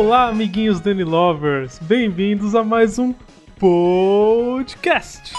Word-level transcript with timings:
Olá, 0.00 0.28
amiguinhos 0.28 0.80
Danny 0.80 1.04
Lovers! 1.04 1.78
Bem-vindos 1.78 2.54
a 2.54 2.64
mais 2.64 2.98
um 2.98 3.12
podcast! 3.58 5.34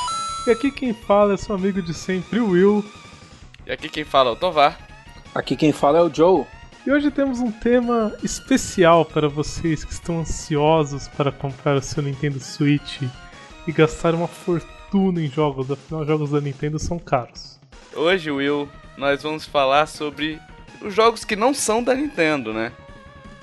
E 0.45 0.51
aqui 0.51 0.69
quem 0.69 0.93
fala 0.93 1.33
é 1.33 1.37
seu 1.37 1.55
amigo 1.55 1.81
de 1.81 1.95
sempre, 1.95 2.39
o 2.39 2.51
Will. 2.51 2.85
E 3.65 3.71
aqui 3.71 3.89
quem 3.89 4.03
fala 4.03 4.29
é 4.29 4.33
o 4.33 4.35
Tovar. 4.35 4.77
Aqui 5.33 5.55
quem 5.55 5.71
fala 5.71 5.97
é 5.97 6.01
o 6.03 6.13
Joe. 6.13 6.45
E 6.85 6.91
hoje 6.91 7.09
temos 7.09 7.39
um 7.39 7.51
tema 7.51 8.15
especial 8.21 9.03
para 9.03 9.27
vocês 9.27 9.83
que 9.83 9.93
estão 9.93 10.19
ansiosos 10.19 11.07
para 11.07 11.31
comprar 11.31 11.77
o 11.77 11.81
seu 11.81 12.03
Nintendo 12.03 12.39
Switch 12.39 13.01
e 13.65 13.71
gastar 13.71 14.13
uma 14.13 14.27
fortuna 14.27 15.23
em 15.23 15.27
jogos, 15.27 15.71
afinal, 15.71 16.05
jogos 16.05 16.29
da 16.29 16.39
Nintendo 16.39 16.77
são 16.77 16.99
caros. 16.99 17.59
Hoje, 17.95 18.29
Will, 18.29 18.69
nós 18.95 19.23
vamos 19.23 19.43
falar 19.43 19.87
sobre 19.87 20.39
os 20.83 20.93
jogos 20.93 21.25
que 21.25 21.35
não 21.35 21.51
são 21.51 21.83
da 21.83 21.95
Nintendo, 21.95 22.53
né? 22.53 22.71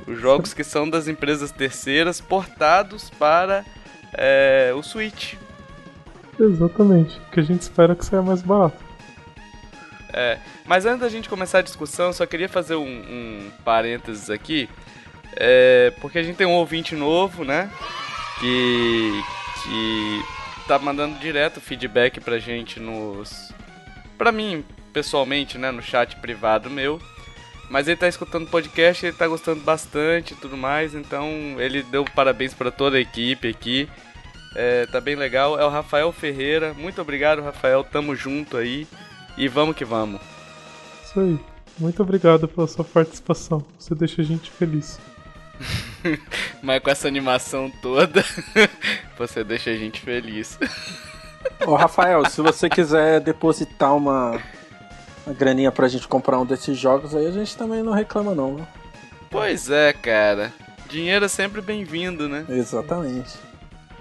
Os 0.09 0.19
jogos 0.19 0.55
que 0.55 0.65
são 0.65 0.89
das 0.89 1.07
empresas 1.07 1.53
terceiras 1.53 2.19
portados 2.21 3.11
para 3.11 3.65
é, 4.15 4.73
o 4.75 4.83
Switch. 4.83 5.35
Exatamente, 6.41 7.21
que 7.31 7.41
a 7.41 7.43
gente 7.43 7.63
espera 7.63 7.95
que 7.95 8.05
saia 8.05 8.23
mais 8.23 8.41
barato. 8.41 8.83
É, 10.13 10.39
mas 10.65 10.87
antes 10.87 11.01
da 11.01 11.09
gente 11.09 11.29
começar 11.29 11.59
a 11.59 11.63
discussão, 11.63 12.13
só 12.13 12.25
queria 12.25 12.49
fazer 12.49 12.77
um, 12.77 12.87
um 12.87 13.51
parênteses 13.65 14.31
aqui, 14.31 14.69
é, 15.37 15.93
porque 16.01 16.19
a 16.19 16.23
gente 16.23 16.37
tem 16.37 16.47
um 16.47 16.55
ouvinte 16.55 16.97
novo, 16.97 17.45
né? 17.45 17.71
Que, 18.41 19.23
que 19.63 20.23
tá 20.67 20.79
mandando 20.79 21.19
direto 21.19 21.61
feedback 21.61 22.21
pra 22.21 22.39
gente 22.39 22.81
nos. 22.81 23.53
Pra 24.17 24.33
mim, 24.33 24.65
pessoalmente, 24.93 25.59
né? 25.59 25.71
No 25.71 25.83
chat 25.83 26.17
privado 26.17 26.71
meu. 26.71 26.99
Mas 27.69 27.87
ele 27.87 27.97
tá 27.97 28.09
escutando 28.09 28.45
o 28.45 28.51
podcast, 28.51 29.05
ele 29.05 29.17
tá 29.17 29.27
gostando 29.27 29.61
bastante 29.61 30.33
e 30.33 30.37
tudo 30.37 30.57
mais, 30.57 30.95
então 30.95 31.29
ele 31.59 31.83
deu 31.83 32.05
parabéns 32.05 32.55
para 32.55 32.71
toda 32.71 32.97
a 32.97 33.01
equipe 33.01 33.49
aqui. 33.49 33.89
É, 34.55 34.87
tá 34.87 35.01
bem 35.01 35.15
legal. 35.15 35.59
É 35.59 35.65
o 35.65 35.69
Rafael 35.69 36.11
Ferreira. 36.13 36.75
Muito 36.75 37.01
obrigado, 37.01 37.43
Rafael. 37.43 37.85
Tamo 37.85 38.17
junto 38.17 38.57
aí. 38.57 38.87
E 39.37 39.47
vamos 39.47 39.77
que 39.77 39.85
vamos. 39.85 40.21
Isso 41.05 41.21
aí. 41.21 41.39
Muito 41.79 42.03
obrigado 42.03 42.49
pela 42.49 42.67
sua 42.67 42.85
participação. 42.85 43.65
Você 43.79 43.95
deixa 43.95 44.23
a 44.23 44.25
gente 44.25 44.51
feliz. 44.51 44.99
Mas 46.63 46.83
com 46.83 46.91
essa 46.91 47.07
animação 47.07 47.71
toda, 47.83 48.25
você 49.17 49.45
deixa 49.45 49.71
a 49.71 49.77
gente 49.77 50.01
feliz. 50.01 50.59
Ô 51.67 51.77
Rafael, 51.77 52.29
se 52.29 52.41
você 52.41 52.69
quiser 52.69 53.21
depositar 53.21 53.95
uma, 53.95 54.41
uma 55.29 55.35
graninha 55.35 55.71
pra 55.71 55.87
gente 55.89 56.09
comprar 56.09 56.41
um 56.41 56.47
desses 56.47 56.79
jogos 56.79 57.15
aí, 57.15 57.27
a 57.27 57.31
gente 57.31 57.55
também 57.57 57.83
não 57.83 57.93
reclama 57.93 58.35
não, 58.35 58.57
viu? 58.57 58.67
Pois 59.31 59.71
é, 59.71 59.93
cara. 59.93 60.53
Dinheiro 60.89 61.27
é 61.27 61.29
sempre 61.29 61.61
bem-vindo, 61.61 62.27
né? 62.29 62.47
Exatamente. 62.49 63.39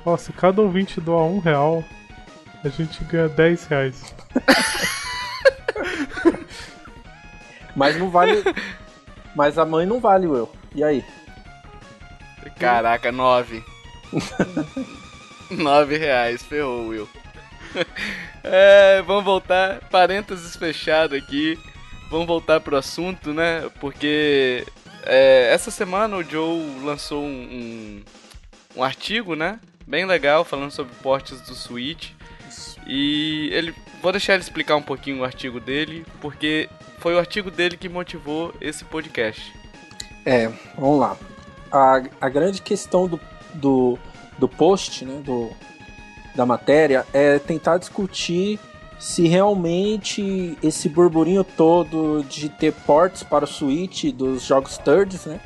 Ó, 0.05 0.15
se 0.15 0.31
cada 0.31 0.61
ouvinte 0.61 1.01
doar 1.01 1.25
um 1.25 1.39
real, 1.39 1.83
a 2.63 2.69
gente 2.69 3.03
ganha 3.03 3.27
10 3.27 3.65
reais. 3.65 4.15
Mas 7.75 7.99
não 7.99 8.09
vale. 8.09 8.41
Mas 9.35 9.57
a 9.57 9.65
mãe 9.65 9.85
não 9.85 9.99
vale, 9.99 10.27
Will. 10.27 10.49
E 10.73 10.81
aí? 10.81 11.03
Caraca, 12.57 13.11
nove. 13.11 13.61
nove 15.51 15.97
reais, 15.97 16.41
ferrou, 16.41 16.87
Will. 16.87 17.09
é, 18.43 19.01
vamos 19.01 19.23
voltar, 19.23 19.79
parênteses 19.89 20.55
fechado 20.55 21.15
aqui. 21.15 21.57
Vamos 22.09 22.27
voltar 22.27 22.59
pro 22.59 22.77
assunto, 22.77 23.33
né? 23.33 23.69
Porque 23.79 24.65
é, 25.03 25.51
essa 25.53 25.71
semana 25.71 26.17
o 26.17 26.23
Joe 26.23 26.79
lançou 26.83 27.23
um, 27.23 27.27
um, 27.27 28.03
um 28.77 28.83
artigo, 28.83 29.35
né? 29.35 29.59
Bem 29.85 30.05
legal, 30.05 30.43
falando 30.43 30.71
sobre 30.71 30.93
portes 31.01 31.41
do 31.41 31.55
Switch. 31.55 32.11
E 32.85 33.49
ele. 33.51 33.73
Vou 34.01 34.11
deixar 34.11 34.33
ele 34.33 34.43
explicar 34.43 34.75
um 34.75 34.81
pouquinho 34.81 35.19
o 35.19 35.23
artigo 35.23 35.59
dele, 35.59 36.05
porque 36.21 36.69
foi 36.99 37.15
o 37.15 37.19
artigo 37.19 37.49
dele 37.49 37.75
que 37.75 37.89
motivou 37.89 38.53
esse 38.61 38.85
podcast. 38.85 39.53
É, 40.25 40.51
vamos 40.77 40.99
lá. 40.99 41.17
A, 41.71 42.03
a 42.21 42.29
grande 42.29 42.61
questão 42.61 43.07
do, 43.07 43.19
do, 43.53 43.97
do 44.37 44.47
post, 44.47 45.03
né, 45.03 45.21
do, 45.23 45.51
da 46.37 46.45
matéria, 46.45 47.05
é 47.11 47.39
tentar 47.39 47.77
discutir 47.77 48.59
se 48.99 49.27
realmente 49.27 50.57
esse 50.63 50.87
burburinho 50.87 51.43
todo 51.43 52.23
de 52.23 52.47
ter 52.47 52.71
ports 52.71 53.23
para 53.23 53.43
o 53.43 53.47
Switch 53.47 54.05
dos 54.05 54.43
jogos 54.43 54.77
thirds, 54.77 55.25
né, 55.25 55.39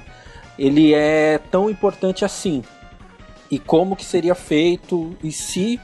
ele 0.59 0.93
é 0.93 1.39
tão 1.49 1.69
importante 1.69 2.23
assim. 2.23 2.63
E 3.49 3.57
como 3.57 3.95
que 3.95 4.05
seria 4.05 4.35
feito 4.35 5.15
e 5.23 5.31
se 5.31 5.79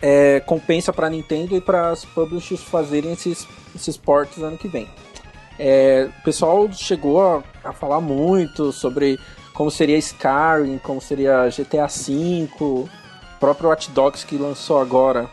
é, 0.00 0.40
compensa 0.40 0.92
para 0.92 1.08
Nintendo 1.08 1.56
e 1.56 1.60
para 1.60 1.90
as 1.90 2.04
publishers 2.04 2.62
fazerem 2.62 3.12
esses, 3.12 3.46
esses 3.74 3.96
ports 3.96 4.42
ano 4.42 4.58
que 4.58 4.68
vem. 4.68 4.88
É, 5.58 6.08
o 6.20 6.24
pessoal 6.24 6.70
chegou 6.72 7.22
a, 7.22 7.42
a, 7.62 7.72
falar 7.72 8.00
muito 8.00 8.72
sobre 8.72 9.18
como 9.54 9.70
seria 9.70 9.98
Skyrim, 9.98 10.78
como 10.78 11.00
seria 11.00 11.48
GTA 11.48 11.86
V, 11.86 12.48
próprio 13.42 13.70
Watch 13.70 13.90
Dogs 13.90 14.24
que 14.24 14.36
lançou 14.38 14.78
agora 14.78 15.28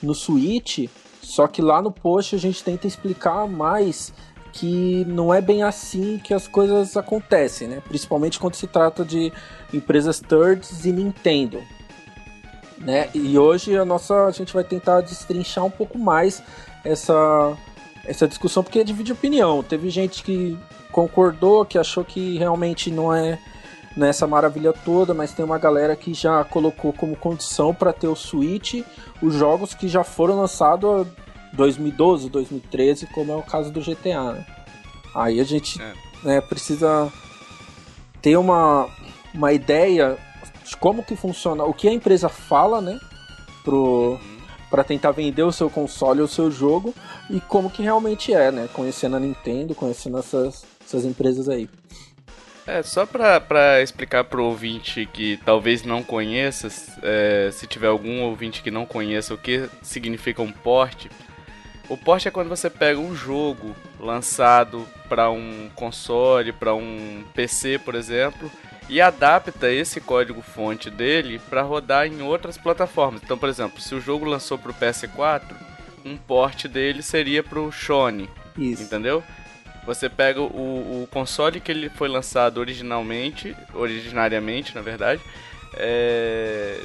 no 0.00 0.14
Switch. 0.14 0.88
Só 1.20 1.48
que 1.48 1.60
lá 1.60 1.82
no 1.82 1.90
post 1.90 2.36
a 2.36 2.38
gente 2.38 2.62
tenta 2.62 2.86
explicar 2.86 3.48
mais 3.48 4.12
que 4.52 5.04
não 5.08 5.34
é 5.34 5.40
bem 5.40 5.64
assim 5.64 6.18
que 6.22 6.32
as 6.32 6.46
coisas 6.46 6.96
acontecem, 6.96 7.66
né? 7.66 7.82
Principalmente 7.86 8.38
quando 8.38 8.54
se 8.54 8.68
trata 8.68 9.04
de 9.04 9.32
empresas 9.74 10.20
thirds 10.20 10.84
e 10.84 10.92
Nintendo. 10.92 11.60
Né? 12.78 13.10
E 13.12 13.36
hoje 13.36 13.76
a 13.76 13.84
nossa 13.84 14.26
a 14.26 14.30
gente 14.30 14.54
vai 14.54 14.62
tentar 14.62 15.00
destrinchar 15.00 15.64
um 15.64 15.70
pouco 15.70 15.98
mais 15.98 16.40
essa 16.84 17.56
essa 18.06 18.28
discussão 18.28 18.62
porque 18.62 18.84
divide 18.84 19.12
opinião. 19.12 19.64
Teve 19.64 19.90
gente 19.90 20.22
que 20.22 20.56
concordou, 20.92 21.64
que 21.64 21.76
achou 21.76 22.04
que 22.04 22.38
realmente 22.38 22.88
não 22.88 23.12
é 23.12 23.36
nessa 23.98 24.28
maravilha 24.28 24.72
toda, 24.72 25.12
mas 25.12 25.32
tem 25.32 25.44
uma 25.44 25.58
galera 25.58 25.96
que 25.96 26.14
já 26.14 26.44
colocou 26.44 26.92
como 26.92 27.16
condição 27.16 27.74
para 27.74 27.92
ter 27.92 28.06
o 28.06 28.14
Switch 28.14 28.84
os 29.20 29.34
jogos 29.34 29.74
que 29.74 29.88
já 29.88 30.04
foram 30.04 30.36
lançados 30.36 31.06
2012, 31.52 32.30
2013, 32.30 33.06
como 33.08 33.32
é 33.32 33.36
o 33.36 33.42
caso 33.42 33.72
do 33.72 33.80
GTA. 33.80 34.32
Né? 34.32 34.46
Aí 35.14 35.40
a 35.40 35.44
gente 35.44 35.82
é. 35.82 35.92
né, 36.22 36.40
precisa 36.40 37.12
ter 38.22 38.36
uma, 38.36 38.88
uma 39.34 39.52
ideia 39.52 40.16
de 40.64 40.76
como 40.76 41.02
que 41.02 41.16
funciona, 41.16 41.64
o 41.64 41.74
que 41.74 41.88
a 41.88 41.92
empresa 41.92 42.28
fala, 42.28 42.80
né, 42.80 42.98
pro 43.64 44.18
para 44.70 44.84
tentar 44.84 45.12
vender 45.12 45.42
o 45.42 45.50
seu 45.50 45.70
console 45.70 46.20
ou 46.20 46.26
o 46.26 46.28
seu 46.28 46.50
jogo 46.50 46.94
e 47.30 47.40
como 47.40 47.70
que 47.70 47.82
realmente 47.82 48.34
é, 48.34 48.52
né, 48.52 48.68
conhecendo 48.74 49.16
a 49.16 49.20
Nintendo, 49.20 49.74
conhecendo 49.74 50.18
essas, 50.18 50.62
essas 50.84 51.06
empresas 51.06 51.48
aí. 51.48 51.70
É, 52.68 52.82
só 52.82 53.06
pra, 53.06 53.40
pra 53.40 53.80
explicar 53.80 54.24
pro 54.24 54.44
ouvinte 54.44 55.08
que 55.10 55.38
talvez 55.38 55.84
não 55.84 56.02
conheça, 56.02 56.68
é, 57.02 57.48
se 57.50 57.66
tiver 57.66 57.86
algum 57.86 58.20
ouvinte 58.20 58.62
que 58.62 58.70
não 58.70 58.84
conheça 58.84 59.32
o 59.32 59.38
que 59.38 59.70
significa 59.80 60.42
um 60.42 60.52
port, 60.52 61.06
o 61.88 61.96
port 61.96 62.26
é 62.26 62.30
quando 62.30 62.50
você 62.50 62.68
pega 62.68 63.00
um 63.00 63.16
jogo 63.16 63.74
lançado 63.98 64.86
para 65.08 65.30
um 65.30 65.70
console, 65.74 66.52
para 66.52 66.74
um 66.74 67.24
PC, 67.32 67.78
por 67.78 67.94
exemplo, 67.94 68.52
e 68.86 69.00
adapta 69.00 69.72
esse 69.72 69.98
código 69.98 70.42
fonte 70.42 70.90
dele 70.90 71.40
para 71.48 71.62
rodar 71.62 72.06
em 72.06 72.20
outras 72.20 72.58
plataformas. 72.58 73.22
Então, 73.24 73.38
por 73.38 73.48
exemplo, 73.48 73.80
se 73.80 73.94
o 73.94 74.00
jogo 74.00 74.26
lançou 74.26 74.58
para 74.58 74.72
o 74.72 74.74
PS4, 74.74 75.56
um 76.04 76.18
port 76.18 76.66
dele 76.66 77.02
seria 77.02 77.42
para 77.42 77.60
o 77.60 77.72
Sony. 77.72 78.28
Isso. 78.58 78.82
Entendeu? 78.82 79.24
Você 79.88 80.06
pega 80.06 80.38
o, 80.38 80.44
o, 81.02 81.08
console 81.10 81.60
que 81.60 81.72
ele 81.72 81.88
foi 81.88 82.08
lançado 82.10 82.58
originalmente, 82.58 83.56
originariamente, 83.72 84.74
na 84.74 84.82
verdade, 84.82 85.22
é... 85.72 86.78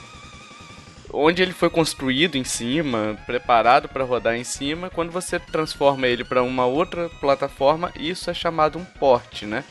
onde 1.11 1.41
ele 1.41 1.51
foi 1.51 1.69
construído 1.69 2.37
em 2.37 2.45
cima, 2.45 3.17
preparado 3.25 3.89
para 3.89 4.05
rodar 4.05 4.37
em 4.37 4.45
cima. 4.45 4.89
Quando 4.89 5.11
você 5.11 5.37
transforma 5.37 6.07
ele 6.07 6.23
para 6.23 6.41
uma 6.43 6.65
outra 6.65 7.09
plataforma, 7.19 7.91
isso 7.99 8.29
é 8.29 8.33
chamado 8.33 8.79
um 8.79 8.85
port, 8.85 9.41
né? 9.43 9.65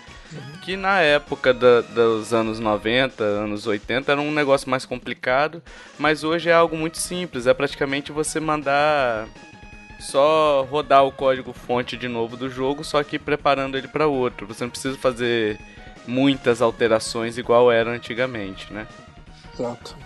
Que 0.63 0.77
na 0.77 1.01
época 1.01 1.55
da, 1.55 1.81
dos 1.81 2.35
anos 2.35 2.61
90, 2.61 3.25
anos 3.25 3.67
80 3.67 4.13
era 4.13 4.21
um 4.21 4.31
negócio 4.31 4.69
mais 4.69 4.85
complicado, 4.85 5.63
mas 5.99 6.23
hoje 6.23 6.51
é 6.51 6.53
algo 6.53 6.77
muito 6.77 6.99
simples. 6.99 7.47
É 7.47 7.55
praticamente 7.55 8.13
você 8.13 8.39
mandar 8.39 9.27
só 10.03 10.67
rodar 10.71 11.05
o 11.05 11.13
código 11.13 11.53
fonte 11.53 11.97
de 11.97 12.09
novo 12.09 12.37
do 12.37 12.51
jogo, 12.51 12.85
só 12.85 13.03
que 13.03 13.19
preparando 13.19 13.77
ele 13.77 13.89
para 13.89 14.07
outro. 14.07 14.47
Você 14.47 14.65
não 14.65 14.71
precisa 14.71 14.97
fazer 14.99 15.59
muitas 16.07 16.61
alterações 16.61 17.39
igual 17.39 17.71
era 17.71 17.91
antigamente, 17.91 18.73
né? 18.73 18.87
Exato. 19.55 19.97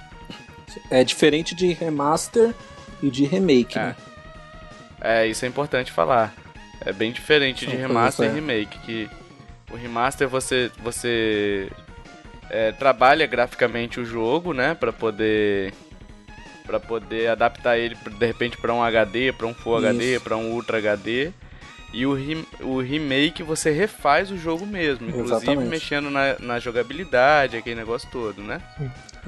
É 0.91 1.03
diferente 1.03 1.55
de 1.55 1.73
remaster 1.73 2.55
e 3.03 3.11
de 3.11 3.25
remake, 3.25 3.79
é. 3.79 3.83
né? 3.83 3.97
É, 5.01 5.27
isso 5.27 5.45
é 5.45 5.49
importante 5.49 5.93
falar. 5.93 6.35
É 6.85 6.93
bem 6.93 7.11
diferente 7.13 7.67
de 7.67 7.75
remaster 7.75 8.31
e 8.31 8.35
remake, 8.35 8.79
que 8.81 9.11
o 9.73 9.77
remaster 9.77 10.29
você 10.29 10.71
você 10.83 11.71
é, 12.51 12.73
trabalha 12.73 13.27
graficamente 13.27 13.99
o 13.99 14.05
jogo, 14.05 14.53
né, 14.53 14.75
para 14.75 14.93
poder 14.93 15.73
para 16.67 16.81
poder 16.81 17.29
adaptar 17.29 17.79
ele 17.79 17.95
de 17.95 18.27
repente 18.27 18.57
para 18.57 18.75
um 18.75 18.83
HD, 18.83 19.33
para 19.33 19.47
um 19.47 19.55
Full 19.55 19.79
Isso. 19.79 19.87
HD, 19.87 20.21
para 20.21 20.37
um 20.37 20.51
Ultra 20.53 20.79
HD. 20.79 21.33
E 21.93 22.05
o, 22.05 22.17
o 22.63 22.81
remake 22.81 23.43
você 23.43 23.71
refaz 23.71 24.31
o 24.31 24.37
jogo 24.37 24.67
mesmo, 24.67 25.09
inclusive 25.09 25.37
Exatamente. 25.37 25.69
mexendo 25.69 26.11
na, 26.11 26.37
na 26.39 26.59
jogabilidade, 26.59 27.57
aquele 27.57 27.77
negócio 27.77 28.09
todo, 28.11 28.43
né? 28.43 28.61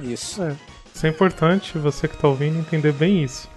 Isso. 0.01 0.43
É, 0.43 0.57
isso 0.95 1.07
é 1.07 1.09
importante 1.09 1.79
você 1.79 2.09
que 2.09 2.15
está 2.15 2.29
ouvindo 2.29 2.59
entender 2.59 2.93
bem 2.93 3.23
isso. 3.23 3.49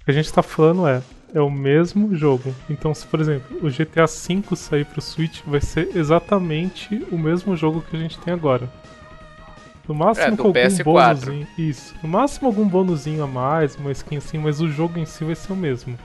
O 0.00 0.04
que 0.04 0.10
a 0.10 0.14
gente 0.14 0.26
está 0.26 0.42
falando 0.42 0.86
é, 0.86 1.02
é 1.34 1.40
o 1.40 1.50
mesmo 1.50 2.14
jogo. 2.14 2.54
Então, 2.68 2.94
se 2.94 3.06
por 3.06 3.20
exemplo 3.20 3.56
o 3.66 3.70
GTA 3.70 4.06
V 4.06 4.56
sair 4.56 4.84
para 4.84 4.98
o 4.98 5.02
Switch, 5.02 5.40
vai 5.46 5.60
ser 5.60 5.96
exatamente 5.96 7.04
o 7.10 7.18
mesmo 7.18 7.56
jogo 7.56 7.82
que 7.82 7.96
a 7.96 7.98
gente 7.98 8.18
tem 8.18 8.32
agora. 8.32 8.70
No 9.88 9.94
máximo 9.94 10.34
é, 10.34 10.36
com 10.36 10.48
algum 10.48 10.52
PS4. 10.60 10.84
bônusinho. 10.84 11.48
Isso. 11.58 11.94
No 12.02 12.08
máximo 12.08 12.48
algum 12.48 12.66
bônusinho 12.66 13.22
a 13.22 13.26
mais, 13.26 13.74
uma 13.76 13.90
skin 13.92 14.16
assim, 14.18 14.38
mas 14.38 14.60
o 14.60 14.68
jogo 14.68 14.98
em 14.98 15.04
si 15.04 15.24
vai 15.24 15.34
ser 15.34 15.52
o 15.52 15.56
mesmo. 15.56 15.98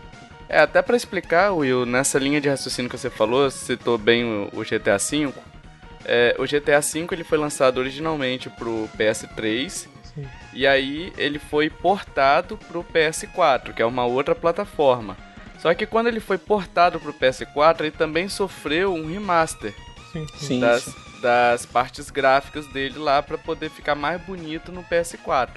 É, 0.49 0.59
até 0.59 0.81
para 0.81 0.95
explicar, 0.95 1.51
Will, 1.51 1.85
nessa 1.85 2.17
linha 2.17 2.39
de 2.39 2.49
raciocínio 2.49 2.89
que 2.89 2.97
você 2.97 3.09
falou, 3.09 3.49
citou 3.51 3.97
bem 3.97 4.23
o, 4.23 4.49
o 4.53 4.63
GTA 4.63 4.97
V. 4.97 5.33
É, 6.05 6.35
o 6.39 6.43
GTA 6.43 6.79
V 6.79 7.07
ele 7.11 7.23
foi 7.23 7.37
lançado 7.37 7.79
originalmente 7.79 8.49
pro 8.49 8.89
PS3 8.97 9.69
Sim. 9.69 10.25
e 10.53 10.65
aí 10.65 11.11
ele 11.17 11.37
foi 11.37 11.69
portado 11.69 12.57
pro 12.57 12.83
PS4, 12.83 13.73
que 13.73 13.81
é 13.81 13.85
uma 13.85 14.05
outra 14.05 14.33
plataforma. 14.33 15.17
Só 15.59 15.73
que 15.73 15.85
quando 15.85 16.07
ele 16.07 16.21
foi 16.21 16.37
portado 16.37 16.99
pro 16.99 17.13
PS4, 17.13 17.81
ele 17.81 17.91
também 17.91 18.29
sofreu 18.29 18.93
um 18.93 19.11
remaster 19.11 19.73
sim, 20.13 20.27
sim. 20.37 20.59
Das, 20.59 20.85
das 21.21 21.65
partes 21.65 22.09
gráficas 22.09 22.65
dele 22.67 22.97
lá 22.97 23.21
para 23.21 23.37
poder 23.37 23.69
ficar 23.69 23.95
mais 23.95 24.21
bonito 24.21 24.71
no 24.71 24.83
PS4. 24.83 25.49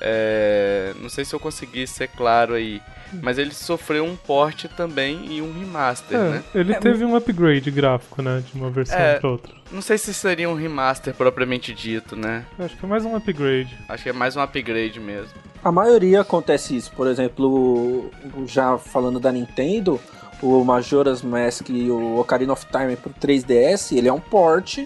É, 0.00 0.92
não 1.00 1.08
sei 1.08 1.24
se 1.24 1.32
eu 1.34 1.38
consegui 1.38 1.86
ser 1.86 2.08
claro 2.08 2.54
aí. 2.54 2.82
Mas 3.20 3.38
ele 3.38 3.52
sofreu 3.52 4.04
um 4.04 4.16
port 4.16 4.64
também 4.74 5.26
e 5.30 5.42
um 5.42 5.52
remaster, 5.52 6.16
é, 6.16 6.30
né? 6.30 6.44
Ele 6.54 6.72
é, 6.72 6.78
teve 6.78 7.04
um 7.04 7.14
upgrade 7.14 7.70
gráfico, 7.70 8.22
né? 8.22 8.42
De 8.46 8.58
uma 8.58 8.70
versão 8.70 8.98
é, 8.98 9.18
pra 9.18 9.28
outra. 9.28 9.52
Não 9.70 9.82
sei 9.82 9.98
se 9.98 10.14
seria 10.14 10.48
um 10.48 10.54
remaster 10.54 11.12
propriamente 11.14 11.74
dito, 11.74 12.16
né? 12.16 12.46
Acho 12.58 12.76
que 12.76 12.84
é 12.84 12.88
mais 12.88 13.04
um 13.04 13.14
upgrade. 13.14 13.76
Acho 13.88 14.02
que 14.02 14.08
é 14.08 14.12
mais 14.12 14.34
um 14.34 14.40
upgrade 14.40 14.98
mesmo. 14.98 15.34
A 15.62 15.70
maioria 15.70 16.22
acontece 16.22 16.74
isso. 16.74 16.90
Por 16.92 17.06
exemplo, 17.06 18.10
já 18.46 18.78
falando 18.78 19.20
da 19.20 19.30
Nintendo, 19.30 20.00
o 20.42 20.64
Majora's 20.64 21.22
Mask 21.22 21.68
e 21.70 21.90
o 21.90 22.18
Ocarina 22.18 22.52
of 22.52 22.66
Time 22.66 22.96
pro 22.96 23.12
3DS, 23.14 23.96
ele 23.96 24.08
é 24.08 24.12
um 24.12 24.20
port, 24.20 24.80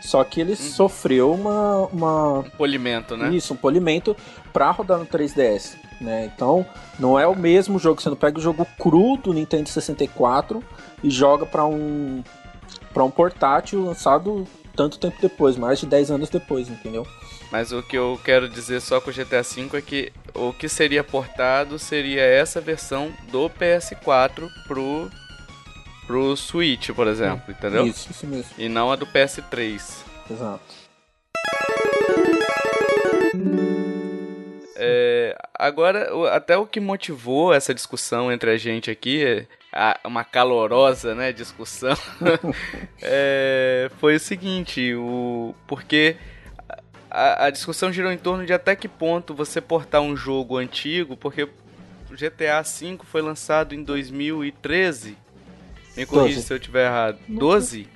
só 0.00 0.22
que 0.24 0.40
ele 0.40 0.52
uhum. 0.52 0.56
sofreu 0.56 1.32
uma, 1.32 1.86
uma... 1.92 2.38
Um 2.38 2.50
polimento, 2.50 3.16
né? 3.16 3.34
Isso, 3.34 3.52
um 3.52 3.56
polimento 3.56 4.16
pra 4.52 4.70
rodar 4.70 4.98
no 4.98 5.06
3DS. 5.06 5.74
Né? 6.00 6.30
Então, 6.34 6.64
não 6.98 7.18
é 7.18 7.26
o 7.26 7.36
mesmo 7.36 7.78
jogo. 7.78 8.00
Você 8.00 8.08
não 8.08 8.16
pega 8.16 8.38
o 8.38 8.42
jogo 8.42 8.66
cru 8.78 9.18
do 9.18 9.34
Nintendo 9.34 9.68
64 9.68 10.62
e 11.04 11.10
joga 11.10 11.44
para 11.44 11.66
um 11.66 12.22
para 12.92 13.04
um 13.04 13.10
portátil 13.10 13.84
lançado 13.84 14.46
tanto 14.76 14.98
tempo 14.98 15.16
depois, 15.20 15.56
mais 15.56 15.80
de 15.80 15.86
10 15.86 16.10
anos 16.10 16.28
depois, 16.30 16.68
entendeu? 16.68 17.06
Mas 17.50 17.72
o 17.72 17.82
que 17.82 17.96
eu 17.96 18.18
quero 18.24 18.48
dizer 18.48 18.80
só 18.80 19.00
com 19.00 19.10
o 19.10 19.12
GTA 19.12 19.42
V 19.42 19.78
é 19.78 19.80
que 19.82 20.12
o 20.34 20.52
que 20.52 20.68
seria 20.68 21.02
portado 21.02 21.78
seria 21.78 22.22
essa 22.22 22.60
versão 22.60 23.12
do 23.30 23.50
PS4 23.50 24.48
pro 24.66 25.10
pro 26.06 26.36
Switch, 26.36 26.90
por 26.90 27.06
exemplo, 27.06 27.52
entendeu? 27.52 27.86
Isso, 27.86 28.10
isso 28.10 28.26
mesmo. 28.26 28.50
E 28.58 28.68
não 28.68 28.90
a 28.90 28.96
do 28.96 29.06
PS3. 29.06 29.80
Exato. 30.28 30.60
É, 34.82 35.36
agora, 35.54 36.08
até 36.34 36.56
o 36.56 36.66
que 36.66 36.80
motivou 36.80 37.52
essa 37.52 37.74
discussão 37.74 38.32
entre 38.32 38.50
a 38.50 38.56
gente 38.56 38.90
aqui, 38.90 39.46
uma 40.04 40.24
calorosa 40.24 41.14
né, 41.14 41.32
discussão, 41.32 41.96
é, 43.00 43.90
foi 43.98 44.16
o 44.16 44.20
seguinte: 44.20 44.94
o, 44.94 45.54
porque 45.66 46.16
a, 47.10 47.46
a, 47.46 47.50
discussão 47.50 47.92
girou 47.92 48.10
em 48.10 48.18
torno 48.18 48.46
de 48.46 48.52
até 48.52 48.74
que 48.74 48.88
ponto 48.88 49.34
você 49.34 49.60
portar 49.60 50.00
um 50.00 50.16
jogo 50.16 50.56
antigo, 50.56 51.16
porque 51.16 51.44
o 51.44 51.48
GTA 52.12 52.62
V 52.62 52.98
foi 53.04 53.20
lançado 53.20 53.74
em 53.74 53.82
2013. 53.82 55.16
Me 55.96 56.06
corrija 56.06 56.40
se 56.40 56.52
eu 56.52 56.56
estiver 56.56 56.86
errado. 56.86 57.18
12? 57.28 57.86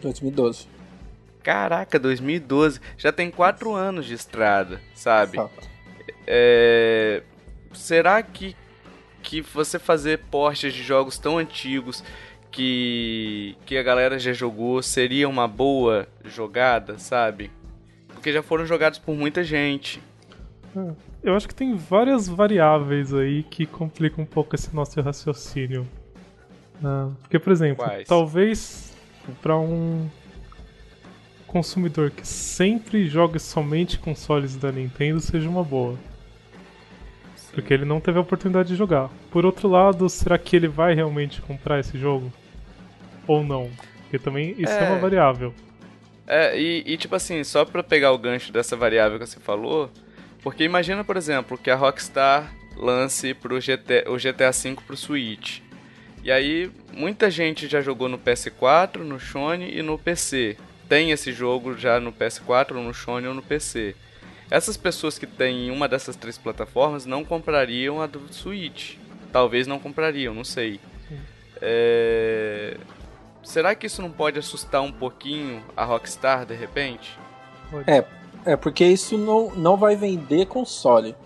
2012. 0.00 0.66
Caraca, 1.42 1.98
2012. 1.98 2.80
Já 2.96 3.12
tem 3.12 3.30
4 3.30 3.74
anos 3.74 4.06
de 4.06 4.14
estrada, 4.14 4.80
sabe? 4.94 5.36
Fato. 5.36 5.71
É, 6.26 7.22
será 7.72 8.22
que, 8.22 8.56
que 9.22 9.40
você 9.40 9.78
fazer 9.78 10.18
portes 10.30 10.72
de 10.72 10.82
jogos 10.82 11.18
tão 11.18 11.38
antigos 11.38 12.04
que, 12.50 13.56
que 13.64 13.76
a 13.76 13.82
galera 13.82 14.18
já 14.18 14.32
jogou 14.32 14.82
seria 14.82 15.28
uma 15.28 15.48
boa 15.48 16.06
jogada, 16.24 16.98
sabe? 16.98 17.50
Porque 18.08 18.32
já 18.32 18.42
foram 18.42 18.66
jogados 18.66 18.98
por 18.98 19.16
muita 19.16 19.42
gente. 19.42 20.00
É, 20.76 20.92
eu 21.22 21.34
acho 21.34 21.48
que 21.48 21.54
tem 21.54 21.74
várias 21.76 22.28
variáveis 22.28 23.12
aí 23.12 23.42
que 23.42 23.66
complicam 23.66 24.24
um 24.24 24.26
pouco 24.26 24.54
esse 24.54 24.74
nosso 24.74 25.00
raciocínio. 25.00 25.88
Ah, 26.84 27.10
porque, 27.20 27.38
por 27.38 27.52
exemplo, 27.52 27.84
Quais? 27.84 28.06
talvez 28.06 28.92
para 29.40 29.56
um 29.56 30.08
consumidor 31.46 32.10
que 32.10 32.26
sempre 32.26 33.06
joga 33.06 33.38
somente 33.38 33.98
consoles 33.98 34.56
da 34.56 34.72
Nintendo 34.72 35.20
seja 35.20 35.48
uma 35.48 35.62
boa. 35.62 35.96
Porque 37.52 37.72
ele 37.72 37.84
não 37.84 38.00
teve 38.00 38.18
a 38.18 38.22
oportunidade 38.22 38.68
de 38.68 38.76
jogar. 38.76 39.10
Por 39.30 39.44
outro 39.44 39.68
lado, 39.68 40.08
será 40.08 40.38
que 40.38 40.56
ele 40.56 40.68
vai 40.68 40.94
realmente 40.94 41.42
comprar 41.42 41.78
esse 41.78 41.98
jogo? 41.98 42.32
Ou 43.26 43.44
não? 43.44 43.70
Porque 44.02 44.18
também 44.18 44.54
isso 44.58 44.72
é, 44.72 44.84
é 44.84 44.88
uma 44.88 44.98
variável. 44.98 45.54
É, 46.26 46.58
e, 46.58 46.82
e, 46.86 46.96
tipo 46.96 47.14
assim, 47.14 47.42
só 47.44 47.64
pra 47.64 47.82
pegar 47.82 48.12
o 48.12 48.18
gancho 48.18 48.52
dessa 48.52 48.76
variável 48.76 49.18
que 49.18 49.26
você 49.26 49.40
falou, 49.40 49.90
porque 50.42 50.64
imagina, 50.64 51.04
por 51.04 51.16
exemplo, 51.16 51.58
que 51.58 51.70
a 51.70 51.76
Rockstar 51.76 52.52
lance 52.76 53.34
pro 53.34 53.60
GT, 53.60 54.04
o 54.08 54.16
GTA 54.16 54.50
V 54.50 54.76
pro 54.86 54.96
Switch. 54.96 55.60
E 56.24 56.30
aí, 56.30 56.70
muita 56.92 57.30
gente 57.30 57.66
já 57.66 57.80
jogou 57.80 58.08
no 58.08 58.18
PS4, 58.18 58.98
no 58.98 59.18
Sony 59.18 59.76
e 59.76 59.82
no 59.82 59.98
PC. 59.98 60.56
Tem 60.88 61.10
esse 61.10 61.32
jogo 61.32 61.76
já 61.76 61.98
no 61.98 62.12
PS4, 62.12 62.72
no 62.72 62.94
Sony 62.94 63.26
ou 63.26 63.34
no 63.34 63.42
PC. 63.42 63.94
Essas 64.52 64.76
pessoas 64.76 65.18
que 65.18 65.26
têm 65.26 65.70
uma 65.70 65.88
dessas 65.88 66.14
três 66.14 66.36
plataformas 66.36 67.06
não 67.06 67.24
comprariam 67.24 68.02
a 68.02 68.06
do 68.06 68.20
Switch. 68.30 68.98
Talvez 69.32 69.66
não 69.66 69.78
comprariam, 69.78 70.34
não 70.34 70.44
sei. 70.44 70.78
É... 71.58 72.76
Será 73.42 73.74
que 73.74 73.86
isso 73.86 74.02
não 74.02 74.10
pode 74.10 74.38
assustar 74.38 74.82
um 74.82 74.92
pouquinho 74.92 75.64
a 75.74 75.86
Rockstar 75.86 76.44
de 76.44 76.54
repente? 76.54 77.18
É, 77.86 78.04
é 78.44 78.54
porque 78.54 78.84
isso 78.84 79.16
não, 79.16 79.54
não 79.54 79.78
vai 79.78 79.96
vender 79.96 80.44
console. 80.44 81.16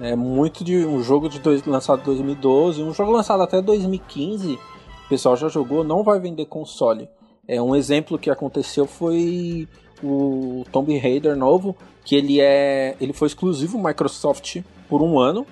É 0.00 0.14
muito 0.14 0.62
de 0.62 0.76
um 0.86 1.02
jogo 1.02 1.28
de 1.28 1.40
dois, 1.40 1.64
lançado 1.64 2.02
em 2.02 2.04
2012, 2.04 2.84
um 2.84 2.94
jogo 2.94 3.10
lançado 3.10 3.42
até 3.42 3.60
2015, 3.60 4.54
o 4.54 5.08
pessoal 5.08 5.36
já 5.36 5.48
jogou, 5.48 5.82
não 5.82 6.04
vai 6.04 6.20
vender 6.20 6.46
console. 6.46 7.08
É 7.48 7.60
um 7.60 7.74
exemplo 7.74 8.16
que 8.16 8.30
aconteceu 8.30 8.86
foi 8.86 9.68
o 10.04 10.64
Tomb 10.70 10.96
Raider 10.98 11.36
novo, 11.36 11.74
que 12.04 12.14
ele 12.14 12.40
é, 12.40 12.96
ele 13.00 13.12
foi 13.12 13.28
exclusivo 13.28 13.82
Microsoft 13.82 14.62
por 14.88 15.02
um 15.02 15.18
ano 15.18 15.46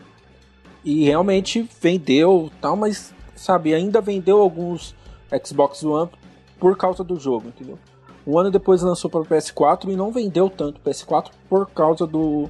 e 0.85 1.05
realmente 1.05 1.69
vendeu 1.81 2.51
tal, 2.61 2.77
mas 2.77 3.15
sabe 3.35 3.75
ainda 3.75 4.01
vendeu 4.01 4.41
alguns 4.41 4.95
Xbox 5.45 5.83
One 5.83 6.11
por 6.59 6.77
causa 6.77 7.03
do 7.03 7.19
jogo, 7.19 7.49
entendeu? 7.49 7.79
Um 8.27 8.39
ano 8.39 8.51
depois 8.51 8.83
lançou 8.83 9.11
para 9.11 9.21
o 9.21 9.27
PS4 9.27 9.89
e 9.89 9.97
não 9.97 10.13
vendeu 10.13 10.49
tanto 10.49 10.81
PS4 10.81 11.31
por 11.49 11.69
causa 11.71 12.07
do 12.07 12.49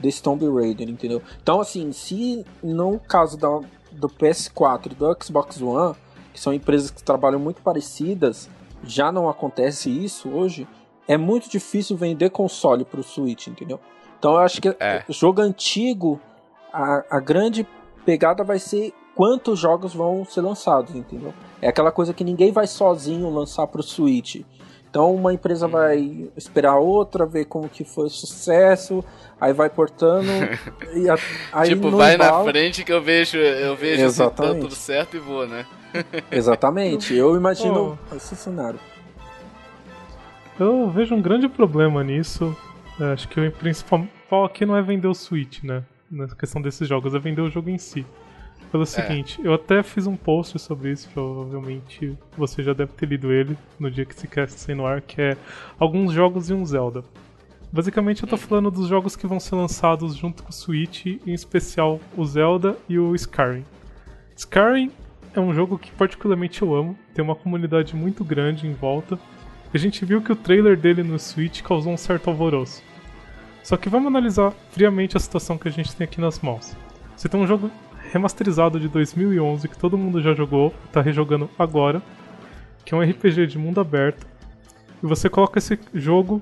desse 0.00 0.22
Tomb 0.22 0.44
Raider, 0.50 0.88
entendeu? 0.88 1.22
Então 1.42 1.60
assim, 1.60 1.92
se 1.92 2.44
no 2.62 2.98
caso 2.98 3.38
da, 3.38 3.60
do 3.92 4.08
PS4 4.08 4.92
e 4.92 4.94
do 4.94 5.16
Xbox 5.22 5.62
One, 5.62 5.94
que 6.32 6.40
são 6.40 6.52
empresas 6.52 6.90
que 6.90 7.02
trabalham 7.02 7.38
muito 7.38 7.62
parecidas, 7.62 8.50
já 8.82 9.10
não 9.12 9.28
acontece 9.28 9.88
isso 9.88 10.28
hoje, 10.28 10.66
é 11.06 11.16
muito 11.16 11.48
difícil 11.48 11.96
vender 11.96 12.30
console 12.30 12.84
pro 12.84 13.02
Switch, 13.02 13.46
entendeu? 13.46 13.80
Então 14.18 14.32
eu 14.32 14.38
acho 14.38 14.60
que 14.60 14.68
é. 14.80 15.04
jogo 15.08 15.40
antigo, 15.42 16.20
a, 16.72 17.04
a 17.10 17.20
grande 17.20 17.66
pegada 18.04 18.42
vai 18.42 18.58
ser 18.58 18.92
quantos 19.14 19.58
jogos 19.58 19.94
vão 19.94 20.24
ser 20.24 20.40
lançados, 20.40 20.94
entendeu? 20.94 21.32
É 21.60 21.68
aquela 21.68 21.92
coisa 21.92 22.12
que 22.12 22.24
ninguém 22.24 22.50
vai 22.50 22.66
sozinho 22.66 23.28
lançar 23.30 23.66
pro 23.66 23.82
Switch. 23.82 24.40
Então 24.88 25.14
uma 25.14 25.34
empresa 25.34 25.66
vai 25.66 26.28
esperar 26.36 26.76
outra, 26.78 27.26
ver 27.26 27.46
como 27.46 27.68
que 27.68 27.84
foi 27.84 28.06
o 28.06 28.10
sucesso, 28.10 29.04
aí 29.40 29.52
vai 29.52 29.68
portando 29.68 30.30
e 30.94 31.08
a, 31.10 31.16
aí 31.52 31.70
tipo, 31.70 31.90
vai 31.90 32.14
embalo... 32.14 32.44
na 32.44 32.52
frente 32.52 32.84
que 32.84 32.92
eu 32.92 33.02
vejo, 33.02 33.36
eu 33.36 33.74
vejo 33.74 34.08
se 34.08 34.18
tá 34.18 34.30
tudo 34.30 34.74
certo 34.74 35.16
e 35.16 35.20
vou, 35.20 35.46
né? 35.46 35.66
Exatamente. 36.30 37.14
Eu 37.14 37.36
imagino 37.36 37.98
oh. 38.10 38.16
esse 38.16 38.36
cenário. 38.36 38.78
Eu 40.58 40.88
vejo 40.88 41.14
um 41.14 41.22
grande 41.22 41.48
problema 41.48 42.04
nisso. 42.04 42.56
É, 43.00 43.12
acho 43.12 43.28
que 43.28 43.40
o 43.40 43.52
principal 43.52 44.06
aqui 44.44 44.64
não 44.64 44.76
é 44.76 44.82
vender 44.82 45.08
o 45.08 45.14
Switch, 45.14 45.62
né? 45.64 45.82
Na 46.10 46.28
questão 46.28 46.62
desses 46.62 46.88
jogos, 46.88 47.14
é 47.14 47.18
vender 47.18 47.40
o 47.40 47.50
jogo 47.50 47.70
em 47.70 47.78
si. 47.78 48.06
Pelo 48.70 48.84
é. 48.84 48.86
seguinte, 48.86 49.40
eu 49.42 49.54
até 49.54 49.82
fiz 49.82 50.06
um 50.06 50.16
post 50.16 50.58
sobre 50.58 50.90
isso, 50.90 51.08
provavelmente 51.12 52.16
você 52.36 52.62
já 52.62 52.72
deve 52.72 52.92
ter 52.92 53.06
lido 53.06 53.32
ele 53.32 53.56
no 53.78 53.90
dia 53.90 54.04
que 54.04 54.14
esse 54.14 54.26
cast 54.26 54.58
sai 54.58 54.74
no 54.74 54.86
ar, 54.86 55.00
que 55.00 55.20
é 55.20 55.36
alguns 55.78 56.12
jogos 56.12 56.50
e 56.50 56.54
um 56.54 56.64
Zelda. 56.64 57.04
Basicamente 57.72 58.22
eu 58.22 58.28
tô 58.28 58.36
falando 58.36 58.70
dos 58.70 58.88
jogos 58.88 59.16
que 59.16 59.26
vão 59.26 59.40
ser 59.40 59.56
lançados 59.56 60.14
junto 60.14 60.42
com 60.42 60.50
o 60.50 60.52
Switch, 60.52 61.06
em 61.06 61.32
especial 61.32 62.00
o 62.16 62.24
Zelda 62.24 62.76
e 62.88 62.98
o 62.98 63.14
Skyrim. 63.14 63.64
Skyrim 64.36 64.90
é 65.34 65.40
um 65.40 65.52
jogo 65.52 65.78
que 65.78 65.90
particularmente 65.92 66.62
eu 66.62 66.74
amo, 66.74 66.96
tem 67.12 67.24
uma 67.24 67.34
comunidade 67.34 67.94
muito 67.94 68.24
grande 68.24 68.66
em 68.66 68.72
volta. 68.72 69.18
A 69.74 69.78
gente 69.78 70.04
viu 70.04 70.22
que 70.22 70.30
o 70.30 70.36
trailer 70.36 70.76
dele 70.76 71.02
no 71.02 71.18
Switch 71.18 71.60
causou 71.60 71.92
um 71.92 71.96
certo 71.96 72.30
alvoroço. 72.30 72.80
Só 73.60 73.76
que 73.76 73.88
vamos 73.88 74.06
analisar 74.06 74.52
friamente 74.70 75.16
a 75.16 75.20
situação 75.20 75.58
que 75.58 75.66
a 75.66 75.70
gente 75.70 75.96
tem 75.96 76.04
aqui 76.04 76.20
nas 76.20 76.38
mãos. 76.38 76.76
Você 77.16 77.28
tem 77.28 77.40
um 77.40 77.46
jogo 77.46 77.68
remasterizado 78.12 78.78
de 78.78 78.86
2011 78.86 79.68
que 79.68 79.76
todo 79.76 79.98
mundo 79.98 80.22
já 80.22 80.32
jogou, 80.32 80.72
está 80.86 81.00
rejogando 81.00 81.50
agora, 81.58 82.00
que 82.84 82.94
é 82.94 82.96
um 82.96 83.02
RPG 83.02 83.48
de 83.48 83.58
mundo 83.58 83.80
aberto. 83.80 84.24
E 85.02 85.06
você 85.06 85.28
coloca 85.28 85.58
esse 85.58 85.76
jogo 85.92 86.40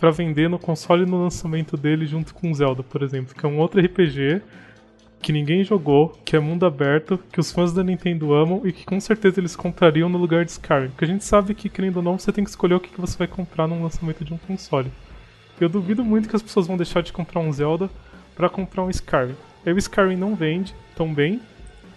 para 0.00 0.10
vender 0.10 0.50
no 0.50 0.58
console 0.58 1.06
no 1.06 1.22
lançamento 1.22 1.76
dele 1.76 2.04
junto 2.04 2.34
com 2.34 2.52
Zelda, 2.52 2.82
por 2.82 3.04
exemplo, 3.04 3.32
que 3.32 3.46
é 3.46 3.48
um 3.48 3.58
outro 3.58 3.80
RPG 3.80 4.42
que 5.22 5.32
ninguém 5.32 5.62
jogou, 5.62 6.18
que 6.24 6.34
é 6.34 6.40
mundo 6.40 6.66
aberto, 6.66 7.18
que 7.32 7.38
os 7.38 7.52
fãs 7.52 7.72
da 7.72 7.84
Nintendo 7.84 8.34
amam 8.34 8.60
e 8.64 8.72
que 8.72 8.84
com 8.84 8.98
certeza 9.00 9.38
eles 9.38 9.54
comprariam 9.54 10.08
no 10.08 10.18
lugar 10.18 10.44
de 10.44 10.50
Skyrim. 10.50 10.88
Porque 10.88 11.04
a 11.04 11.08
gente 11.08 11.24
sabe 11.24 11.54
que, 11.54 11.68
querendo 11.68 11.98
ou 11.98 12.02
não, 12.02 12.18
você 12.18 12.32
tem 12.32 12.42
que 12.42 12.50
escolher 12.50 12.74
o 12.74 12.80
que 12.80 13.00
você 13.00 13.16
vai 13.16 13.28
comprar 13.28 13.68
no 13.68 13.80
lançamento 13.80 14.24
de 14.24 14.34
um 14.34 14.38
console. 14.38 14.90
Eu 15.60 15.68
duvido 15.68 16.04
muito 16.04 16.28
que 16.28 16.34
as 16.34 16.42
pessoas 16.42 16.66
vão 16.66 16.76
deixar 16.76 17.02
de 17.02 17.12
comprar 17.12 17.40
um 17.40 17.52
Zelda 17.52 17.88
para 18.34 18.48
comprar 18.48 18.82
um 18.82 18.90
Skyrim. 18.90 19.36
Aí 19.64 19.72
o 19.72 19.78
Skyrim 19.78 20.16
não 20.16 20.34
vende 20.34 20.74
tão 20.96 21.14
bem. 21.14 21.40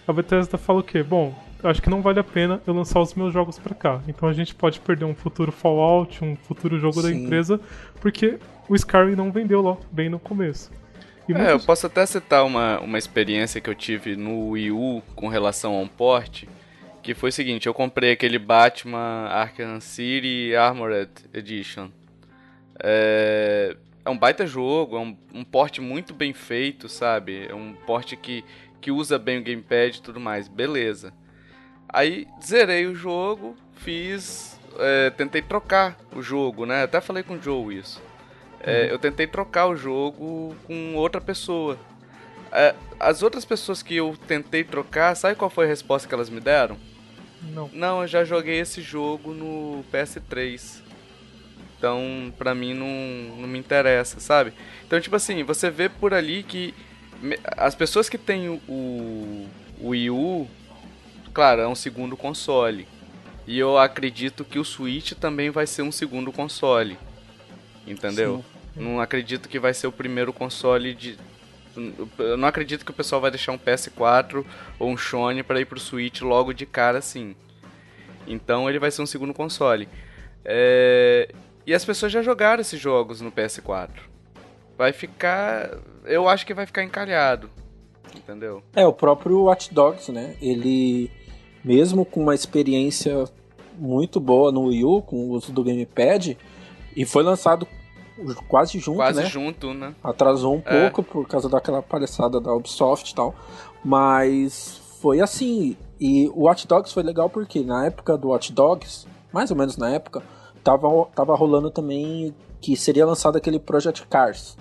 A 0.06 0.12
Bethesda 0.12 0.56
fala 0.56 0.78
o 0.78 0.84
quê? 0.84 1.02
Bom, 1.02 1.34
acho 1.64 1.82
que 1.82 1.90
não 1.90 2.02
vale 2.02 2.20
a 2.20 2.24
pena 2.24 2.62
eu 2.64 2.72
lançar 2.72 3.00
os 3.00 3.12
meus 3.14 3.32
jogos 3.32 3.58
para 3.58 3.74
cá. 3.74 4.00
Então 4.06 4.28
a 4.28 4.32
gente 4.32 4.54
pode 4.54 4.78
perder 4.78 5.04
um 5.04 5.16
futuro 5.16 5.50
Fallout, 5.50 6.24
um 6.24 6.36
futuro 6.36 6.78
jogo 6.78 7.00
Sim. 7.00 7.02
da 7.02 7.12
empresa, 7.12 7.60
porque 8.00 8.38
o 8.68 8.76
Skyrim 8.76 9.16
não 9.16 9.32
vendeu 9.32 9.60
lá 9.60 9.76
bem 9.90 10.08
no 10.08 10.20
começo. 10.20 10.70
E 11.28 11.32
é, 11.32 11.36
muitos... 11.36 11.52
eu 11.52 11.60
posso 11.60 11.86
até 11.86 12.04
citar 12.06 12.44
uma, 12.44 12.80
uma 12.80 12.98
experiência 12.98 13.60
que 13.60 13.68
eu 13.68 13.74
tive 13.74 14.16
no 14.16 14.50
Wii 14.50 14.70
U 14.72 15.02
com 15.14 15.28
relação 15.28 15.74
a 15.74 15.80
um 15.80 15.88
port, 15.88 16.44
que 17.02 17.14
foi 17.14 17.30
o 17.30 17.32
seguinte, 17.32 17.66
eu 17.66 17.74
comprei 17.74 18.12
aquele 18.12 18.38
Batman 18.38 19.28
Arkham 19.28 19.80
City 19.80 20.54
Armored 20.56 21.10
Edition. 21.32 21.88
É, 22.82 23.76
é 24.04 24.10
um 24.10 24.16
baita 24.16 24.46
jogo, 24.46 24.96
é 24.96 25.00
um, 25.00 25.16
um 25.34 25.44
porte 25.44 25.80
muito 25.80 26.14
bem 26.14 26.32
feito, 26.32 26.88
sabe? 26.88 27.46
É 27.48 27.54
um 27.54 27.74
porte 27.74 28.16
que, 28.16 28.44
que 28.80 28.90
usa 28.90 29.18
bem 29.18 29.38
o 29.38 29.42
gamepad 29.42 29.96
e 29.96 30.02
tudo 30.02 30.20
mais, 30.20 30.46
beleza. 30.48 31.12
Aí 31.88 32.26
zerei 32.44 32.86
o 32.86 32.94
jogo, 32.94 33.56
fiz. 33.76 34.60
É, 34.78 35.10
tentei 35.10 35.40
trocar 35.40 35.96
o 36.14 36.20
jogo, 36.20 36.66
né? 36.66 36.82
Até 36.82 37.00
falei 37.00 37.22
com 37.22 37.34
o 37.34 37.42
Joe 37.42 37.78
isso. 37.78 38.02
É. 38.60 38.90
Eu 38.90 38.98
tentei 38.98 39.26
trocar 39.26 39.66
o 39.66 39.76
jogo 39.76 40.56
com 40.66 40.94
outra 40.94 41.20
pessoa. 41.20 41.78
É, 42.52 42.74
as 42.98 43.22
outras 43.22 43.44
pessoas 43.44 43.82
que 43.82 43.96
eu 43.96 44.16
tentei 44.26 44.64
trocar, 44.64 45.14
sabe 45.14 45.36
qual 45.36 45.50
foi 45.50 45.66
a 45.66 45.68
resposta 45.68 46.08
que 46.08 46.14
elas 46.14 46.30
me 46.30 46.40
deram? 46.40 46.76
Não. 47.42 47.70
Não, 47.72 48.02
eu 48.02 48.08
já 48.08 48.24
joguei 48.24 48.58
esse 48.58 48.80
jogo 48.80 49.32
no 49.32 49.84
PS3. 49.92 50.82
Então, 51.78 52.32
pra 52.38 52.54
mim, 52.54 52.72
não, 52.72 53.36
não 53.36 53.48
me 53.48 53.58
interessa, 53.58 54.18
sabe? 54.18 54.52
Então, 54.86 55.00
tipo 55.00 55.14
assim, 55.14 55.42
você 55.44 55.70
vê 55.70 55.88
por 55.88 56.14
ali 56.14 56.42
que 56.42 56.74
as 57.56 57.74
pessoas 57.74 58.08
que 58.08 58.18
têm 58.18 58.48
o, 58.48 58.60
o 58.68 59.88
Wii 59.88 60.10
U, 60.10 60.48
claro, 61.32 61.60
é 61.60 61.68
um 61.68 61.74
segundo 61.74 62.16
console. 62.16 62.88
E 63.46 63.58
eu 63.58 63.78
acredito 63.78 64.44
que 64.44 64.58
o 64.58 64.64
Switch 64.64 65.12
também 65.12 65.50
vai 65.50 65.66
ser 65.66 65.82
um 65.82 65.92
segundo 65.92 66.32
console. 66.32 66.98
Entendeu? 67.86 68.44
Sim. 68.74 68.82
Não 68.82 69.00
acredito 69.00 69.48
que 69.48 69.58
vai 69.58 69.72
ser 69.72 69.86
o 69.86 69.92
primeiro 69.92 70.32
console 70.32 70.94
de. 70.94 71.18
Eu 72.18 72.36
não 72.36 72.48
acredito 72.48 72.84
que 72.84 72.90
o 72.90 72.94
pessoal 72.94 73.20
vai 73.20 73.30
deixar 73.30 73.52
um 73.52 73.58
PS4 73.58 74.44
ou 74.78 74.90
um 74.90 74.96
Sony 74.96 75.42
para 75.42 75.60
ir 75.60 75.66
pro 75.66 75.78
Switch 75.78 76.22
logo 76.22 76.52
de 76.52 76.66
cara 76.66 76.98
assim. 76.98 77.36
Então 78.26 78.68
ele 78.68 78.78
vai 78.78 78.90
ser 78.90 79.02
um 79.02 79.06
segundo 79.06 79.32
console. 79.32 79.88
É... 80.44 81.28
E 81.66 81.74
as 81.74 81.84
pessoas 81.84 82.12
já 82.12 82.22
jogaram 82.22 82.60
esses 82.60 82.80
jogos 82.80 83.20
no 83.20 83.32
PS4. 83.32 83.90
Vai 84.76 84.92
ficar. 84.92 85.78
Eu 86.04 86.28
acho 86.28 86.46
que 86.46 86.54
vai 86.54 86.66
ficar 86.66 86.82
encalhado. 86.82 87.50
Entendeu? 88.14 88.62
É, 88.74 88.86
o 88.86 88.92
próprio 88.92 89.42
Watch 89.44 89.72
Dogs, 89.72 90.10
né? 90.10 90.36
Ele, 90.40 91.10
mesmo 91.64 92.04
com 92.04 92.22
uma 92.22 92.34
experiência 92.34 93.24
muito 93.78 94.20
boa 94.20 94.50
no 94.52 94.66
Wii 94.66 94.84
U, 94.84 95.02
com 95.02 95.16
o 95.16 95.30
uso 95.30 95.52
do 95.52 95.62
Gamepad, 95.62 96.36
e 96.94 97.04
foi 97.04 97.22
lançado 97.22 97.66
quase 98.48 98.78
junto, 98.78 98.96
quase 98.96 99.22
né? 99.22 99.26
Junto, 99.26 99.74
né? 99.74 99.94
Atrasou 100.02 100.56
um 100.56 100.62
é. 100.64 100.88
pouco 100.88 101.02
por 101.02 101.28
causa 101.28 101.48
daquela 101.48 101.82
palhaçada 101.82 102.40
da 102.40 102.54
Ubisoft 102.54 103.10
e 103.10 103.14
tal. 103.14 103.34
Mas 103.84 104.80
foi 105.00 105.20
assim. 105.20 105.76
E 105.98 106.28
o 106.34 106.44
Watch 106.44 106.66
Dogs 106.66 106.92
foi 106.92 107.02
legal 107.02 107.30
porque 107.30 107.60
na 107.60 107.86
época 107.86 108.16
do 108.18 108.28
Watch 108.28 108.52
Dogs, 108.52 109.06
mais 109.32 109.50
ou 109.50 109.56
menos 109.56 109.76
na 109.76 109.90
época, 109.90 110.22
tava, 110.62 110.88
tava 111.14 111.34
rolando 111.34 111.70
também 111.70 112.34
que 112.60 112.76
seria 112.76 113.06
lançado 113.06 113.36
aquele 113.36 113.58
Project 113.58 114.06
Cars. 114.06 114.56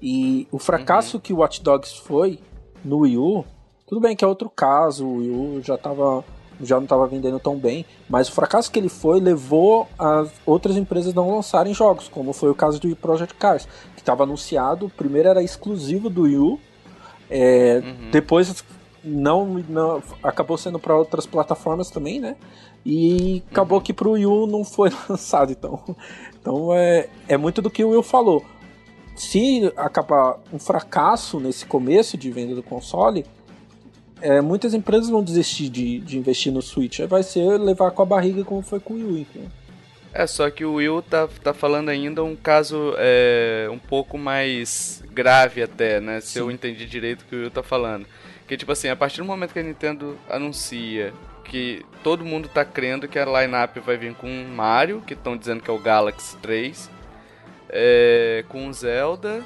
E 0.00 0.46
o 0.52 0.58
fracasso 0.58 1.16
uhum. 1.16 1.20
que 1.20 1.32
o 1.32 1.38
Watch 1.38 1.62
Dogs 1.62 1.98
foi 2.00 2.38
no 2.84 2.98
Wii 2.98 3.16
U, 3.16 3.44
tudo 3.86 4.00
bem 4.00 4.14
que 4.14 4.24
é 4.24 4.28
outro 4.28 4.50
caso, 4.50 5.06
o 5.06 5.16
Wii 5.16 5.30
U 5.30 5.62
já 5.62 5.78
tava 5.78 6.24
já 6.60 6.76
não 6.76 6.84
estava 6.84 7.06
vendendo 7.06 7.38
tão 7.38 7.56
bem, 7.56 7.84
mas 8.08 8.28
o 8.28 8.32
fracasso 8.32 8.70
que 8.70 8.78
ele 8.78 8.88
foi 8.88 9.20
levou 9.20 9.88
as 9.98 10.30
outras 10.44 10.76
empresas 10.76 11.12
a 11.12 11.16
não 11.16 11.34
lançarem 11.34 11.74
jogos, 11.74 12.08
como 12.08 12.32
foi 12.32 12.50
o 12.50 12.54
caso 12.54 12.80
do 12.80 12.94
Project 12.96 13.34
Cars, 13.34 13.68
que 13.94 14.00
estava 14.00 14.22
anunciado, 14.22 14.90
primeiro 14.96 15.28
era 15.28 15.42
exclusivo 15.42 16.08
do 16.08 16.22
Wii 16.22 16.38
U, 16.38 16.60
é, 17.30 17.82
uhum. 17.84 18.10
depois 18.10 18.64
não, 19.02 19.46
não 19.68 20.02
acabou 20.22 20.56
sendo 20.56 20.78
para 20.78 20.96
outras 20.96 21.26
plataformas 21.26 21.90
também, 21.90 22.20
né? 22.20 22.36
E 22.84 23.42
acabou 23.50 23.78
uhum. 23.78 23.84
que 23.84 23.92
pro 23.92 24.12
Wii 24.12 24.26
U 24.26 24.46
não 24.46 24.64
foi 24.64 24.90
lançado, 25.08 25.52
então. 25.52 25.82
Então 26.40 26.72
é, 26.72 27.08
é 27.28 27.36
muito 27.36 27.60
do 27.60 27.70
que 27.70 27.84
o 27.84 27.90
Will 27.90 28.02
falou. 28.02 28.44
Se 29.16 29.72
acabar 29.76 30.38
um 30.52 30.58
fracasso 30.58 31.40
nesse 31.40 31.64
começo 31.64 32.16
de 32.16 32.30
venda 32.30 32.54
do 32.54 32.62
console, 32.62 33.24
é, 34.26 34.40
muitas 34.40 34.74
empresas 34.74 35.08
vão 35.08 35.22
desistir 35.22 35.68
de, 35.68 36.00
de 36.00 36.18
investir 36.18 36.52
no 36.52 36.60
Switch. 36.60 37.00
Vai 37.00 37.22
ser 37.22 37.58
levar 37.58 37.90
com 37.92 38.02
a 38.02 38.06
barriga 38.06 38.44
como 38.44 38.60
foi 38.60 38.80
com 38.80 38.94
o 38.94 38.96
Wii. 38.96 39.26
Então. 39.30 39.50
É, 40.12 40.26
só 40.26 40.50
que 40.50 40.64
o 40.64 40.74
Will 40.74 41.02
tá, 41.02 41.28
tá 41.44 41.52
falando 41.54 41.90
ainda 41.90 42.24
um 42.24 42.34
caso 42.34 42.94
é, 42.96 43.68
um 43.70 43.78
pouco 43.78 44.16
mais 44.16 45.02
grave 45.12 45.62
até, 45.62 46.00
né? 46.00 46.20
Se 46.20 46.34
Sim. 46.34 46.38
eu 46.40 46.50
entendi 46.50 46.86
direito 46.86 47.22
o 47.22 47.24
que 47.26 47.36
o 47.36 47.38
Will 47.40 47.50
tá 47.50 47.62
falando. 47.62 48.06
Que 48.48 48.56
tipo 48.56 48.72
assim, 48.72 48.88
a 48.88 48.96
partir 48.96 49.18
do 49.18 49.24
momento 49.24 49.52
que 49.52 49.58
a 49.58 49.62
Nintendo 49.62 50.16
anuncia 50.28 51.12
que 51.44 51.84
todo 52.02 52.24
mundo 52.24 52.48
tá 52.48 52.64
crendo 52.64 53.06
que 53.06 53.18
a 53.18 53.24
lineup 53.24 53.76
vai 53.78 53.96
vir 53.96 54.14
com 54.14 54.28
Mario, 54.54 55.02
que 55.06 55.14
estão 55.14 55.36
dizendo 55.36 55.62
que 55.62 55.70
é 55.70 55.72
o 55.72 55.78
Galaxy 55.78 56.36
3, 56.38 56.90
é, 57.68 58.44
com 58.48 58.72
Zelda, 58.72 59.44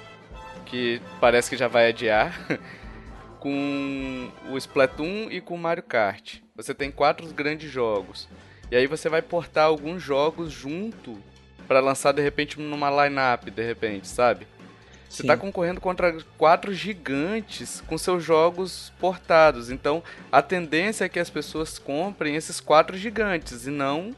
que 0.67 1.01
parece 1.21 1.51
que 1.51 1.57
já 1.57 1.69
vai 1.69 1.89
adiar, 1.89 2.39
com 3.41 4.31
o 4.51 4.57
Splatoon 4.57 5.29
e 5.31 5.41
com 5.41 5.55
o 5.55 5.59
Mario 5.59 5.83
Kart. 5.83 6.37
Você 6.55 6.75
tem 6.75 6.91
quatro 6.91 7.27
grandes 7.29 7.71
jogos. 7.71 8.29
E 8.71 8.77
aí 8.77 8.87
você 8.87 9.09
vai 9.09 9.23
portar 9.23 9.65
alguns 9.65 10.03
jogos 10.03 10.53
junto 10.53 11.19
para 11.67 11.81
lançar 11.81 12.13
de 12.13 12.23
repente 12.23 12.61
numa 12.61 12.91
lineup, 12.91 13.51
de 13.51 13.63
repente, 13.65 14.07
sabe? 14.07 14.47
Você 15.09 15.23
está 15.23 15.37
concorrendo 15.37 15.81
contra 15.81 16.17
quatro 16.39 16.73
gigantes 16.73 17.81
com 17.81 17.99
seus 17.99 18.23
jogos 18.23 18.93
portados. 19.01 19.69
Então, 19.69 20.05
a 20.31 20.41
tendência 20.41 21.05
é 21.05 21.09
que 21.09 21.19
as 21.19 21.29
pessoas 21.29 21.81
comprem 21.81 22.37
esses 22.37 22.61
quatro 22.61 22.97
gigantes 22.97 23.67
e 23.67 23.71
não 23.71 24.15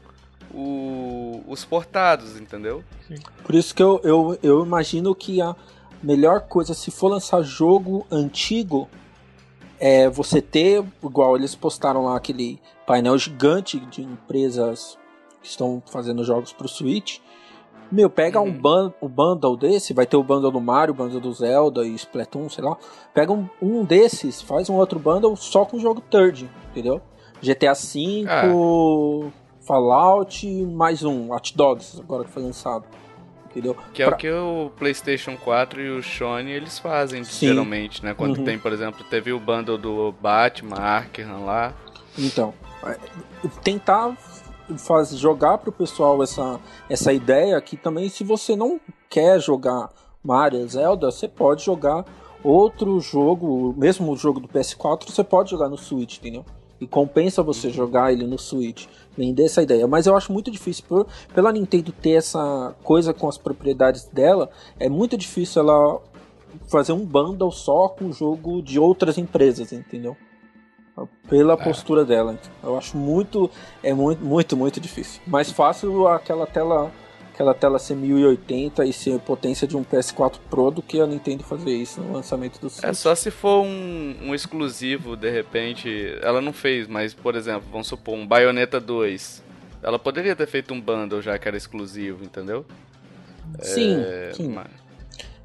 o, 0.53 1.43
os 1.47 1.65
portados, 1.65 2.39
entendeu? 2.39 2.83
Sim. 3.07 3.15
Por 3.43 3.55
isso 3.55 3.73
que 3.73 3.81
eu, 3.81 3.99
eu, 4.03 4.39
eu 4.43 4.63
imagino 4.63 5.15
que 5.15 5.41
a 5.41 5.55
melhor 6.01 6.41
coisa, 6.41 6.75
se 6.75 6.91
for 6.91 7.07
lançar 7.07 7.41
jogo 7.41 8.05
antigo, 8.11 8.87
é 9.79 10.09
você 10.09 10.41
ter, 10.41 10.83
igual 11.03 11.35
eles 11.35 11.55
postaram 11.55 12.05
lá 12.05 12.15
aquele 12.15 12.59
painel 12.85 13.17
gigante 13.17 13.79
de 13.79 14.01
empresas 14.01 14.97
que 15.41 15.47
estão 15.47 15.81
fazendo 15.85 16.23
jogos 16.23 16.53
para 16.53 16.65
o 16.65 16.69
Switch 16.69 17.19
meu, 17.93 18.09
pega 18.09 18.41
uhum. 18.41 18.47
um, 18.47 18.51
ban 18.51 18.93
um 18.99 19.07
bundle 19.07 19.55
desse, 19.55 19.93
vai 19.93 20.07
ter 20.07 20.17
o 20.17 20.23
bundle 20.23 20.49
do 20.49 20.59
Mario, 20.59 20.95
o 20.95 20.97
bundle 20.97 21.19
do 21.19 21.31
Zelda 21.31 21.85
e 21.85 21.93
Splatoon, 21.93 22.49
sei 22.49 22.63
lá. 22.63 22.75
Pega 23.13 23.31
um, 23.31 23.47
um 23.61 23.85
desses, 23.85 24.41
faz 24.41 24.67
um 24.67 24.73
outro 24.73 24.97
bundle 24.97 25.35
só 25.35 25.63
com 25.63 25.77
o 25.77 25.79
jogo 25.79 26.01
third, 26.01 26.49
entendeu? 26.71 26.99
GTA 27.39 27.73
V, 27.73 28.25
ah. 28.27 29.31
Fallout 29.61 30.47
mais 30.65 31.03
um, 31.03 31.31
Hot 31.31 31.55
Dogs, 31.55 31.99
agora 32.01 32.23
que 32.23 32.31
foi 32.31 32.41
lançado. 32.41 32.85
Entendeu? 33.53 33.77
Que 33.93 34.01
é 34.01 34.05
pra... 34.07 34.15
o 34.15 34.17
que 34.17 34.31
o 34.31 34.71
PlayStation 34.77 35.37
4 35.37 35.79
e 35.79 35.89
o 35.91 36.01
Sony 36.01 36.51
eles 36.51 36.79
fazem 36.79 37.23
Sim. 37.23 37.49
geralmente, 37.49 38.03
né? 38.03 38.15
Quando 38.15 38.39
uhum. 38.39 38.43
tem, 38.43 38.57
por 38.57 38.73
exemplo, 38.73 39.05
teve 39.07 39.31
o 39.31 39.39
bundle 39.39 39.77
do 39.77 40.11
Batman, 40.11 40.77
Arkham 40.77 41.45
lá. 41.45 41.71
Então, 42.17 42.51
é, 42.83 42.97
tentar 43.63 44.17
faz, 44.77 45.15
jogar 45.15 45.59
pro 45.59 45.71
pessoal 45.71 46.21
essa, 46.23 46.59
essa 46.89 47.13
ideia 47.13 47.61
que 47.61 47.77
também 47.77 48.09
se 48.09 48.23
você 48.23 48.55
não 48.55 48.81
quer 49.07 49.39
jogar 49.39 49.89
Mario, 50.23 50.67
Zelda, 50.67 51.11
você 51.11 51.27
pode 51.27 51.63
jogar 51.63 52.05
outro 52.43 52.99
jogo, 52.99 53.73
mesmo 53.77 54.11
o 54.11 54.17
jogo 54.17 54.39
do 54.39 54.47
PS4, 54.47 55.05
você 55.09 55.23
pode 55.23 55.51
jogar 55.51 55.69
no 55.69 55.77
Switch, 55.77 56.17
entendeu? 56.17 56.43
E 56.81 56.87
compensa 56.87 57.43
você 57.43 57.67
uhum. 57.67 57.73
jogar 57.73 58.11
ele 58.11 58.25
no 58.25 58.39
Switch 58.39 58.87
vender 59.17 59.45
essa 59.45 59.61
ideia. 59.61 59.87
Mas 59.87 60.05
eu 60.05 60.15
acho 60.15 60.31
muito 60.31 60.49
difícil, 60.49 60.83
por, 60.87 61.07
pela 61.33 61.51
Nintendo 61.51 61.91
ter 61.91 62.11
essa 62.11 62.75
coisa 62.83 63.13
com 63.13 63.27
as 63.27 63.37
propriedades 63.37 64.05
dela, 64.05 64.49
é 64.79 64.89
muito 64.89 65.17
difícil 65.17 65.61
ela 65.61 66.01
fazer 66.67 66.93
um 66.93 67.05
bundle 67.05 67.51
só 67.51 67.89
com 67.89 68.11
jogo 68.11 68.61
de 68.61 68.79
outras 68.79 69.17
empresas, 69.17 69.71
entendeu? 69.71 70.15
Pela 71.27 71.53
é. 71.53 71.57
postura 71.57 72.05
dela. 72.05 72.37
Eu 72.61 72.77
acho 72.77 72.95
muito, 72.95 73.49
é 73.81 73.93
muito, 73.93 74.23
muito, 74.23 74.55
muito 74.55 74.79
difícil. 74.79 75.21
Mais 75.25 75.51
fácil 75.51 76.07
aquela 76.07 76.45
tela 76.45 76.91
aquela 77.33 77.53
tela 77.53 77.79
ser 77.79 77.95
1080 77.95 78.85
e 78.85 78.93
ser 78.93 79.19
potência 79.19 79.67
de 79.67 79.75
um 79.75 79.83
PS4 79.83 80.37
Pro 80.49 80.69
do 80.69 80.81
que 80.81 81.01
a 81.01 81.07
Nintendo 81.07 81.43
fazer 81.43 81.71
isso 81.71 81.99
no 81.99 82.13
lançamento 82.13 82.59
do 82.59 82.69
Switch. 82.69 82.83
É 82.83 82.93
só 82.93 83.15
se 83.15 83.31
for 83.31 83.63
um, 83.63 84.15
um 84.21 84.35
exclusivo, 84.35 85.15
de 85.17 85.29
repente. 85.31 85.89
Ela 86.21 86.39
não 86.39 86.53
fez, 86.53 86.87
mas, 86.87 87.13
por 87.13 87.35
exemplo, 87.35 87.63
vamos 87.71 87.87
supor, 87.87 88.15
um 88.15 88.25
Bayonetta 88.25 88.79
2. 88.79 89.43
Ela 89.81 89.97
poderia 89.97 90.35
ter 90.35 90.47
feito 90.47 90.73
um 90.73 90.79
bundle 90.79 91.21
já 91.21 91.37
que 91.37 91.47
era 91.47 91.57
exclusivo, 91.57 92.23
entendeu? 92.23 92.65
Sim, 93.59 93.99
é, 93.99 94.31
sim. 94.33 94.47
Mas... 94.49 94.82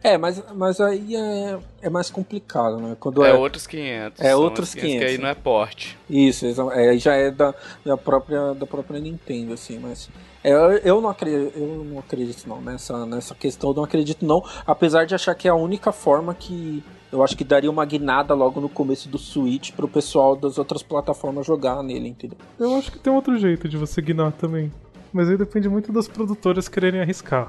É, 0.02 0.16
mas, 0.16 0.42
mas 0.54 0.80
aí 0.80 1.16
é, 1.16 1.58
é 1.82 1.90
mais 1.90 2.10
complicado, 2.10 2.78
né? 2.78 2.96
Quando 3.00 3.24
é, 3.24 3.30
é 3.30 3.34
outros 3.34 3.66
500. 3.66 4.20
É 4.20 4.36
outros 4.36 4.74
500. 4.74 4.90
500 4.90 5.04
que 5.06 5.10
aí 5.10 5.18
não 5.18 5.28
é 5.28 5.34
porte. 5.34 5.98
Isso, 6.08 6.46
é, 6.72 6.96
já 6.96 7.14
é 7.14 7.30
da, 7.30 7.54
da, 7.84 7.96
própria, 7.96 8.54
da 8.54 8.66
própria 8.66 9.00
Nintendo, 9.00 9.52
assim, 9.52 9.78
mas... 9.78 10.08
É, 10.42 10.52
eu, 10.84 11.00
não 11.00 11.10
acredito, 11.10 11.58
eu 11.58 11.84
não 11.84 11.98
acredito 11.98 12.48
não 12.48 12.60
nessa, 12.60 13.04
nessa 13.04 13.34
questão, 13.34 13.70
eu 13.70 13.74
não 13.74 13.84
acredito 13.84 14.24
não, 14.24 14.42
apesar 14.64 15.04
de 15.04 15.14
achar 15.14 15.34
que 15.34 15.48
é 15.48 15.50
a 15.50 15.54
única 15.54 15.90
forma 15.90 16.32
que 16.32 16.82
eu 17.10 17.22
acho 17.24 17.36
que 17.36 17.42
daria 17.42 17.70
uma 17.70 17.84
guinada 17.84 18.34
logo 18.34 18.60
no 18.60 18.68
começo 18.68 19.08
do 19.08 19.18
Switch 19.18 19.72
pro 19.72 19.88
pessoal 19.88 20.36
das 20.36 20.56
outras 20.56 20.82
plataformas 20.82 21.44
jogar 21.44 21.82
nele, 21.82 22.08
entendeu? 22.08 22.38
Eu 22.58 22.76
acho 22.76 22.92
que 22.92 22.98
tem 22.98 23.12
outro 23.12 23.36
jeito 23.36 23.68
de 23.68 23.76
você 23.76 24.00
guinar 24.00 24.30
também, 24.32 24.72
mas 25.12 25.28
aí 25.28 25.36
depende 25.36 25.68
muito 25.68 25.90
das 25.90 26.06
produtoras 26.06 26.68
quererem 26.68 27.00
arriscar. 27.00 27.48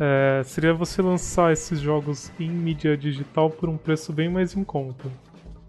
É, 0.00 0.42
seria 0.44 0.72
você 0.72 1.02
lançar 1.02 1.52
esses 1.52 1.80
jogos 1.80 2.32
em 2.38 2.50
mídia 2.50 2.96
digital 2.96 3.50
por 3.50 3.68
um 3.68 3.76
preço 3.76 4.12
bem 4.12 4.28
mais 4.28 4.56
em 4.56 4.64
conta. 4.64 5.08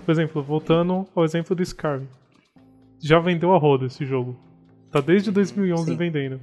Por 0.06 0.12
exemplo, 0.12 0.42
voltando 0.42 1.08
ao 1.16 1.24
exemplo 1.24 1.56
do 1.56 1.64
Skyrim. 1.64 2.08
Já 3.02 3.20
vendeu 3.20 3.54
a 3.54 3.58
roda 3.58 3.86
esse 3.86 4.06
jogo. 4.06 4.38
Tá 4.92 5.02
desde 5.02 5.32
2011 5.32 5.86
Sim. 5.86 5.98
vendendo. 5.98 6.40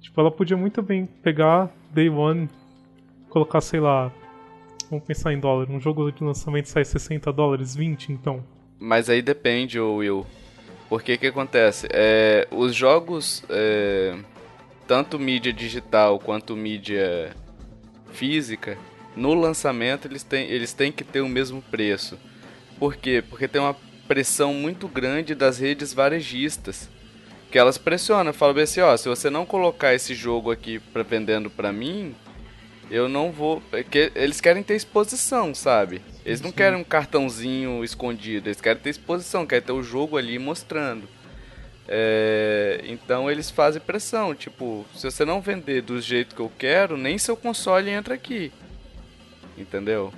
Tipo, 0.00 0.20
ela 0.20 0.30
podia 0.30 0.56
muito 0.56 0.82
bem 0.82 1.06
pegar 1.06 1.70
Day 1.92 2.08
One, 2.08 2.48
colocar, 3.28 3.60
sei 3.60 3.80
lá, 3.80 4.12
vamos 4.90 5.04
pensar 5.04 5.32
em 5.32 5.38
dólar, 5.38 5.70
um 5.70 5.80
jogo 5.80 6.10
de 6.10 6.24
lançamento 6.24 6.66
sai 6.66 6.84
60 6.84 7.32
dólares, 7.32 7.76
20 7.76 8.12
então. 8.12 8.44
Mas 8.78 9.10
aí 9.10 9.20
depende, 9.20 9.78
Will. 9.78 10.26
Porque 10.88 11.16
que 11.16 11.26
acontece? 11.26 11.86
É, 11.92 12.48
os 12.50 12.74
jogos, 12.74 13.44
é, 13.48 14.16
tanto 14.90 15.20
mídia 15.20 15.52
digital 15.52 16.18
quanto 16.18 16.56
mídia 16.56 17.30
física, 18.12 18.76
no 19.14 19.34
lançamento 19.34 20.08
eles 20.08 20.24
têm, 20.24 20.50
eles 20.50 20.72
têm 20.72 20.90
que 20.90 21.04
ter 21.04 21.20
o 21.20 21.28
mesmo 21.28 21.62
preço. 21.62 22.18
Por 22.76 22.96
quê? 22.96 23.22
Porque 23.30 23.46
tem 23.46 23.60
uma 23.60 23.76
pressão 24.08 24.52
muito 24.52 24.88
grande 24.88 25.32
das 25.32 25.60
redes 25.60 25.94
varejistas 25.94 26.90
que 27.52 27.56
elas 27.56 27.78
pressionam, 27.78 28.32
falam 28.32 28.52
bem 28.52 28.64
assim, 28.64 28.80
ó, 28.80 28.96
se 28.96 29.08
você 29.08 29.30
não 29.30 29.46
colocar 29.46 29.94
esse 29.94 30.12
jogo 30.12 30.50
aqui 30.50 30.80
para 30.80 31.04
vendendo 31.04 31.48
para 31.48 31.72
mim, 31.72 32.12
eu 32.90 33.08
não 33.08 33.30
vou, 33.30 33.62
porque 33.70 34.10
eles 34.16 34.40
querem 34.40 34.64
ter 34.64 34.74
exposição, 34.74 35.54
sabe? 35.54 36.02
Eles 36.26 36.40
não 36.40 36.50
querem 36.50 36.80
um 36.80 36.84
cartãozinho 36.84 37.84
escondido, 37.84 38.48
eles 38.48 38.60
querem 38.60 38.82
ter 38.82 38.90
exposição, 38.90 39.46
querem 39.46 39.64
ter 39.64 39.72
o 39.72 39.84
jogo 39.84 40.16
ali 40.16 40.36
mostrando. 40.36 41.19
É, 41.88 42.82
então 42.84 43.30
eles 43.30 43.50
fazem 43.50 43.80
pressão, 43.80 44.34
tipo, 44.34 44.86
se 44.94 45.10
você 45.10 45.24
não 45.24 45.40
vender 45.40 45.82
do 45.82 46.00
jeito 46.00 46.34
que 46.34 46.40
eu 46.40 46.52
quero, 46.56 46.96
nem 46.96 47.18
seu 47.18 47.36
console 47.36 47.90
entra 47.90 48.14
aqui. 48.14 48.52
Entendeu? 49.58 50.12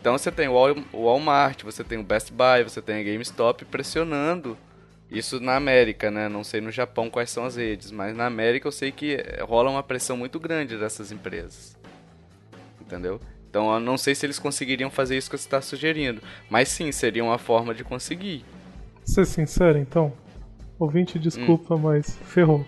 Então 0.00 0.18
você 0.18 0.30
tem 0.30 0.48
o 0.48 0.54
Walmart, 0.92 1.62
você 1.62 1.82
tem 1.82 1.98
o 1.98 2.02
Best 2.02 2.32
Buy, 2.32 2.62
você 2.62 2.82
tem 2.82 2.96
a 2.96 3.02
GameStop 3.02 3.64
pressionando 3.64 4.58
isso 5.10 5.40
na 5.40 5.56
América, 5.56 6.10
né? 6.10 6.28
Não 6.28 6.44
sei 6.44 6.60
no 6.60 6.70
Japão 6.70 7.08
quais 7.08 7.30
são 7.30 7.44
as 7.44 7.56
redes, 7.56 7.90
mas 7.90 8.14
na 8.14 8.26
América 8.26 8.66
eu 8.66 8.72
sei 8.72 8.90
que 8.90 9.16
rola 9.42 9.70
uma 9.70 9.82
pressão 9.82 10.16
muito 10.16 10.38
grande 10.40 10.76
dessas 10.76 11.12
empresas. 11.12 11.76
Entendeu? 12.80 13.20
Então 13.48 13.72
eu 13.72 13.80
não 13.80 13.96
sei 13.96 14.14
se 14.14 14.26
eles 14.26 14.38
conseguiriam 14.38 14.90
fazer 14.90 15.16
isso 15.16 15.30
que 15.30 15.38
você 15.38 15.46
está 15.46 15.62
sugerindo. 15.62 16.20
Mas 16.50 16.68
sim, 16.68 16.90
seria 16.90 17.24
uma 17.24 17.38
forma 17.38 17.72
de 17.72 17.84
conseguir. 17.84 18.44
Ser 19.04 19.24
sincero, 19.24 19.78
então. 19.78 20.12
Ouvinte, 20.78 21.18
desculpa, 21.18 21.74
hum. 21.74 21.78
mas 21.78 22.18
ferrou. 22.24 22.64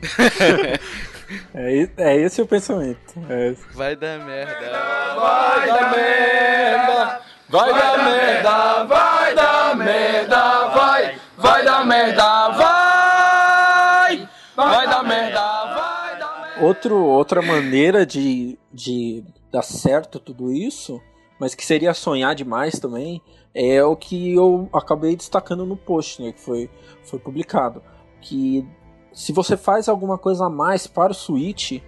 é, 1.54 1.88
é 1.96 2.16
esse 2.16 2.40
o 2.40 2.46
pensamento. 2.46 3.14
É 3.28 3.54
vai 3.74 3.96
dar 3.96 4.24
merda. 4.24 4.70
Vai 5.16 5.66
dar 5.66 5.96
merda. 5.96 7.20
Vai 7.48 7.74
dar 7.74 8.04
merda. 8.04 8.84
Vai 8.84 9.34
dar 9.34 9.76
merda. 9.76 10.68
Vai. 10.68 11.18
Vai 11.38 11.64
dar 11.64 11.86
merda, 11.86 12.48
vai! 12.48 14.28
Vai 14.56 14.88
dar 14.88 15.04
merda, 15.04 15.40
vai 15.40 16.18
dar 16.18 16.40
merda. 16.42 16.64
Outro, 16.66 16.96
outra 16.96 17.40
maneira 17.40 18.04
de, 18.04 18.58
de 18.72 19.22
dar 19.52 19.62
certo 19.62 20.18
tudo 20.18 20.52
isso, 20.52 21.00
mas 21.38 21.54
que 21.54 21.64
seria 21.64 21.94
sonhar 21.94 22.34
demais 22.34 22.78
também, 22.78 23.22
é 23.54 23.82
o 23.82 23.96
que 23.96 24.34
eu 24.34 24.68
acabei 24.72 25.16
destacando 25.16 25.64
no 25.64 25.76
post, 25.76 26.22
né, 26.22 26.32
que 26.32 26.40
foi, 26.40 26.70
foi 27.02 27.18
publicado. 27.18 27.82
Que 28.20 28.66
se 29.12 29.32
você 29.32 29.56
faz 29.56 29.88
alguma 29.88 30.18
coisa 30.18 30.46
a 30.46 30.50
mais 30.50 30.86
para 30.86 31.12
o 31.12 31.14
Switch, 31.14 31.80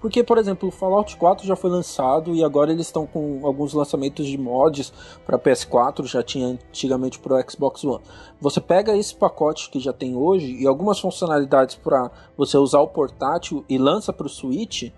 porque, 0.00 0.22
por 0.22 0.38
exemplo, 0.38 0.68
o 0.68 0.72
Fallout 0.72 1.16
4 1.16 1.44
já 1.44 1.56
foi 1.56 1.70
lançado 1.70 2.32
e 2.34 2.44
agora 2.44 2.70
eles 2.70 2.86
estão 2.86 3.04
com 3.04 3.40
alguns 3.44 3.72
lançamentos 3.72 4.26
de 4.26 4.38
mods 4.38 4.92
para 5.26 5.38
PS4, 5.38 6.06
já 6.06 6.22
tinha 6.22 6.46
antigamente 6.46 7.18
para 7.18 7.34
o 7.34 7.50
Xbox 7.50 7.82
One. 7.82 8.02
Você 8.40 8.60
pega 8.60 8.96
esse 8.96 9.14
pacote 9.14 9.68
que 9.70 9.80
já 9.80 9.92
tem 9.92 10.14
hoje 10.14 10.54
e 10.54 10.66
algumas 10.68 11.00
funcionalidades 11.00 11.74
para 11.74 12.12
você 12.36 12.56
usar 12.56 12.80
o 12.80 12.86
portátil 12.86 13.64
e 13.68 13.76
lança 13.76 14.12
para 14.12 14.26
o 14.26 14.30
Switch, 14.30 14.92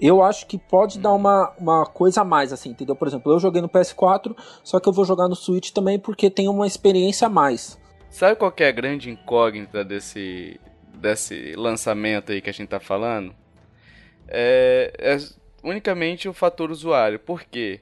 eu 0.00 0.22
acho 0.22 0.46
que 0.46 0.58
pode 0.58 0.98
dar 0.98 1.12
uma, 1.12 1.52
uma 1.58 1.86
coisa 1.86 2.20
a 2.20 2.24
mais, 2.24 2.52
assim, 2.52 2.70
entendeu? 2.70 2.94
Por 2.94 3.08
exemplo, 3.08 3.32
eu 3.32 3.38
joguei 3.38 3.60
no 3.60 3.68
PS4, 3.68 4.36
só 4.62 4.78
que 4.78 4.88
eu 4.88 4.92
vou 4.92 5.04
jogar 5.04 5.28
no 5.28 5.34
Switch 5.34 5.70
também 5.70 5.98
porque 5.98 6.30
tem 6.30 6.48
uma 6.48 6.66
experiência 6.66 7.26
a 7.26 7.30
mais. 7.30 7.78
Sabe 8.10 8.36
qual 8.36 8.52
é 8.56 8.68
a 8.68 8.72
grande 8.72 9.10
incógnita 9.10 9.84
desse, 9.84 10.58
desse 10.94 11.54
lançamento 11.56 12.32
aí 12.32 12.40
que 12.40 12.50
a 12.50 12.52
gente 12.52 12.68
tá 12.68 12.80
falando? 12.80 13.34
é, 14.28 14.92
é 14.98 15.18
unicamente 15.62 16.28
o 16.28 16.32
fator 16.32 16.70
usuário. 16.70 17.18
Por 17.18 17.42
quê? 17.42 17.80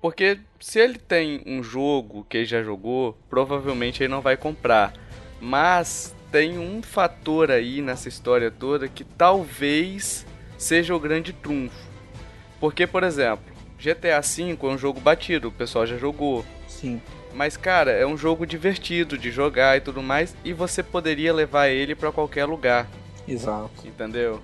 Porque 0.00 0.38
se 0.60 0.78
ele 0.78 0.98
tem 0.98 1.42
um 1.46 1.62
jogo 1.62 2.24
que 2.28 2.36
ele 2.36 2.46
já 2.46 2.62
jogou, 2.62 3.18
provavelmente 3.28 4.02
ele 4.02 4.12
não 4.12 4.20
vai 4.20 4.36
comprar. 4.36 4.92
Mas 5.40 6.14
tem 6.30 6.58
um 6.58 6.82
fator 6.82 7.50
aí 7.50 7.80
nessa 7.80 8.08
história 8.08 8.50
toda 8.50 8.88
que 8.88 9.04
talvez 9.04 10.26
seja 10.58 10.94
o 10.94 11.00
grande 11.00 11.32
trunfo. 11.32 11.76
Porque, 12.58 12.86
por 12.86 13.02
exemplo, 13.02 13.44
GTA 13.78 14.20
V 14.20 14.56
é 14.62 14.66
um 14.66 14.78
jogo 14.78 15.00
batido, 15.00 15.48
o 15.48 15.52
pessoal 15.52 15.86
já 15.86 15.96
jogou. 15.96 16.44
Sim. 16.66 17.00
Mas, 17.34 17.56
cara, 17.56 17.90
é 17.90 18.06
um 18.06 18.16
jogo 18.16 18.46
divertido 18.46 19.18
de 19.18 19.30
jogar 19.30 19.76
e 19.76 19.80
tudo 19.80 20.02
mais, 20.02 20.34
e 20.44 20.52
você 20.52 20.82
poderia 20.82 21.34
levar 21.34 21.68
ele 21.68 21.94
para 21.94 22.10
qualquer 22.10 22.46
lugar. 22.46 22.88
Exato. 23.28 23.86
Entendeu? 23.86 24.40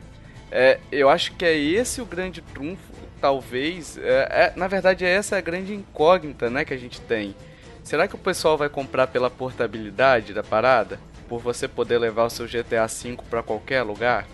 É, 0.51 0.79
eu 0.91 1.09
acho 1.09 1.33
que 1.33 1.45
é 1.45 1.57
esse 1.57 2.03
o 2.03 2.05
grande 2.05 2.43
trunfo, 2.43 2.93
talvez. 3.21 3.97
É, 3.97 4.29
é, 4.31 4.53
na 4.55 4.69
verdade, 4.69 5.05
é 5.05 5.09
essa 5.09 5.39
a 5.39 5.41
grande 5.41 5.73
incógnita 5.73 6.51
né, 6.51 6.65
que 6.65 6.75
a 6.75 6.79
gente 6.79 7.01
tem. 7.01 7.35
Será 7.83 8.07
que 8.07 8.15
o 8.15 8.19
pessoal 8.19 8.59
vai 8.59 8.69
comprar 8.69 9.07
pela 9.07 9.31
portabilidade 9.31 10.35
da 10.35 10.43
parada? 10.43 11.01
Por 11.29 11.41
você 11.41 11.67
poder 11.67 11.97
levar 11.97 12.25
o 12.25 12.31
seu 12.31 12.47
GTA 12.47 12.87
V 12.87 13.17
para 13.31 13.43
qualquer 13.43 13.83
lugar? 13.83 14.27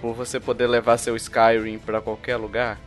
Por 0.00 0.14
você 0.14 0.38
poder 0.38 0.66
levar 0.66 0.96
seu 0.98 1.16
Skyrim 1.16 1.78
para 1.78 2.00
qualquer 2.00 2.36
lugar? 2.36 2.80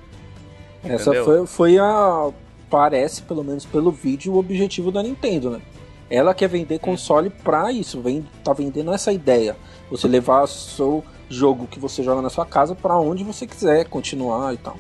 Essa 0.84 1.14
foi, 1.24 1.46
foi 1.46 1.78
a. 1.78 2.32
Parece, 2.70 3.22
pelo 3.24 3.44
menos 3.44 3.66
pelo 3.66 3.92
vídeo, 3.92 4.34
o 4.34 4.38
objetivo 4.38 4.92
da 4.92 5.04
Nintendo, 5.04 5.50
né? 5.50 5.62
Ela 6.10 6.34
quer 6.34 6.48
vender 6.48 6.80
console 6.80 7.30
pra 7.30 7.72
isso, 7.72 8.02
vem, 8.02 8.26
tá 8.44 8.54
vendendo 8.54 8.94
essa 8.94 9.12
ideia. 9.12 9.56
Você 9.90 10.08
levar 10.08 10.44
o 10.44 10.48
seu 10.48 11.04
jogo 11.30 11.68
que 11.68 11.80
você 11.80 12.04
joga 12.04 12.22
na 12.22 12.30
sua 12.30 12.46
casa 12.46 12.76
para 12.76 12.98
onde 12.98 13.24
você 13.24 13.48
quiser 13.48 13.86
continuar 13.86 14.54
e 14.54 14.58
tal. 14.58 14.78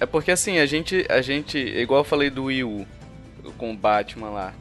É 0.00 0.06
porque 0.06 0.30
assim, 0.30 0.58
a 0.58 0.66
gente, 0.66 1.06
a 1.08 1.20
gente, 1.20 1.58
igual 1.58 2.00
eu 2.00 2.04
falei 2.04 2.30
do 2.30 2.44
Wii 2.44 2.64
U 2.64 2.86
com 3.56 3.72
o 3.72 3.76
Batman 3.76 4.30
lá. 4.30 4.54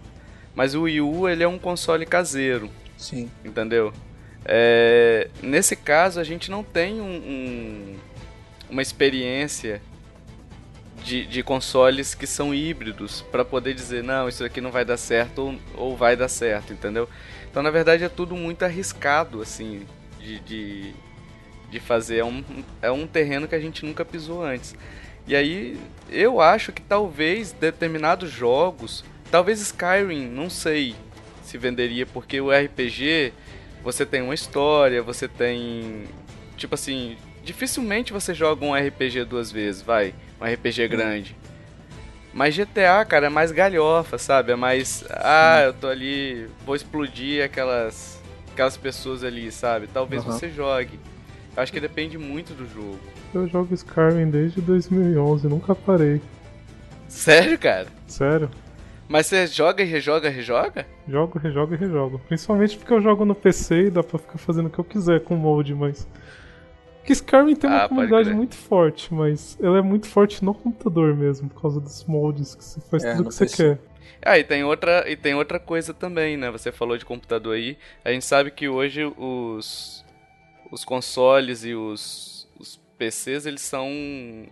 Mas 0.55 0.73
o 0.73 0.83
Wii 0.83 1.01
U 1.01 1.29
ele 1.29 1.43
é 1.43 1.47
um 1.47 1.59
console 1.59 2.05
caseiro. 2.05 2.69
Sim. 2.97 3.29
Entendeu? 3.45 3.93
É, 4.49 5.29
nesse 5.43 5.75
caso, 5.75 6.21
a 6.21 6.23
gente 6.23 6.49
não 6.49 6.63
tem 6.63 7.01
um, 7.01 7.05
um, 7.05 7.95
uma 8.69 8.81
experiência 8.81 9.81
de, 11.03 11.25
de, 11.25 11.43
consoles 11.43 12.15
que 12.15 12.25
são 12.25 12.55
híbridos 12.55 13.21
para 13.29 13.43
poder 13.43 13.73
dizer, 13.73 14.01
não, 14.01 14.29
isso 14.29 14.45
aqui 14.45 14.61
não 14.61 14.71
vai 14.71 14.85
dar 14.85 14.95
certo 14.95 15.39
ou, 15.39 15.55
ou, 15.75 15.97
vai 15.97 16.15
dar 16.15 16.29
certo, 16.29 16.71
entendeu? 16.71 17.09
Então, 17.51 17.61
na 17.61 17.69
verdade, 17.69 18.05
é 18.05 18.09
tudo 18.09 18.37
muito 18.37 18.63
arriscado, 18.63 19.41
assim, 19.41 19.85
de, 20.17 20.39
de, 20.39 20.93
de 21.69 21.79
fazer. 21.81 22.19
É 22.19 22.25
um, 22.25 22.43
é 22.81 22.91
um 22.91 23.05
terreno 23.05 23.49
que 23.49 23.55
a 23.55 23.59
gente 23.59 23.85
nunca 23.85 24.05
pisou 24.05 24.45
antes. 24.45 24.75
E 25.27 25.35
aí, 25.35 25.77
eu 26.09 26.39
acho 26.39 26.71
que 26.71 26.81
talvez 26.81 27.51
determinados 27.51 28.31
jogos, 28.31 29.03
talvez 29.29 29.59
Skyrim, 29.59 30.25
não 30.29 30.49
sei 30.49 30.95
se 31.43 31.57
venderia, 31.57 32.05
porque 32.05 32.39
o 32.39 32.49
RPG 32.49 33.33
você 33.87 34.05
tem 34.05 34.21
uma 34.21 34.33
história, 34.33 35.01
você 35.01 35.29
tem. 35.29 36.03
Tipo 36.57 36.75
assim, 36.75 37.15
dificilmente 37.41 38.11
você 38.11 38.33
joga 38.33 38.65
um 38.65 38.75
RPG 38.75 39.23
duas 39.23 39.49
vezes, 39.49 39.81
vai. 39.81 40.13
Um 40.41 40.45
RPG 40.45 40.89
grande. 40.89 41.37
Mas 42.33 42.53
GTA, 42.53 43.05
cara, 43.07 43.27
é 43.27 43.29
mais 43.29 43.49
galhofa, 43.53 44.17
sabe? 44.17 44.51
É 44.51 44.57
mais. 44.57 45.05
Ah, 45.09 45.61
eu 45.63 45.73
tô 45.73 45.87
ali, 45.87 46.49
vou 46.65 46.75
explodir 46.75 47.45
aquelas. 47.45 48.21
aquelas 48.51 48.75
pessoas 48.75 49.23
ali, 49.23 49.49
sabe? 49.53 49.87
Talvez 49.87 50.25
uhum. 50.25 50.33
você 50.33 50.49
jogue. 50.49 50.99
Eu 51.55 51.63
acho 51.63 51.71
que 51.71 51.79
depende 51.79 52.17
muito 52.17 52.53
do 52.53 52.67
jogo. 52.67 52.99
Eu 53.33 53.47
jogo 53.47 53.73
Skyrim 53.73 54.29
desde 54.29 54.59
2011, 54.59 55.47
nunca 55.47 55.73
parei. 55.73 56.21
Sério, 57.07 57.57
cara? 57.57 57.87
Sério. 58.05 58.51
Mas 59.07 59.27
você 59.27 59.47
joga 59.47 59.81
e 59.81 59.85
rejoga, 59.85 60.29
rejoga? 60.29 60.85
Jogo, 61.07 61.39
rejogo 61.39 61.73
e 61.73 61.77
rejogo. 61.77 62.19
Principalmente 62.27 62.77
porque 62.77 62.93
eu 62.93 63.01
jogo 63.01 63.23
no 63.23 63.33
PC 63.33 63.85
e 63.85 63.89
dá 63.89 64.03
pra 64.03 64.19
ficar 64.19 64.37
fazendo 64.37 64.67
o 64.67 64.69
que 64.69 64.79
eu 64.79 64.83
quiser 64.83 65.21
com 65.21 65.35
o 65.35 65.37
molde, 65.37 65.73
mas. 65.73 66.07
Que 67.05 67.13
Skyrim 67.13 67.55
tem 67.55 67.69
uma 67.69 67.85
ah, 67.85 67.87
comunidade 67.87 68.33
muito 68.33 68.55
forte, 68.55 69.13
mas 69.13 69.57
ela 69.61 69.77
é 69.77 69.81
muito 69.81 70.07
forte 70.07 70.43
no 70.43 70.53
computador 70.53 71.15
mesmo, 71.15 71.47
por 71.47 71.61
causa 71.61 71.79
dos 71.79 72.03
moldes, 72.03 72.53
que 72.53 72.63
você 72.63 72.81
faz 72.81 73.05
é, 73.05 73.15
tudo 73.15 73.27
o 73.27 73.29
que 73.29 73.35
você 73.35 73.45
quer. 73.47 73.79
Ah, 74.21 74.37
e 74.37 74.43
tem, 74.43 74.65
outra, 74.65 75.09
e 75.09 75.15
tem 75.15 75.33
outra 75.33 75.57
coisa 75.57 75.93
também, 75.93 76.35
né? 76.35 76.51
Você 76.51 76.69
falou 76.69 76.97
de 76.97 77.05
computador 77.05 77.55
aí. 77.55 77.77
A 78.03 78.11
gente 78.11 78.25
sabe 78.25 78.51
que 78.51 78.67
hoje 78.67 79.05
os, 79.17 80.03
os 80.69 80.83
consoles 80.83 81.63
e 81.63 81.73
os, 81.73 82.45
os 82.59 82.77
PCs, 82.97 83.45
eles 83.45 83.61
são 83.61 83.87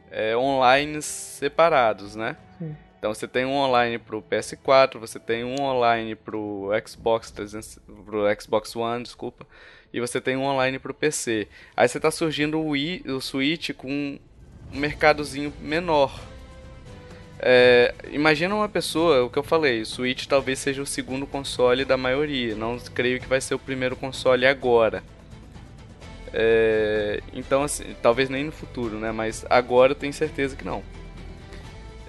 é, 0.09 0.37
online 0.37 1.01
separados, 1.01 2.15
né? 2.15 2.37
Sim. 2.57 2.73
Então 3.05 3.13
você 3.13 3.27
tem 3.27 3.45
um 3.45 3.53
online 3.53 3.99
pro 3.99 4.19
PS4, 4.19 4.97
você 4.97 5.19
tem 5.19 5.43
um 5.43 5.61
online 5.61 6.15
pro 6.15 6.71
Xbox 6.87 7.29
300, 7.29 7.77
pro 8.03 8.23
Xbox 8.41 8.75
One, 8.75 9.03
desculpa, 9.03 9.45
e 9.93 10.01
você 10.01 10.19
tem 10.19 10.35
um 10.35 10.41
online 10.41 10.79
pro 10.79 10.91
PC. 10.91 11.47
Aí 11.77 11.87
você 11.87 11.99
tá 11.99 12.09
surgindo 12.09 12.59
o, 12.59 12.69
Wii, 12.69 13.03
o 13.05 13.21
Switch 13.21 13.69
com 13.73 13.87
um 13.87 14.19
mercadozinho 14.73 15.53
menor. 15.61 16.19
É, 17.37 17.93
imagina 18.09 18.55
uma 18.55 18.67
pessoa, 18.67 19.23
o 19.23 19.29
que 19.29 19.37
eu 19.37 19.43
falei, 19.43 19.81
o 19.81 19.85
Switch 19.85 20.25
talvez 20.25 20.57
seja 20.57 20.81
o 20.81 20.85
segundo 20.87 21.27
console 21.27 21.85
da 21.85 21.97
maioria. 21.97 22.55
Não 22.55 22.79
creio 22.79 23.19
que 23.19 23.27
vai 23.27 23.39
ser 23.39 23.53
o 23.53 23.59
primeiro 23.59 23.95
console 23.95 24.47
agora. 24.47 25.03
É, 26.33 27.21
então, 27.33 27.61
assim, 27.61 27.95
talvez 28.01 28.31
nem 28.31 28.45
no 28.45 28.51
futuro, 28.51 28.97
né? 28.97 29.11
Mas 29.11 29.45
agora 29.47 29.91
eu 29.91 29.95
tenho 29.95 30.11
certeza 30.11 30.55
que 30.55 30.65
não 30.65 30.81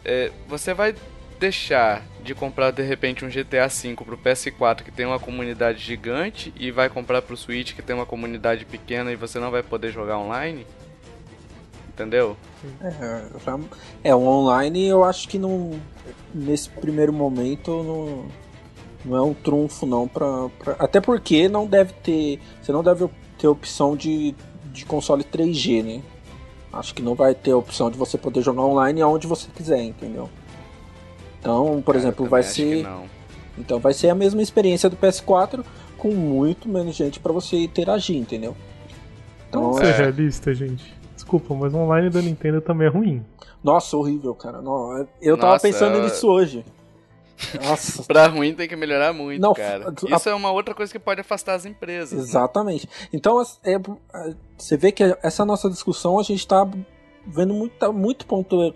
é, 0.06 0.30
você 0.48 0.72
vai 0.72 0.94
deixar 1.38 2.02
de 2.22 2.34
comprar 2.34 2.70
de 2.70 2.82
repente 2.82 3.24
um 3.24 3.28
GTA 3.28 3.68
V 3.68 3.94
pro 3.96 4.16
PS4 4.16 4.82
que 4.82 4.90
tem 4.90 5.04
uma 5.04 5.18
comunidade 5.18 5.78
gigante 5.80 6.54
e 6.56 6.70
vai 6.70 6.88
comprar 6.88 7.20
pro 7.22 7.36
Switch 7.36 7.74
que 7.74 7.82
tem 7.82 7.94
uma 7.94 8.06
comunidade 8.06 8.64
pequena 8.64 9.12
e 9.12 9.16
você 9.16 9.38
não 9.38 9.50
vai 9.50 9.62
poder 9.62 9.90
jogar 9.90 10.18
online? 10.18 10.66
Entendeu? 11.88 12.36
É, 12.80 14.10
é 14.10 14.14
o 14.14 14.20
online 14.20 14.86
eu 14.86 15.02
acho 15.02 15.28
que 15.28 15.38
não 15.38 15.78
nesse 16.34 16.68
primeiro 16.70 17.12
momento 17.12 17.70
não, 17.82 18.24
não 19.04 19.16
é 19.16 19.22
um 19.22 19.34
trunfo 19.34 19.86
não 19.86 20.06
pra, 20.06 20.48
pra, 20.58 20.76
até 20.78 21.00
porque 21.00 21.48
não 21.48 21.66
deve 21.66 21.92
ter 21.94 22.40
você 22.62 22.70
não 22.72 22.82
deve 22.82 23.08
ter 23.38 23.48
opção 23.48 23.96
de, 23.96 24.34
de 24.72 24.84
console 24.84 25.24
3G, 25.24 25.82
né? 25.82 26.02
Acho 26.78 26.94
que 26.94 27.02
não 27.02 27.14
vai 27.14 27.34
ter 27.34 27.52
a 27.52 27.56
opção 27.56 27.90
de 27.90 27.98
você 27.98 28.16
poder 28.16 28.42
jogar 28.42 28.62
online 28.62 29.00
aonde 29.00 29.26
você 29.26 29.48
quiser, 29.54 29.82
entendeu? 29.82 30.28
Então, 31.40 31.82
por 31.84 31.96
exemplo, 31.96 32.26
vai 32.26 32.42
ser. 32.42 32.86
Então 33.58 33.78
vai 33.78 33.94
ser 33.94 34.10
a 34.10 34.14
mesma 34.14 34.42
experiência 34.42 34.90
do 34.90 34.96
PS4 34.96 35.64
com 35.96 36.10
muito 36.10 36.68
menos 36.68 36.94
gente 36.94 37.18
para 37.18 37.32
você 37.32 37.56
interagir, 37.56 38.16
entendeu? 38.16 38.54
Então, 39.48 39.62
Vamos 39.62 39.78
ser 39.78 39.86
é... 39.86 39.96
realista, 39.96 40.52
gente. 40.52 40.94
Desculpa, 41.14 41.54
mas 41.54 41.72
o 41.72 41.78
online 41.78 42.10
da 42.10 42.20
Nintendo 42.20 42.60
também 42.60 42.86
é 42.86 42.90
ruim. 42.90 43.24
Nossa, 43.64 43.96
horrível, 43.96 44.34
cara. 44.34 44.58
Eu 45.20 45.36
tava 45.36 45.54
Nossa, 45.54 45.66
pensando 45.66 46.02
nisso 46.02 46.28
hoje. 46.28 46.64
Nossa. 47.62 48.02
pra 48.08 48.26
ruim 48.26 48.54
tem 48.54 48.68
que 48.68 48.76
melhorar 48.76 49.12
muito, 49.12 49.40
não, 49.40 49.54
cara. 49.54 49.88
A... 49.88 50.16
Isso 50.16 50.28
é 50.28 50.34
uma 50.34 50.50
outra 50.50 50.74
coisa 50.74 50.92
que 50.92 50.98
pode 50.98 51.20
afastar 51.20 51.54
as 51.54 51.66
empresas. 51.66 52.12
Né? 52.12 52.24
Exatamente. 52.24 52.86
Né? 52.86 53.08
Então, 53.12 53.42
é, 53.64 53.74
é, 53.74 54.34
você 54.56 54.76
vê 54.76 54.92
que 54.92 55.02
essa 55.22 55.44
nossa 55.44 55.68
discussão 55.68 56.18
a 56.18 56.22
gente 56.22 56.40
está 56.40 56.66
vendo 57.26 57.52
muito, 57.52 57.92
muito 57.92 58.26
ponto 58.26 58.74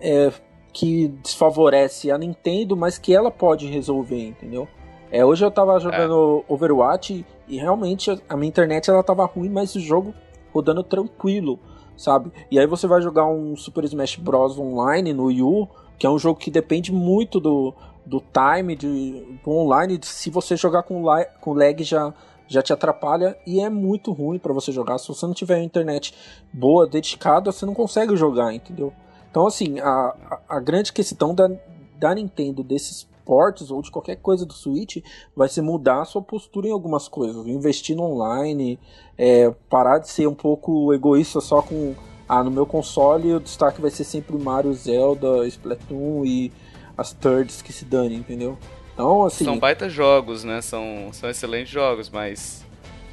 é, 0.00 0.32
que 0.72 1.08
desfavorece 1.22 2.10
a 2.10 2.18
Nintendo, 2.18 2.76
mas 2.76 2.98
que 2.98 3.14
ela 3.14 3.30
pode 3.30 3.66
resolver, 3.66 4.28
entendeu? 4.28 4.68
É, 5.10 5.24
hoje 5.24 5.44
eu 5.44 5.50
tava 5.50 5.78
jogando 5.78 6.44
é. 6.48 6.52
Overwatch 6.52 7.24
e 7.46 7.56
realmente 7.56 8.10
a 8.28 8.36
minha 8.36 8.48
internet 8.48 8.90
ela 8.90 9.02
tava 9.02 9.24
ruim, 9.24 9.48
mas 9.48 9.74
o 9.76 9.80
jogo 9.80 10.12
rodando 10.52 10.82
tranquilo, 10.82 11.58
sabe? 11.96 12.32
E 12.50 12.58
aí 12.58 12.66
você 12.66 12.86
vai 12.86 13.00
jogar 13.00 13.26
um 13.26 13.56
Super 13.56 13.84
Smash 13.84 14.16
Bros. 14.16 14.58
online 14.58 15.12
no 15.12 15.26
Wii 15.26 15.42
U, 15.42 15.68
que 15.98 16.06
é 16.06 16.10
um 16.10 16.18
jogo 16.18 16.40
que 16.40 16.50
depende 16.50 16.92
muito 16.92 17.38
do, 17.38 17.72
do 18.04 18.20
time 18.20 18.76
de, 18.76 19.38
do 19.42 19.50
online. 19.50 19.98
Se 20.02 20.30
você 20.30 20.56
jogar 20.56 20.82
com, 20.82 21.04
com 21.40 21.52
lag 21.52 21.82
já, 21.82 22.12
já 22.46 22.62
te 22.62 22.72
atrapalha 22.72 23.36
e 23.46 23.60
é 23.60 23.70
muito 23.70 24.12
ruim 24.12 24.38
para 24.38 24.52
você 24.52 24.72
jogar. 24.72 24.98
Se 24.98 25.08
você 25.08 25.26
não 25.26 25.34
tiver 25.34 25.62
internet 25.62 26.14
boa, 26.52 26.86
dedicada, 26.86 27.50
você 27.50 27.64
não 27.64 27.74
consegue 27.74 28.16
jogar, 28.16 28.54
entendeu? 28.54 28.92
Então, 29.30 29.46
assim, 29.46 29.80
a, 29.80 30.38
a, 30.48 30.60
grande 30.60 30.92
questão 30.92 31.34
da, 31.34 31.50
da 31.98 32.14
Nintendo 32.14 32.62
desses 32.62 33.08
ports 33.24 33.70
ou 33.70 33.82
de 33.82 33.90
qualquer 33.90 34.16
coisa 34.16 34.46
do 34.46 34.52
Switch 34.52 34.98
vai 35.34 35.48
ser 35.48 35.62
mudar 35.62 36.02
a 36.02 36.04
sua 36.04 36.22
postura 36.22 36.68
em 36.68 36.70
algumas 36.70 37.08
coisas, 37.08 37.46
investir 37.46 37.96
no 37.96 38.04
online, 38.04 38.78
é, 39.18 39.50
parar 39.68 39.98
de 39.98 40.08
ser 40.08 40.28
um 40.28 40.34
pouco 40.34 40.92
egoísta 40.92 41.40
só 41.40 41.62
com 41.62 41.94
ah, 42.28 42.42
no 42.42 42.50
meu 42.50 42.64
console 42.64 43.34
o 43.34 43.40
destaque 43.40 43.80
vai 43.80 43.90
ser 43.90 44.04
sempre 44.04 44.36
Mario, 44.36 44.72
Zelda, 44.72 45.46
Splatoon 45.46 46.24
e 46.24 46.52
as 46.96 47.12
thirds 47.12 47.62
que 47.62 47.72
se 47.72 47.84
dane, 47.84 48.14
entendeu? 48.14 48.58
Então, 48.92 49.24
assim. 49.24 49.44
São 49.44 49.58
baita 49.58 49.88
jogos, 49.88 50.44
né? 50.44 50.60
São, 50.62 51.10
são 51.12 51.28
excelentes 51.28 51.72
jogos, 51.72 52.08
mas 52.08 52.64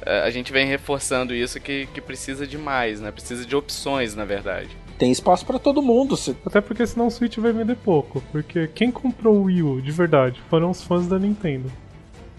é, 0.04 0.20
a 0.20 0.30
gente 0.30 0.52
vem 0.52 0.66
reforçando 0.66 1.34
isso 1.34 1.60
que, 1.60 1.86
que 1.86 2.00
precisa 2.00 2.46
de 2.46 2.56
mais, 2.56 3.00
né? 3.00 3.10
Precisa 3.10 3.44
de 3.44 3.54
opções, 3.54 4.14
na 4.14 4.24
verdade. 4.24 4.76
Tem 4.98 5.10
espaço 5.10 5.44
para 5.44 5.58
todo 5.58 5.82
mundo. 5.82 6.16
Se... 6.16 6.36
Até 6.46 6.60
porque 6.60 6.86
senão 6.86 7.08
o 7.08 7.10
Switch 7.10 7.38
vai 7.38 7.52
vender 7.52 7.76
pouco. 7.76 8.22
Porque 8.30 8.68
quem 8.68 8.90
comprou 8.90 9.36
o 9.36 9.42
Wii 9.44 9.62
U 9.62 9.82
de 9.82 9.90
verdade 9.90 10.40
foram 10.48 10.70
os 10.70 10.82
fãs 10.82 11.06
da 11.06 11.18
Nintendo. 11.18 11.70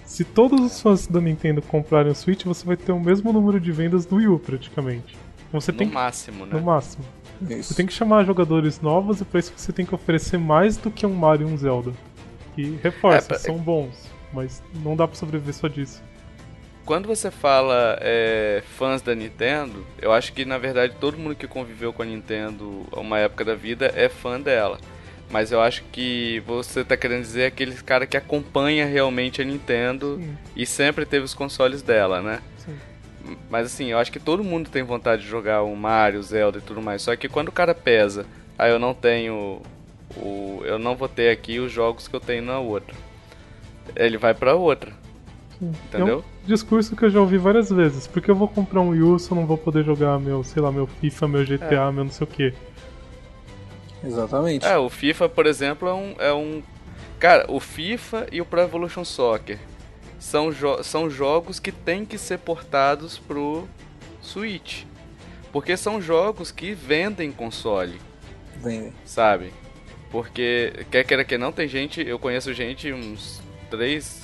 Se 0.05 0.23
todos 0.23 0.61
os 0.61 0.81
fãs 0.81 1.07
da 1.07 1.19
Nintendo 1.19 1.61
comprarem 1.61 2.11
o 2.11 2.15
Switch, 2.15 2.43
você 2.45 2.65
vai 2.65 2.77
ter 2.77 2.91
o 2.91 2.99
mesmo 2.99 3.33
número 3.33 3.59
de 3.59 3.71
vendas 3.71 4.05
do 4.05 4.17
Wii 4.17 4.27
U, 4.27 4.39
praticamente. 4.39 5.17
Você 5.51 5.71
no 5.71 5.77
tem 5.77 5.87
máximo, 5.87 6.45
né? 6.45 6.53
No 6.53 6.61
máximo. 6.61 7.03
Isso. 7.49 7.69
Você 7.69 7.75
tem 7.75 7.85
que 7.85 7.93
chamar 7.93 8.23
jogadores 8.25 8.79
novos 8.81 9.21
e 9.21 9.25
para 9.25 9.39
isso 9.39 9.53
você 9.55 9.71
tem 9.71 9.85
que 9.85 9.93
oferecer 9.93 10.37
mais 10.37 10.77
do 10.77 10.89
que 10.89 11.05
um 11.05 11.13
Mario 11.13 11.47
e 11.47 11.51
um 11.51 11.57
Zelda. 11.57 11.91
E 12.57 12.77
reforça, 12.83 13.33
é, 13.33 13.37
são 13.37 13.57
bons, 13.57 14.09
mas 14.31 14.61
não 14.83 14.95
dá 14.95 15.07
para 15.07 15.15
sobreviver 15.15 15.53
só 15.53 15.67
disso. 15.67 16.01
Quando 16.85 17.07
você 17.07 17.31
fala 17.31 17.97
é, 18.01 18.61
fãs 18.77 19.01
da 19.01 19.15
Nintendo, 19.15 19.85
eu 20.01 20.11
acho 20.11 20.33
que 20.33 20.43
na 20.43 20.57
verdade 20.57 20.95
todo 20.99 21.17
mundo 21.17 21.35
que 21.35 21.47
conviveu 21.47 21.93
com 21.93 22.03
a 22.03 22.05
Nintendo 22.05 22.85
uma 22.91 23.19
época 23.19 23.45
da 23.45 23.55
vida 23.55 23.91
é 23.95 24.09
fã 24.09 24.39
dela. 24.39 24.79
Mas 25.31 25.51
eu 25.51 25.61
acho 25.61 25.83
que 25.91 26.43
você 26.45 26.83
tá 26.83 26.95
querendo 26.95 27.21
dizer 27.21 27.45
aquele 27.45 27.73
cara 27.75 28.05
que 28.05 28.15
acompanha 28.15 28.85
realmente 28.85 29.41
a 29.41 29.45
Nintendo 29.45 30.17
Sim. 30.17 30.37
e 30.55 30.65
sempre 30.65 31.05
teve 31.05 31.25
os 31.25 31.33
consoles 31.33 31.81
dela, 31.81 32.21
né? 32.21 32.39
Mas 33.49 33.67
assim, 33.67 33.87
eu 33.87 33.97
acho 33.97 34.11
que 34.11 34.19
todo 34.19 34.43
mundo 34.43 34.69
tem 34.69 34.83
vontade 34.83 35.21
de 35.21 35.27
jogar 35.27 35.63
o 35.63 35.75
Mario, 35.75 36.21
Zelda 36.21 36.57
e 36.57 36.61
tudo 36.61 36.81
mais. 36.81 37.01
Só 37.01 37.15
que 37.15 37.29
quando 37.29 37.49
o 37.49 37.53
cara 37.53 37.73
pesa, 37.73 38.25
aí 38.57 38.71
eu 38.71 38.79
não 38.79 38.93
tenho. 38.93 39.61
O, 40.17 40.61
eu 40.63 40.77
não 40.77 40.95
vou 40.95 41.07
ter 41.07 41.31
aqui 41.31 41.59
os 41.59 41.71
jogos 41.71 42.07
que 42.07 42.15
eu 42.15 42.19
tenho 42.19 42.43
na 42.43 42.59
outra. 42.59 42.95
ele 43.95 44.17
vai 44.17 44.33
pra 44.33 44.55
outra. 44.55 44.91
Sim. 45.57 45.71
Entendeu? 45.85 46.19
É 46.19 46.45
um 46.45 46.47
discurso 46.47 46.95
que 46.95 47.03
eu 47.05 47.09
já 47.09 47.19
ouvi 47.19 47.37
várias 47.37 47.69
vezes. 47.69 48.05
Porque 48.07 48.29
eu 48.29 48.35
vou 48.35 48.47
comprar 48.47 48.81
um 48.81 48.89
Wii 48.89 49.01
U 49.01 49.19
se 49.19 49.31
eu 49.31 49.35
não 49.35 49.45
vou 49.45 49.57
poder 49.57 49.83
jogar 49.83 50.19
meu, 50.19 50.43
sei 50.43 50.61
lá, 50.61 50.71
meu 50.71 50.85
FIFA, 50.85 51.27
meu 51.27 51.45
GTA, 51.45 51.91
meu 51.91 52.03
não 52.03 52.11
sei 52.11 52.25
o 52.25 52.29
que. 52.29 52.53
Exatamente. 54.03 54.65
É, 54.65 54.77
o 54.77 54.89
FIFA, 54.89 55.29
por 55.29 55.45
exemplo, 55.45 55.87
é 55.87 55.93
um, 55.93 56.15
é 56.19 56.33
um. 56.33 56.61
Cara, 57.19 57.45
o 57.47 57.59
FIFA 57.59 58.27
e 58.31 58.41
o 58.41 58.45
Pro 58.45 58.59
Evolution 58.59 59.05
Soccer 59.05 59.57
são, 60.23 60.51
jo 60.53 60.81
são 60.81 61.09
jogos 61.09 61.59
que 61.59 61.71
têm 61.71 62.05
que 62.05 62.17
ser 62.17 62.39
portados 62.39 63.19
pro 63.19 63.67
Switch. 64.21 64.85
Porque 65.51 65.75
são 65.75 66.01
jogos 66.01 66.51
que 66.51 66.73
vendem 66.73 67.31
console, 67.31 67.99
Vem, 68.55 68.93
sabe? 69.05 69.51
Porque, 70.09 70.85
quer 70.89 71.03
queira 71.03 71.25
que 71.25 71.37
não, 71.37 71.51
tem 71.51 71.67
gente, 71.67 72.01
eu 72.01 72.17
conheço 72.17 72.53
gente, 72.53 72.91
uns 72.91 73.41
três, 73.69 74.23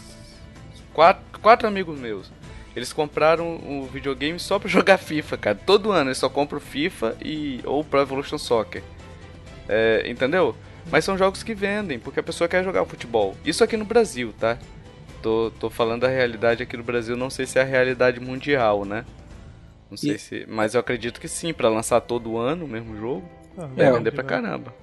quatro, 0.93 1.39
quatro 1.41 1.67
amigos 1.67 1.99
meus. 1.99 2.31
Eles 2.75 2.93
compraram 2.93 3.57
o 3.57 3.87
videogame 3.91 4.39
só 4.39 4.57
pra 4.57 4.69
jogar 4.69 4.97
FIFA, 4.97 5.37
cara. 5.37 5.59
Todo 5.65 5.91
ano 5.91 6.09
eles 6.09 6.17
só 6.17 6.29
compram 6.29 6.61
FIFA 6.61 7.17
e 7.21 7.59
ou 7.65 7.83
Pro 7.83 7.99
Evolution 7.99 8.37
Soccer. 8.37 8.81
É, 9.67 10.03
entendeu? 10.07 10.55
Mas 10.89 11.03
são 11.03 11.17
jogos 11.17 11.43
que 11.43 11.53
vendem, 11.53 11.99
porque 11.99 12.21
a 12.21 12.23
pessoa 12.23 12.47
quer 12.47 12.63
jogar 12.63 12.85
futebol. 12.85 13.35
Isso 13.45 13.63
aqui 13.63 13.75
no 13.75 13.85
Brasil, 13.85 14.33
tá? 14.39 14.57
Tô, 15.21 15.51
tô 15.59 15.69
falando 15.69 16.01
da 16.01 16.07
realidade 16.07 16.63
aqui 16.63 16.77
no 16.77 16.83
Brasil, 16.83 17.17
não 17.17 17.29
sei 17.29 17.45
se 17.45 17.59
é 17.59 17.61
a 17.61 17.65
realidade 17.65 18.19
mundial, 18.19 18.85
né? 18.85 19.05
Não 19.89 19.97
sei 19.97 20.15
E- 20.15 20.19
se. 20.19 20.45
Mas 20.47 20.73
eu 20.75 20.79
acredito 20.79 21.19
que 21.19 21.27
sim, 21.27 21.53
pra 21.53 21.67
lançar 21.69 21.99
todo 22.01 22.37
ano 22.37 22.65
o 22.65 22.67
mesmo 22.67 22.95
jogo, 22.97 23.23
Ah, 23.57 23.65
vai 23.75 23.87
É, 23.87 23.91
vender 23.91 24.11
pra 24.11 24.23
né? 24.23 24.29
caramba. 24.29 24.73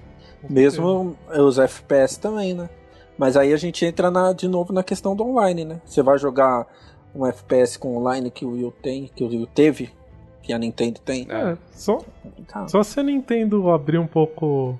Mesmo 0.47 1.15
os 1.35 1.57
FPS 1.57 2.19
também, 2.19 2.53
né? 2.53 2.69
Mas 3.17 3.35
aí 3.35 3.51
a 3.51 3.57
gente 3.57 3.83
entra 3.83 4.11
na- 4.11 4.33
de 4.33 4.47
novo 4.47 4.71
na 4.71 4.83
questão 4.83 5.15
do 5.15 5.23
online, 5.25 5.65
né? 5.65 5.81
Você 5.83 6.03
vai 6.03 6.19
jogar 6.19 6.67
um 7.15 7.25
FPS 7.25 7.79
com 7.79 7.97
online 7.97 8.29
que 8.29 8.45
o 8.45 8.51
Wii 8.51 8.65
U 8.65 8.71
tem, 8.71 9.07
que 9.15 9.23
o 9.23 9.27
Wii 9.29 9.43
U 9.43 9.47
teve, 9.47 9.89
que 10.43 10.53
a 10.53 10.59
Nintendo 10.59 10.99
tem. 10.99 11.25
É, 11.27 11.57
só, 11.71 12.03
Complicado. 12.21 12.69
só 12.69 12.83
se 12.83 12.99
a 12.99 13.03
Nintendo 13.03 13.71
abrir 13.71 13.97
um 13.97 14.05
pouco, 14.05 14.79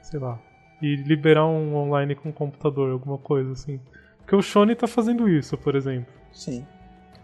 sei 0.00 0.18
lá, 0.18 0.38
e 0.80 0.96
liberar 0.96 1.44
um 1.46 1.74
online 1.76 2.14
com 2.14 2.32
computador, 2.32 2.90
alguma 2.92 3.18
coisa 3.18 3.52
assim. 3.52 3.78
Porque 4.24 4.34
o 4.36 4.42
Sony 4.42 4.74
tá 4.74 4.86
fazendo 4.86 5.28
isso, 5.28 5.56
por 5.56 5.74
exemplo. 5.76 6.12
Sim. 6.32 6.66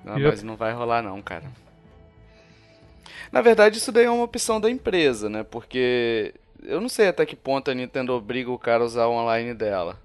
Não, 0.05 0.19
eu- 0.19 0.31
mas 0.31 0.43
não 0.43 0.55
vai 0.57 0.73
rolar 0.73 1.03
não, 1.03 1.21
cara. 1.23 1.45
Na 3.33 3.41
verdade, 3.41 3.79
isso 3.79 3.91
daí 3.93 4.05
é 4.05 4.11
uma 4.11 4.25
opção 4.25 4.61
da 4.61 4.71
empresa, 4.71 5.29
né? 5.29 5.43
Porque 5.43 6.35
eu 6.63 6.81
não 6.81 6.89
sei 6.89 7.09
até 7.09 7.25
que 7.25 7.37
ponto 7.37 7.71
a 7.71 7.75
Nintendo 7.75 8.13
obriga 8.13 8.51
o 8.51 8.59
cara 8.59 8.83
a 8.83 8.87
usar 8.87 9.07
o 9.07 9.13
online 9.13 9.55
dela. 9.55 9.97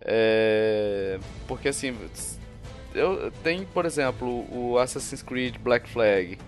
É... 0.00 1.18
Porque 1.46 1.68
assim, 1.68 1.96
eu 2.94 3.30
tem, 3.42 3.64
por 3.64 3.84
exemplo, 3.86 4.46
o 4.54 4.78
Assassin's 4.78 5.22
Creed 5.22 5.56
Black 5.58 5.88
Flag. 5.88 6.38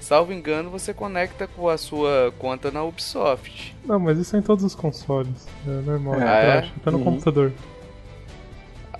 Salvo 0.00 0.32
engano, 0.32 0.68
você 0.68 0.92
conecta 0.92 1.46
com 1.46 1.68
a 1.68 1.78
sua 1.78 2.32
conta 2.38 2.70
na 2.70 2.82
Ubisoft. 2.84 3.74
Não, 3.86 3.98
mas 3.98 4.18
isso 4.18 4.36
é 4.36 4.38
em 4.38 4.42
todos 4.42 4.62
os 4.62 4.74
consoles. 4.74 5.48
É 5.66 5.70
normal, 5.80 6.14
Ah, 6.14 6.18
eu 6.18 6.50
é? 6.50 6.58
acho. 6.58 6.72
Até 6.76 6.90
no 6.90 6.98
Uhum. 6.98 7.04
computador. 7.04 7.52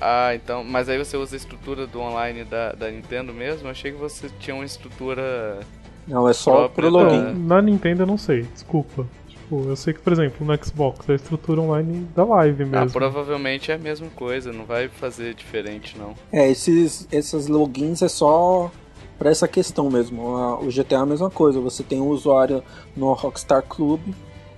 Ah, 0.00 0.34
então, 0.34 0.62
mas 0.64 0.88
aí 0.88 0.98
você 0.98 1.16
usa 1.16 1.34
a 1.34 1.38
estrutura 1.38 1.86
do 1.86 2.00
online 2.00 2.44
da, 2.44 2.72
da 2.72 2.90
Nintendo 2.90 3.32
mesmo? 3.32 3.66
Eu 3.66 3.70
achei 3.70 3.92
que 3.92 3.98
você 3.98 4.28
tinha 4.40 4.54
uma 4.54 4.64
estrutura 4.64 5.60
Não, 6.06 6.28
é 6.28 6.32
só 6.32 6.68
pro 6.68 6.82
da- 6.90 6.98
login. 6.98 7.16
Então, 7.30 7.34
na 7.34 7.62
Nintendo 7.62 8.02
eu 8.02 8.06
não 8.06 8.18
sei, 8.18 8.42
desculpa. 8.42 9.06
Tipo, 9.28 9.64
eu 9.68 9.76
sei 9.76 9.92
que, 9.92 10.00
por 10.00 10.12
exemplo, 10.12 10.46
no 10.46 10.64
Xbox 10.64 11.08
é 11.08 11.12
a 11.12 11.16
estrutura 11.16 11.60
online 11.60 12.06
da 12.14 12.24
live 12.24 12.62
Ah, 12.62 12.66
mesmo. 12.66 12.90
provavelmente 12.92 13.70
é 13.70 13.74
a 13.74 13.78
mesma 13.78 14.08
coisa, 14.16 14.52
não 14.52 14.64
vai 14.64 14.88
fazer 14.88 15.34
diferente 15.34 15.96
não. 15.98 16.14
É, 16.32 16.48
esses, 16.50 17.06
esses 17.12 17.46
logins 17.46 18.00
é 18.02 18.08
só 18.08 18.70
pra 19.18 19.30
essa 19.30 19.46
questão 19.46 19.90
mesmo. 19.90 20.22
O 20.62 20.68
GTA 20.70 20.96
é 20.96 20.98
a 21.00 21.06
mesma 21.06 21.30
coisa. 21.30 21.60
Você 21.60 21.82
tem 21.82 22.00
um 22.00 22.08
usuário 22.08 22.62
no 22.96 23.12
Rockstar 23.12 23.62
Club 23.62 24.00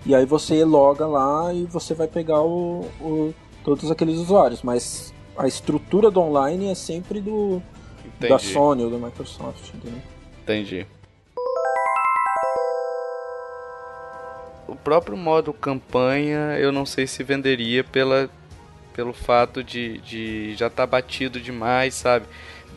e 0.06 0.14
aí 0.14 0.24
você 0.24 0.64
loga 0.64 1.04
lá 1.06 1.52
e 1.52 1.64
você 1.64 1.92
vai 1.92 2.06
pegar 2.06 2.40
o, 2.42 2.86
o- 3.00 3.34
todos 3.64 3.90
aqueles 3.90 4.16
usuários. 4.18 4.62
Mas 4.62 5.12
a 5.36 5.46
estrutura 5.46 6.10
do 6.10 6.20
online 6.20 6.68
é 6.68 6.74
sempre 6.74 7.20
do 7.20 7.62
da 8.18 8.28
Entendi. 8.28 8.52
Sony 8.52 8.82
ou 8.84 8.90
da 8.90 8.98
Microsoft, 8.98 9.74
entendeu? 9.74 10.00
Entendi. 10.42 10.86
O 14.66 14.74
próprio 14.74 15.16
modo 15.16 15.52
campanha 15.52 16.56
eu 16.58 16.72
não 16.72 16.86
sei 16.86 17.06
se 17.06 17.22
venderia 17.22 17.84
pela, 17.84 18.30
pelo 18.94 19.12
fato 19.12 19.62
de, 19.62 19.98
de 19.98 20.54
já 20.54 20.68
estar 20.68 20.86
batido 20.86 21.40
demais, 21.40 21.94
sabe? 21.94 22.26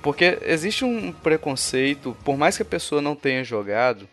Porque 0.02 0.38
existe 0.43 0.86
um 0.86 1.12
preconceito, 1.12 2.15
por 2.24 2.38
mais 2.38 2.56
que 2.56 2.63
a 2.63 2.65
pessoa 2.65 3.02
não 3.02 3.15
tenha 3.15 3.43
jogado, 3.43 4.08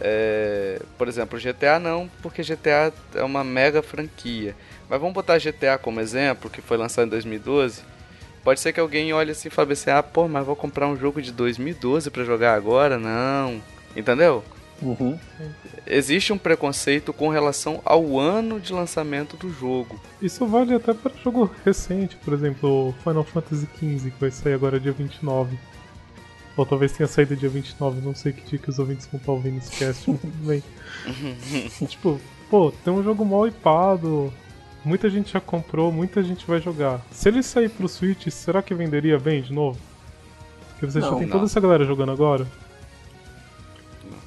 é, 0.00 0.80
por 0.98 1.08
exemplo, 1.08 1.38
GTA 1.38 1.78
não, 1.78 2.10
porque 2.22 2.42
GTA 2.42 2.92
é 3.14 3.22
uma 3.22 3.44
mega 3.44 3.82
franquia. 3.82 4.54
Mas 4.94 5.00
vamos 5.00 5.14
botar 5.14 5.38
GTA 5.38 5.76
como 5.76 5.98
exemplo, 5.98 6.48
que 6.48 6.62
foi 6.62 6.76
lançado 6.76 7.06
em 7.06 7.10
2012. 7.10 7.82
Pode 8.44 8.60
ser 8.60 8.72
que 8.72 8.78
alguém 8.78 9.12
olhe 9.12 9.32
assim 9.32 9.48
e 9.48 9.50
fale 9.50 9.72
assim: 9.72 9.90
ah, 9.90 10.04
pô, 10.04 10.28
mas 10.28 10.46
vou 10.46 10.54
comprar 10.54 10.86
um 10.86 10.96
jogo 10.96 11.20
de 11.20 11.32
2012 11.32 12.12
pra 12.12 12.22
jogar 12.22 12.54
agora? 12.54 12.96
Não. 12.96 13.60
Entendeu? 13.96 14.44
Uhum. 14.80 15.18
Existe 15.84 16.32
um 16.32 16.38
preconceito 16.38 17.12
com 17.12 17.28
relação 17.28 17.82
ao 17.84 18.20
ano 18.20 18.60
de 18.60 18.72
lançamento 18.72 19.36
do 19.36 19.50
jogo. 19.50 20.00
Isso 20.22 20.46
vale 20.46 20.76
até 20.76 20.94
para 20.94 21.10
jogo 21.24 21.50
recente, 21.64 22.14
por 22.14 22.32
exemplo, 22.32 22.90
o 22.90 22.94
Final 23.02 23.24
Fantasy 23.24 23.66
XV, 23.76 24.12
que 24.12 24.20
vai 24.20 24.30
sair 24.30 24.54
agora 24.54 24.78
dia 24.78 24.92
29. 24.92 25.58
Ou 26.56 26.64
talvez 26.64 26.92
tenha 26.92 27.08
saído 27.08 27.34
dia 27.34 27.48
29, 27.48 28.00
não 28.00 28.14
sei 28.14 28.32
que 28.32 28.48
dia 28.48 28.60
que 28.60 28.70
os 28.70 28.78
ouvintes 28.78 29.08
vão 29.08 29.18
estar 29.18 29.32
ouvindo 29.32 29.58
esse 29.58 29.72
cast, 29.72 30.08
mas 30.08 30.20
tudo 30.20 30.46
bem. 30.46 30.62
tipo, 31.88 32.20
pô, 32.48 32.72
tem 32.84 32.92
um 32.92 33.02
jogo 33.02 33.24
mal 33.24 33.48
hypado, 33.48 34.32
muita 34.84 35.08
gente 35.10 35.32
já 35.32 35.40
comprou, 35.40 35.90
muita 35.92 36.22
gente 36.22 36.46
vai 36.46 36.60
jogar. 36.60 37.00
Se 37.10 37.28
ele 37.28 37.42
sair 37.42 37.68
pro 37.68 37.88
Switch, 37.88 38.28
será 38.28 38.62
que 38.62 38.74
venderia 38.74 39.18
bem 39.18 39.42
de 39.42 39.52
novo? 39.52 39.78
Porque 40.70 40.86
você 40.86 41.00
já 41.00 41.10
Não, 41.10 41.18
tem 41.18 41.26
não. 41.26 41.32
toda 41.32 41.46
essa 41.46 41.60
galera 41.60 41.84
jogando 41.84 42.12
agora. 42.12 42.46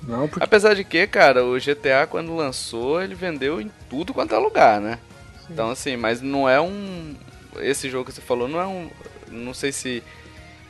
Não, 0.04 0.28
porque 0.28 0.44
Apesar 0.44 0.74
de 0.74 0.84
que, 0.84 1.06
cara, 1.06 1.44
o 1.46 1.58
GTA 1.60 2.08
quando 2.10 2.36
lançou, 2.36 3.02
ele 3.02 3.14
vendeu 3.16 3.60
em 3.60 3.70
tudo 3.90 4.14
quanto 4.14 4.34
é 4.34 4.38
lugar, 4.38 4.80
né? 4.80 5.00
Sim. 5.46 5.54
Então 5.54 5.70
assim, 5.70 5.98
mas 5.98 6.22
não 6.22 6.48
é 6.48 6.60
um. 6.62 7.16
Esse 7.60 7.90
jogo 7.90 8.06
que 8.06 8.14
você 8.14 8.22
falou 8.22 8.48
não 8.48 8.60
é 8.60 8.66
um. 8.68 8.90
Não 9.30 9.54
sei 9.54 9.72
se. 9.72 10.02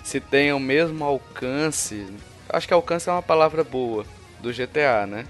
Se 0.04 0.20
tem 0.20 0.52
o 0.54 0.60
mesmo 0.60 1.04
alcance. 1.04 2.08
Acho 2.50 2.68
que 2.68 2.74
alcance 2.74 3.10
é 3.10 3.12
uma 3.12 3.22
palavra 3.22 3.64
boa. 3.64 4.06
Do 4.42 4.52
GTA, 4.54 5.06
né? 5.08 5.26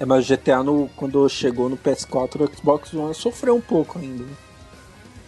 É, 0.00 0.04
mas 0.04 0.28
o 0.28 0.36
GTA 0.36 0.62
no, 0.62 0.88
quando 0.96 1.28
chegou 1.28 1.68
no 1.68 1.76
PS4, 1.76 2.40
o 2.48 2.56
Xbox 2.56 2.94
One 2.94 3.14
sofreu 3.14 3.56
um 3.56 3.60
pouco 3.60 3.98
ainda. 3.98 4.22
né? 4.24 4.32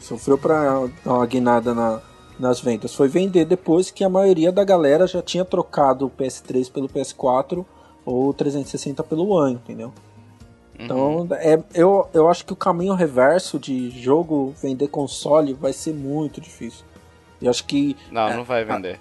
Sofreu 0.01 0.39
pra 0.39 0.87
dar 1.05 1.15
uma 1.15 1.27
guinada 1.27 1.75
na, 1.75 2.01
nas 2.39 2.61
vendas. 2.61 2.95
Foi 2.95 3.09
vender 3.09 3.45
depois 3.45 3.91
que 3.91 4.05
a 4.05 4.09
maioria 4.09 4.51
da 4.53 4.65
galera 4.65 5.07
já 5.07 5.21
tinha 5.21 5.45
trocado 5.45 6.07
o 6.07 6.11
PS3 6.11 6.71
pelo 6.71 6.89
PS4 6.89 7.65
ou 8.05 8.29
o 8.29 8.33
360 8.35 9.03
pelo 9.05 9.29
One, 9.29 9.55
entendeu? 9.55 9.93
Então, 10.79 11.29
é, 11.33 11.63
eu, 11.75 12.09
eu 12.15 12.29
acho 12.31 12.47
que 12.47 12.55
o 12.55 12.57
caminho 12.57 12.95
reverso 12.95 13.59
de 13.59 13.91
jogo 13.91 14.55
vender 14.63 14.89
console 14.89 15.53
vai 15.53 15.75
ser 15.75 15.93
muito 15.93 16.41
difícil. 16.41 16.85
Eu 17.43 17.51
acho 17.51 17.65
que 17.67 17.95
Não, 18.11 18.37
não 18.39 18.45
vai 18.45 18.65
vender. 18.65 18.99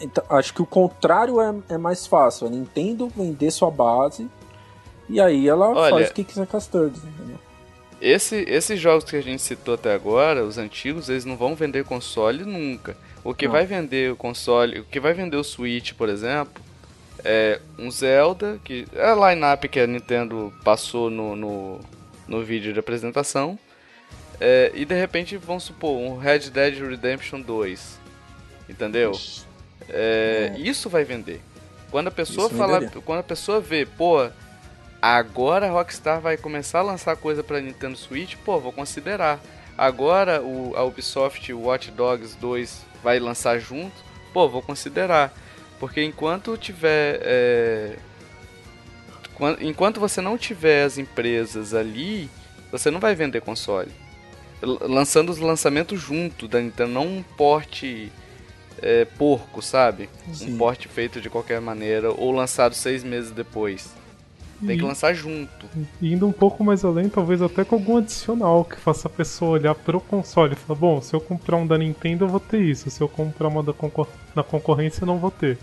então, 0.00 0.22
acho 0.28 0.52
que 0.52 0.60
o 0.60 0.66
contrário 0.66 1.40
é, 1.40 1.54
é 1.70 1.78
mais 1.78 2.06
fácil. 2.06 2.46
A 2.46 2.50
Nintendo 2.50 3.08
vender 3.08 3.50
sua 3.50 3.70
base 3.70 4.28
e 5.08 5.20
aí 5.20 5.48
ela 5.48 5.68
Olha- 5.68 5.90
faz 5.96 6.10
o 6.10 6.14
que 6.14 6.24
quiser 6.24 6.46
com 6.46 6.56
as 6.56 6.66
entendeu? 7.04 7.38
Esse, 8.00 8.36
esses 8.48 8.78
jogos 8.78 9.04
que 9.04 9.16
a 9.16 9.22
gente 9.22 9.40
citou 9.40 9.74
até 9.74 9.94
agora, 9.94 10.44
os 10.44 10.58
antigos, 10.58 11.08
eles 11.08 11.24
não 11.24 11.36
vão 11.36 11.54
vender 11.54 11.84
console 11.84 12.44
nunca. 12.44 12.96
O 13.22 13.32
que 13.32 13.46
Não. 13.46 13.52
vai 13.52 13.64
vender 13.64 14.12
o 14.12 14.16
console, 14.16 14.80
o 14.80 14.84
que 14.84 15.00
vai 15.00 15.14
vender 15.14 15.36
o 15.36 15.44
Switch, 15.44 15.92
por 15.94 16.10
exemplo, 16.10 16.62
é 17.24 17.58
um 17.78 17.90
Zelda, 17.90 18.60
que 18.62 18.86
é 18.94 19.06
a 19.08 19.30
line-up 19.30 19.66
que 19.68 19.80
a 19.80 19.86
Nintendo 19.86 20.52
passou 20.62 21.08
no, 21.08 21.34
no, 21.34 21.80
no 22.28 22.44
vídeo 22.44 22.72
de 22.74 22.78
apresentação. 22.78 23.58
É, 24.38 24.70
e 24.74 24.84
de 24.84 24.94
repente, 24.94 25.36
vamos 25.38 25.62
supor, 25.64 25.96
um 25.96 26.18
Red 26.18 26.50
Dead 26.50 26.78
Redemption 26.80 27.40
2. 27.40 27.98
Entendeu? 28.68 29.12
É, 29.88 30.52
É. 30.54 30.58
Isso 30.60 30.90
vai 30.90 31.04
vender. 31.04 31.40
Quando 31.90 32.08
a 32.08 32.10
pessoa 32.10 32.48
Isso 32.48 32.56
venderia. 32.56 32.90
quando 33.04 33.20
a 33.20 33.22
pessoa 33.22 33.60
vê, 33.60 33.86
pô, 33.86 34.28
agora 35.12 35.66
a 35.66 35.70
Rockstar 35.70 36.20
vai 36.20 36.36
começar 36.36 36.80
a 36.80 36.82
lançar 36.82 37.16
coisa 37.16 37.42
pra 37.42 37.60
Nintendo 37.60 37.96
Switch, 37.96 38.36
pô, 38.44 38.58
vou 38.58 38.72
considerar. 38.72 39.40
Agora 39.76 40.40
o, 40.40 40.72
a 40.76 40.82
Ubisoft 40.84 41.52
Watch 41.52 41.90
Dogs 41.90 42.36
2 42.38 42.82
vai 43.02 43.18
lançar 43.18 43.58
junto, 43.58 43.94
pô, 44.32 44.48
vou 44.48 44.62
considerar. 44.62 45.32
Porque 45.80 46.02
enquanto 46.02 46.56
tiver. 46.56 47.18
é, 47.22 47.96
quan- 49.34 49.56
enquanto 49.60 49.98
você 50.00 50.20
não 50.20 50.38
tiver 50.38 50.84
as 50.84 50.96
empresas 50.98 51.74
ali, 51.74 52.30
você 52.70 52.90
não 52.90 53.00
vai 53.00 53.14
vender 53.14 53.40
console. 53.40 53.90
lançando 54.62 55.28
os 55.30 55.38
lançamentos 55.38 56.00
junto 56.00 56.48
da 56.48 56.58
Nintendo, 56.60 56.92
não 56.92 57.06
um 57.06 57.22
porte 57.36 58.10
é, 58.80 59.04
porco, 59.04 59.60
sabe? 59.60 60.08
Sim. 60.32 60.54
Um 60.54 60.58
porte 60.58 60.88
feito 60.88 61.20
de 61.20 61.28
qualquer 61.28 61.60
maneira, 61.60 62.10
ou 62.12 62.30
lançado 62.32 62.74
seis 62.74 63.04
meses 63.04 63.30
depois. 63.30 63.92
Tem 64.66 64.78
que 64.78 64.84
lançar 64.84 65.14
junto. 65.14 65.68
indo 66.00 66.26
um 66.26 66.32
pouco 66.32 66.64
mais 66.64 66.84
além, 66.84 67.08
talvez 67.08 67.42
até 67.42 67.64
com 67.64 67.76
algum 67.76 67.98
adicional 67.98 68.64
que 68.64 68.76
faça 68.76 69.08
a 69.08 69.10
pessoa 69.10 69.52
olhar 69.52 69.74
pro 69.74 70.00
console 70.00 70.54
e 70.54 70.56
falar, 70.56 70.78
bom, 70.78 71.00
se 71.00 71.14
eu 71.14 71.20
comprar 71.20 71.56
um 71.56 71.66
da 71.66 71.76
Nintendo 71.76 72.24
eu 72.24 72.28
vou 72.28 72.40
ter 72.40 72.60
isso, 72.60 72.90
se 72.90 73.00
eu 73.00 73.08
comprar 73.08 73.48
uma 73.48 73.62
da 73.62 73.72
concor 73.72 74.06
na 74.34 74.42
concorrência 74.42 75.02
eu 75.02 75.06
não 75.06 75.18
vou 75.18 75.30
ter. 75.30 75.58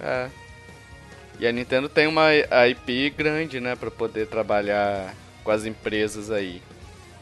É. 0.00 0.28
E 1.38 1.46
a 1.46 1.52
Nintendo 1.52 1.88
tem 1.88 2.06
uma 2.06 2.28
IP 2.68 3.10
grande, 3.10 3.60
né, 3.60 3.76
para 3.76 3.90
poder 3.90 4.26
trabalhar 4.26 5.14
com 5.44 5.50
as 5.50 5.64
empresas 5.64 6.30
aí. 6.30 6.60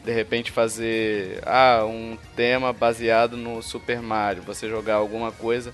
De 0.03 0.11
repente 0.11 0.51
fazer 0.51 1.39
ah, 1.45 1.83
um 1.85 2.17
tema 2.35 2.73
baseado 2.73 3.37
no 3.37 3.61
Super 3.61 4.01
Mario, 4.01 4.41
você 4.41 4.67
jogar 4.67 4.95
alguma 4.95 5.31
coisa, 5.31 5.71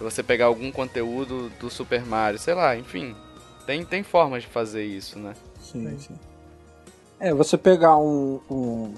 você 0.00 0.22
pegar 0.22 0.46
algum 0.46 0.72
conteúdo 0.72 1.50
do 1.60 1.70
Super 1.70 2.04
Mario, 2.04 2.38
sei 2.38 2.54
lá, 2.54 2.76
enfim. 2.76 3.14
Tem, 3.66 3.84
tem 3.84 4.02
formas 4.02 4.44
de 4.44 4.48
fazer 4.48 4.84
isso, 4.84 5.18
né? 5.18 5.34
Sim, 5.60 5.98
sim. 5.98 6.14
É, 7.18 7.34
você 7.34 7.58
pegar 7.58 7.96
um, 7.96 8.38
um, 8.50 8.94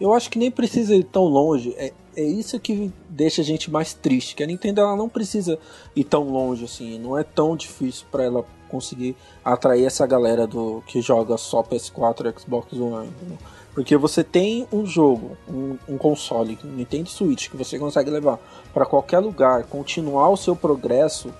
Eu 0.00 0.12
acho 0.12 0.30
que 0.30 0.38
nem 0.38 0.50
precisa 0.50 0.94
ir 0.94 1.04
tão 1.04 1.24
longe. 1.24 1.74
É, 1.76 1.92
é 2.16 2.22
isso 2.22 2.58
que 2.60 2.92
deixa 3.08 3.42
a 3.42 3.44
gente 3.44 3.70
mais 3.70 3.92
triste. 3.92 4.36
Que 4.36 4.42
a 4.42 4.46
Nintendo 4.46 4.82
ela 4.82 4.94
não 4.94 5.08
precisa 5.08 5.58
ir 5.96 6.04
tão 6.04 6.30
longe 6.30 6.64
assim. 6.64 6.98
Não 6.98 7.18
é 7.18 7.24
tão 7.24 7.56
difícil 7.56 8.06
para 8.10 8.24
ela 8.24 8.44
conseguir 8.68 9.16
atrair 9.44 9.84
essa 9.84 10.06
galera 10.06 10.46
do 10.46 10.82
que 10.86 11.00
joga 11.00 11.36
só 11.36 11.62
PS4 11.62 12.32
e 12.32 12.40
Xbox 12.40 12.72
One. 12.74 13.08
Entendeu? 13.08 13.38
Porque 13.74 13.96
você 13.96 14.24
tem 14.24 14.66
um 14.72 14.84
jogo, 14.84 15.36
um, 15.48 15.78
um 15.88 15.96
console, 15.96 16.58
um 16.64 16.68
Nintendo 16.68 17.08
Switch, 17.08 17.48
que 17.48 17.56
você 17.56 17.78
consegue 17.78 18.10
levar 18.10 18.38
para 18.74 18.84
qualquer 18.84 19.20
lugar, 19.20 19.64
continuar 19.64 20.28
o 20.30 20.36
seu 20.36 20.56
progresso. 20.56 21.32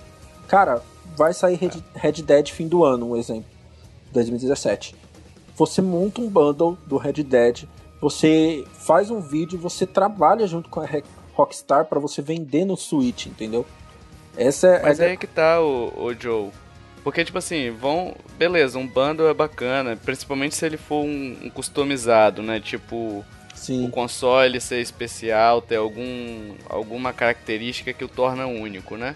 Cara, 0.47 0.81
vai 1.19 1.33
sair 1.33 1.55
Red, 1.55 1.83
Red 1.93 2.23
Dead 2.23 2.49
fim 2.49 2.65
do 2.65 2.85
ano, 2.85 3.11
um 3.11 3.17
exemplo, 3.17 3.43
2017. 4.13 4.95
Você 5.57 5.81
monta 5.81 6.21
um 6.21 6.29
bundle 6.29 6.77
do 6.87 6.95
Red 6.95 7.21
Dead, 7.23 7.65
você 7.99 8.63
faz 8.71 9.11
um 9.11 9.19
vídeo, 9.19 9.59
você 9.59 9.85
trabalha 9.85 10.47
junto 10.47 10.69
com 10.69 10.79
a 10.79 10.87
Rockstar 11.33 11.85
para 11.85 11.99
você 11.99 12.21
vender 12.21 12.63
no 12.63 12.77
Switch, 12.77 13.25
entendeu? 13.25 13.65
Essa 14.37 14.67
é 14.67 14.81
Mas 14.81 15.01
a... 15.01 15.05
aí 15.07 15.17
que 15.17 15.27
tá 15.27 15.59
o, 15.59 15.91
o 16.05 16.13
Joe. 16.17 16.51
Porque, 17.03 17.25
tipo 17.25 17.37
assim, 17.37 17.69
vão. 17.71 18.15
Beleza, 18.37 18.79
um 18.79 18.87
bundle 18.87 19.27
é 19.27 19.33
bacana, 19.33 19.97
principalmente 19.97 20.55
se 20.55 20.65
ele 20.65 20.77
for 20.77 21.03
um, 21.03 21.37
um 21.43 21.49
customizado, 21.49 22.41
né? 22.41 22.61
Tipo, 22.61 23.25
Sim. 23.53 23.85
o 23.85 23.89
console 23.89 24.61
ser 24.61 24.79
especial, 24.79 25.61
ter 25.61 25.75
algum, 25.75 26.53
alguma 26.69 27.11
característica 27.11 27.91
que 27.91 28.05
o 28.05 28.07
torna 28.07 28.47
único, 28.47 28.95
né? 28.95 29.15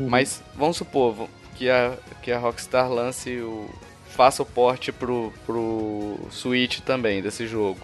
Uhum. 0.00 0.08
Mas 0.08 0.42
vamos 0.56 0.78
supor 0.78 1.28
que 1.54 1.68
a, 1.68 1.96
que 2.22 2.32
a 2.32 2.38
Rockstar 2.38 2.90
lance 2.90 3.38
o. 3.40 3.68
faça 4.06 4.42
o 4.42 4.46
porte 4.46 4.90
pro, 4.90 5.32
pro 5.44 6.18
Switch 6.30 6.80
também 6.80 7.22
desse 7.22 7.46
jogo. 7.46 7.80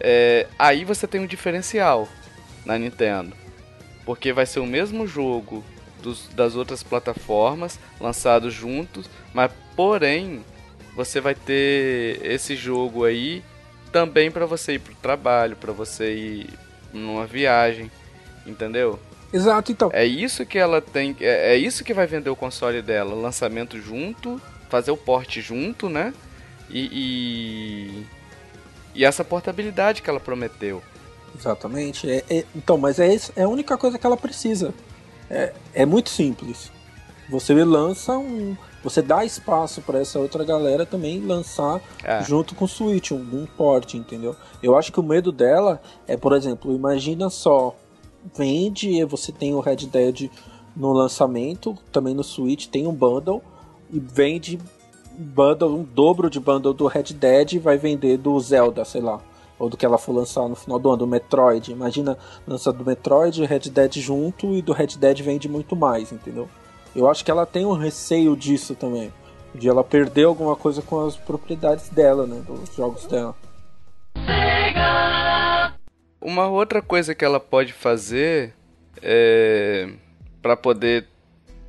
É, 0.00 0.48
aí 0.58 0.84
você 0.84 1.06
tem 1.06 1.20
um 1.20 1.26
diferencial 1.26 2.08
na 2.66 2.76
Nintendo. 2.76 3.34
Porque 4.04 4.32
vai 4.32 4.44
ser 4.44 4.58
o 4.58 4.66
mesmo 4.66 5.06
jogo 5.06 5.62
dos, 6.02 6.28
das 6.34 6.56
outras 6.56 6.82
plataformas 6.82 7.78
lançados 8.00 8.52
juntos, 8.52 9.08
mas 9.32 9.52
porém 9.76 10.44
você 10.96 11.20
vai 11.20 11.36
ter 11.36 12.20
esse 12.24 12.56
jogo 12.56 13.04
aí 13.04 13.44
também 13.92 14.28
para 14.28 14.44
você 14.44 14.72
ir 14.72 14.78
pro 14.80 14.94
trabalho, 14.96 15.54
para 15.54 15.72
você 15.72 16.12
ir 16.14 16.50
numa 16.92 17.26
viagem, 17.26 17.90
entendeu? 18.44 18.98
Exato, 19.32 19.72
então. 19.72 19.90
É 19.92 20.04
isso 20.04 20.44
que 20.44 20.58
ela 20.58 20.80
tem. 20.80 21.16
É, 21.20 21.54
é 21.54 21.56
isso 21.56 21.82
que 21.82 21.94
vai 21.94 22.06
vender 22.06 22.30
o 22.30 22.36
console 22.36 22.82
dela. 22.82 23.14
Lançamento 23.14 23.80
junto, 23.80 24.40
fazer 24.68 24.90
o 24.90 24.96
porte 24.96 25.40
junto, 25.40 25.88
né? 25.88 26.12
E, 26.68 26.88
e, 26.92 28.06
e 28.94 29.04
essa 29.04 29.24
portabilidade 29.24 30.02
que 30.02 30.10
ela 30.10 30.20
prometeu. 30.20 30.82
Exatamente. 31.38 32.10
É, 32.10 32.24
é, 32.28 32.44
então, 32.54 32.76
mas 32.76 32.98
é, 32.98 33.14
é 33.36 33.42
a 33.42 33.48
única 33.48 33.76
coisa 33.78 33.98
que 33.98 34.06
ela 34.06 34.16
precisa. 34.16 34.74
É, 35.30 35.52
é 35.72 35.86
muito 35.86 36.10
simples. 36.10 36.70
Você 37.28 37.54
lança 37.64 38.18
um. 38.18 38.56
Você 38.84 39.00
dá 39.00 39.24
espaço 39.24 39.80
para 39.80 40.00
essa 40.00 40.18
outra 40.18 40.44
galera 40.44 40.84
também 40.84 41.24
lançar 41.24 41.80
é. 42.02 42.22
junto 42.22 42.54
com 42.54 42.64
o 42.64 42.68
Switch, 42.68 43.12
um, 43.12 43.16
um 43.16 43.46
porte, 43.46 43.96
entendeu? 43.96 44.36
Eu 44.62 44.76
acho 44.76 44.92
que 44.92 44.98
o 44.98 45.04
medo 45.04 45.30
dela 45.30 45.80
é, 46.06 46.16
por 46.16 46.32
exemplo, 46.34 46.74
imagina 46.74 47.30
só 47.30 47.76
vende, 48.34 49.04
você 49.04 49.32
tem 49.32 49.54
o 49.54 49.60
Red 49.60 49.86
Dead 49.86 50.30
no 50.76 50.92
lançamento, 50.92 51.76
também 51.90 52.14
no 52.14 52.24
Switch 52.24 52.66
tem 52.66 52.86
um 52.86 52.92
bundle 52.92 53.42
e 53.90 54.00
vende 54.00 54.58
bundle, 55.18 55.74
um 55.74 55.82
dobro 55.82 56.30
de 56.30 56.40
bundle 56.40 56.72
do 56.72 56.86
Red 56.86 57.14
Dead 57.14 57.52
e 57.52 57.58
vai 57.58 57.76
vender 57.76 58.16
do 58.16 58.38
Zelda, 58.40 58.84
sei 58.84 59.00
lá, 59.00 59.20
ou 59.58 59.68
do 59.68 59.76
que 59.76 59.84
ela 59.84 59.98
for 59.98 60.12
lançar 60.12 60.48
no 60.48 60.56
final 60.56 60.78
do 60.78 60.88
ano, 60.88 60.98
do 60.98 61.06
Metroid. 61.06 61.70
Imagina 61.70 62.16
lançar 62.46 62.72
do 62.72 62.84
Metroid 62.84 63.42
e 63.42 63.46
Red 63.46 63.70
Dead 63.70 63.98
junto 63.98 64.54
e 64.54 64.62
do 64.62 64.72
Red 64.72 64.96
Dead 64.98 65.20
vende 65.20 65.48
muito 65.48 65.76
mais, 65.76 66.12
entendeu? 66.12 66.48
Eu 66.94 67.08
acho 67.08 67.24
que 67.24 67.30
ela 67.30 67.46
tem 67.46 67.64
um 67.64 67.72
receio 67.72 68.36
disso 68.36 68.74
também, 68.74 69.12
de 69.54 69.68
ela 69.68 69.84
perder 69.84 70.24
alguma 70.24 70.56
coisa 70.56 70.82
com 70.82 71.06
as 71.06 71.16
propriedades 71.16 71.88
dela, 71.88 72.26
né, 72.26 72.42
dos 72.46 72.74
jogos 72.74 73.06
dela. 73.06 73.34
Uma 76.22 76.48
outra 76.48 76.80
coisa 76.80 77.14
que 77.14 77.24
ela 77.24 77.40
pode 77.40 77.72
fazer 77.72 78.54
é 79.02 79.88
para 80.40 80.56
poder 80.56 81.06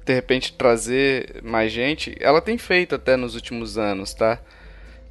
de 0.05 0.13
repente 0.13 0.53
trazer 0.53 1.41
mais 1.43 1.71
gente, 1.71 2.15
ela 2.19 2.41
tem 2.41 2.57
feito 2.57 2.95
até 2.95 3.15
nos 3.15 3.35
últimos 3.35 3.77
anos, 3.77 4.13
tá? 4.13 4.39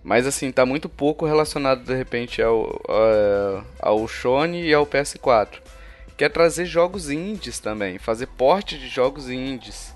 Mas 0.02 0.26
assim, 0.26 0.50
tá 0.50 0.66
muito 0.66 0.88
pouco 0.88 1.24
relacionado 1.24 1.84
de 1.84 1.94
repente 1.94 2.42
ao, 2.42 2.80
ao, 3.80 4.06
Shone 4.06 4.62
e 4.62 4.74
ao 4.74 4.86
PS4. 4.86 5.60
Quer 6.16 6.28
trazer 6.28 6.66
jogos 6.66 7.08
indies 7.10 7.58
também, 7.58 7.98
fazer 7.98 8.26
porte 8.26 8.78
de 8.78 8.88
jogos 8.88 9.30
indies. 9.30 9.94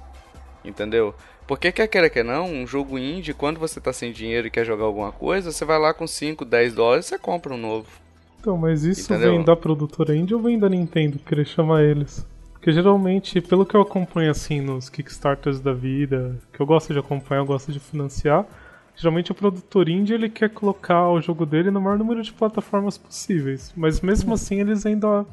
Entendeu? 0.65 1.15
Porque 1.47 1.71
quer 1.71 1.87
queira 1.89 2.11
que 2.11 2.23
não, 2.23 2.47
um 2.47 2.67
jogo 2.67 2.99
indie, 2.99 3.35
quando 3.35 3.61
você 3.61 3.81
tá 3.81 3.93
sem 3.93 4.13
dinheiro 4.13 4.47
e 4.47 4.51
quer 4.51 4.65
jogar 4.65 4.85
alguma 4.85 5.13
coisa, 5.13 5.53
você 5.53 5.65
vai 5.65 5.79
lá 5.79 5.93
com 5.93 6.07
5, 6.07 6.45
10 6.45 6.75
dólares 6.75 7.07
e 7.07 7.09
você 7.11 7.19
compra 7.19 7.53
um 7.53 7.59
novo. 7.59 8.06
Então, 8.47 8.57
mas 8.57 8.85
isso 8.85 9.13
Entendeu? 9.13 9.33
vem 9.33 9.45
da 9.45 9.57
produtora 9.57 10.15
indie 10.15 10.33
ou 10.33 10.41
vem 10.41 10.57
da 10.57 10.69
Nintendo 10.69 11.19
querer 11.19 11.45
chamar 11.45 11.83
eles? 11.83 12.25
Porque 12.53 12.71
geralmente, 12.71 13.41
pelo 13.41 13.67
que 13.67 13.75
eu 13.75 13.81
acompanho 13.81 14.31
assim 14.31 14.61
nos 14.61 14.89
Kickstarters 14.89 15.59
da 15.59 15.73
vida, 15.73 16.39
que 16.53 16.61
eu 16.61 16.65
gosto 16.65 16.93
de 16.93 16.99
acompanhar, 17.01 17.41
eu 17.41 17.45
gosto 17.45 17.73
de 17.73 17.81
financiar, 17.81 18.47
geralmente 18.95 19.33
o 19.33 19.35
produtor 19.35 19.89
indie 19.89 20.15
ele 20.15 20.29
quer 20.29 20.49
colocar 20.51 21.09
o 21.09 21.21
jogo 21.21 21.45
dele 21.45 21.73
no 21.73 21.81
maior 21.81 21.99
número 21.99 22.23
de 22.23 22.33
plataformas 22.33 22.97
possíveis. 22.97 23.75
Mas 23.77 24.01
mesmo 24.01 24.33
assim 24.33 24.61
eles 24.61 24.87
ainda 24.87 25.27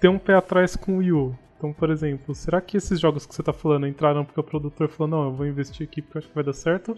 têm 0.00 0.08
um 0.08 0.18
pé 0.18 0.32
atrás 0.32 0.74
com 0.74 0.92
o 0.92 0.96
Wii 1.00 1.12
U. 1.12 1.38
Então, 1.58 1.70
por 1.70 1.90
exemplo, 1.90 2.34
será 2.34 2.62
que 2.62 2.78
esses 2.78 2.98
jogos 2.98 3.26
que 3.26 3.34
você 3.34 3.42
está 3.42 3.52
falando 3.52 3.86
entraram 3.86 4.24
porque 4.24 4.40
o 4.40 4.42
produtor 4.42 4.88
falou, 4.88 5.10
não, 5.10 5.24
eu 5.24 5.32
vou 5.32 5.46
investir 5.46 5.86
aqui 5.86 6.00
porque 6.00 6.16
eu 6.16 6.20
acho 6.20 6.28
que 6.28 6.34
vai 6.34 6.44
dar 6.44 6.54
certo? 6.54 6.96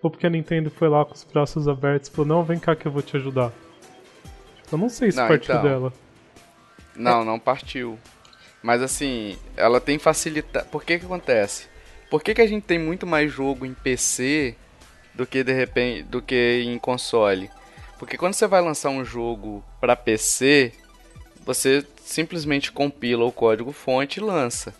Ou 0.00 0.12
porque 0.12 0.28
a 0.28 0.30
Nintendo 0.30 0.70
foi 0.70 0.88
lá 0.88 1.04
com 1.04 1.14
os 1.14 1.24
braços 1.24 1.66
abertos 1.66 2.08
e 2.08 2.12
falou, 2.12 2.28
não, 2.28 2.44
vem 2.44 2.60
cá 2.60 2.76
que 2.76 2.86
eu 2.86 2.92
vou 2.92 3.02
te 3.02 3.16
ajudar? 3.16 3.52
Eu 4.70 4.78
não 4.78 4.88
sei 4.88 5.10
se 5.10 5.16
não, 5.16 5.28
partiu 5.28 5.54
então, 5.54 5.62
dela. 5.62 5.92
Não, 6.94 7.24
não 7.24 7.38
partiu. 7.38 7.98
Mas 8.62 8.82
assim, 8.82 9.38
ela 9.56 9.80
tem 9.80 9.98
facilitado. 9.98 10.66
Por 10.66 10.84
que 10.84 10.98
que 10.98 11.06
acontece? 11.06 11.68
Por 12.10 12.22
que, 12.22 12.34
que 12.34 12.40
a 12.40 12.46
gente 12.46 12.64
tem 12.64 12.78
muito 12.78 13.06
mais 13.06 13.30
jogo 13.30 13.66
em 13.66 13.74
PC 13.74 14.56
do 15.14 15.26
que 15.26 15.44
de 15.44 15.52
repente 15.52 16.02
do 16.02 16.20
que 16.22 16.62
em 16.64 16.78
console? 16.78 17.50
Porque 17.98 18.16
quando 18.16 18.34
você 18.34 18.46
vai 18.46 18.60
lançar 18.60 18.90
um 18.90 19.04
jogo 19.04 19.62
para 19.80 19.96
PC, 19.96 20.72
você 21.44 21.84
simplesmente 22.02 22.72
compila 22.72 23.24
o 23.24 23.32
código 23.32 23.72
fonte 23.72 24.18
e 24.18 24.22
lança. 24.22 24.74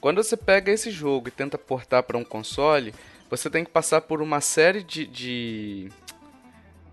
Quando 0.00 0.22
você 0.22 0.36
pega 0.36 0.70
esse 0.70 0.90
jogo 0.90 1.28
e 1.28 1.32
tenta 1.32 1.56
portar 1.56 2.02
para 2.02 2.18
um 2.18 2.24
console, 2.24 2.94
você 3.30 3.48
tem 3.50 3.64
que 3.64 3.70
passar 3.70 4.02
por 4.02 4.20
uma 4.22 4.40
série 4.40 4.82
de, 4.82 5.06
de, 5.06 5.88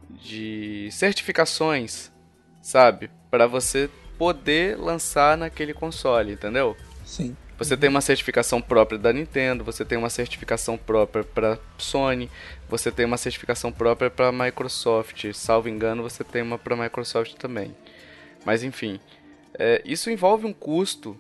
de 0.10 0.90
certificações 0.92 2.12
sabe? 2.66 3.12
Para 3.30 3.46
você 3.46 3.88
poder 4.18 4.76
lançar 4.76 5.38
naquele 5.38 5.72
console, 5.72 6.34
entendeu? 6.34 6.76
Sim. 7.06 7.38
Você 7.60 7.78
tem 7.78 7.88
uma 7.88 8.02
certificação 8.02 8.60
própria 8.60 8.98
da 8.98 9.14
Nintendo, 9.14 9.64
você 9.64 9.86
tem 9.86 9.98
uma 9.98 10.10
certificação 10.10 10.76
própria 10.76 11.24
para 11.24 11.60
Sony, 11.78 12.30
você 12.68 12.92
tem 12.92 13.06
uma 13.06 13.18
certificação 13.18 13.72
própria 13.72 14.10
para 14.10 14.32
Microsoft. 14.32 15.32
Salvo 15.34 15.70
engano, 15.70 16.02
você 16.02 16.24
tem 16.24 16.42
uma 16.42 16.58
para 16.58 16.76
Microsoft 16.76 17.36
também. 17.36 17.74
Mas 18.44 18.64
enfim, 18.64 19.00
é, 19.54 19.82
isso 19.86 20.10
envolve 20.10 20.48
um 20.48 20.54
custo 20.54 21.16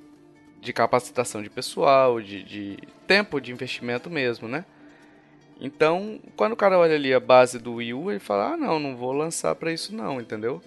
de 0.59 0.73
capacitação 0.73 1.43
de 1.43 1.49
pessoal, 1.49 2.19
de, 2.19 2.43
de 2.43 2.77
tempo 3.05 3.39
de 3.39 3.51
investimento 3.51 4.09
mesmo, 4.09 4.47
né? 4.47 4.65
Então, 5.61 6.19
quando 6.35 6.53
o 6.53 6.57
cara 6.57 6.77
olha 6.77 6.95
ali 6.95 7.13
a 7.13 7.19
base 7.19 7.59
do 7.59 7.75
Wii 7.75 7.93
U, 7.93 8.11
ele 8.11 8.19
fala: 8.19 8.53
"Ah, 8.53 8.57
não, 8.57 8.79
não 8.79 8.95
vou 8.97 9.13
lançar 9.13 9.53
para 9.55 9.71
isso 9.71 9.95
não", 9.95 10.19
entendeu? 10.19 10.61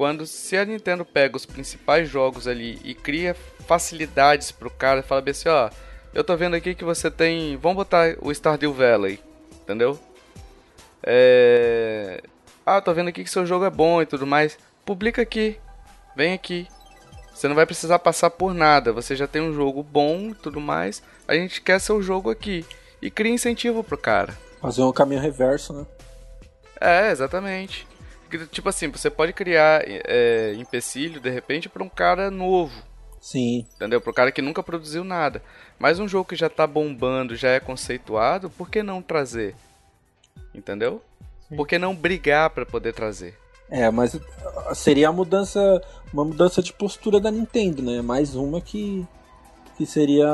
Quando 0.00 0.26
se 0.26 0.56
a 0.56 0.64
Nintendo 0.64 1.04
pega 1.04 1.36
os 1.36 1.44
principais 1.44 2.08
jogos 2.08 2.48
ali 2.48 2.80
e 2.82 2.94
cria 2.94 3.36
facilidades 3.66 4.50
pro 4.50 4.70
cara, 4.70 5.02
fala 5.02 5.20
bem 5.20 5.32
assim, 5.32 5.50
ó, 5.50 5.68
eu 6.14 6.24
tô 6.24 6.34
vendo 6.38 6.56
aqui 6.56 6.74
que 6.74 6.86
você 6.86 7.10
tem, 7.10 7.58
vamos 7.58 7.76
botar 7.76 8.16
o 8.22 8.32
Stardew 8.32 8.72
Valley, 8.72 9.20
entendeu? 9.60 10.00
É... 11.02 12.22
Ah, 12.64 12.80
tô 12.80 12.94
vendo 12.94 13.08
aqui 13.08 13.22
que 13.22 13.28
seu 13.28 13.44
jogo 13.44 13.66
é 13.66 13.68
bom 13.68 14.00
e 14.00 14.06
tudo 14.06 14.26
mais. 14.26 14.56
Publica 14.86 15.20
aqui, 15.20 15.60
vem 16.16 16.32
aqui. 16.32 16.66
Você 17.34 17.46
não 17.46 17.54
vai 17.54 17.66
precisar 17.66 17.98
passar 17.98 18.30
por 18.30 18.54
nada. 18.54 18.94
Você 18.94 19.14
já 19.14 19.26
tem 19.26 19.42
um 19.42 19.52
jogo 19.52 19.82
bom 19.82 20.30
e 20.30 20.34
tudo 20.34 20.62
mais. 20.62 21.02
A 21.28 21.34
gente 21.34 21.60
quer 21.60 21.78
seu 21.78 22.00
jogo 22.00 22.30
aqui. 22.30 22.64
E 23.02 23.10
cria 23.10 23.34
incentivo 23.34 23.84
pro 23.84 23.98
cara. 23.98 24.34
Fazer 24.62 24.80
um 24.80 24.92
caminho 24.92 25.20
reverso, 25.20 25.74
né? 25.74 25.86
É, 26.80 27.10
exatamente. 27.10 27.86
Tipo 28.50 28.68
assim, 28.68 28.88
você 28.88 29.10
pode 29.10 29.32
criar 29.32 29.82
é, 29.86 30.54
empecilho 30.54 31.20
de 31.20 31.30
repente 31.30 31.68
para 31.68 31.82
um 31.82 31.88
cara 31.88 32.30
novo. 32.30 32.82
Sim. 33.20 33.66
Entendeu? 33.76 34.00
Para 34.00 34.10
o 34.10 34.14
cara 34.14 34.32
que 34.32 34.40
nunca 34.40 34.62
produziu 34.62 35.04
nada. 35.04 35.42
Mas 35.78 35.98
um 35.98 36.08
jogo 36.08 36.28
que 36.28 36.36
já 36.36 36.48
tá 36.48 36.66
bombando, 36.66 37.36
já 37.36 37.50
é 37.50 37.60
conceituado, 37.60 38.48
por 38.50 38.70
que 38.70 38.82
não 38.82 39.02
trazer? 39.02 39.54
Entendeu? 40.54 41.02
Sim. 41.48 41.56
Por 41.56 41.66
que 41.66 41.78
não 41.78 41.94
brigar 41.94 42.50
para 42.50 42.64
poder 42.64 42.94
trazer? 42.94 43.36
É, 43.68 43.90
mas 43.90 44.18
seria 44.74 45.08
a 45.08 45.12
mudança, 45.12 45.60
uma 46.12 46.24
mudança 46.24 46.62
de 46.62 46.72
postura 46.72 47.20
da 47.20 47.30
Nintendo, 47.30 47.82
né? 47.82 48.02
Mais 48.02 48.34
uma 48.34 48.60
que 48.60 49.06
que 49.80 49.86
seria 49.86 50.28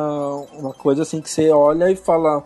uma 0.54 0.74
coisa 0.74 1.02
assim 1.02 1.20
que 1.20 1.30
você 1.30 1.50
olha 1.50 1.88
e 1.88 1.94
fala, 1.94 2.44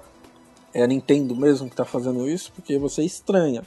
é 0.75 0.83
a 0.83 0.87
Nintendo 0.87 1.35
mesmo 1.35 1.71
que 1.71 1.75
tá 1.75 1.83
fazendo 1.83 2.29
isso, 2.29 2.53
porque 2.53 2.77
você 2.77 3.03
estranha. 3.03 3.63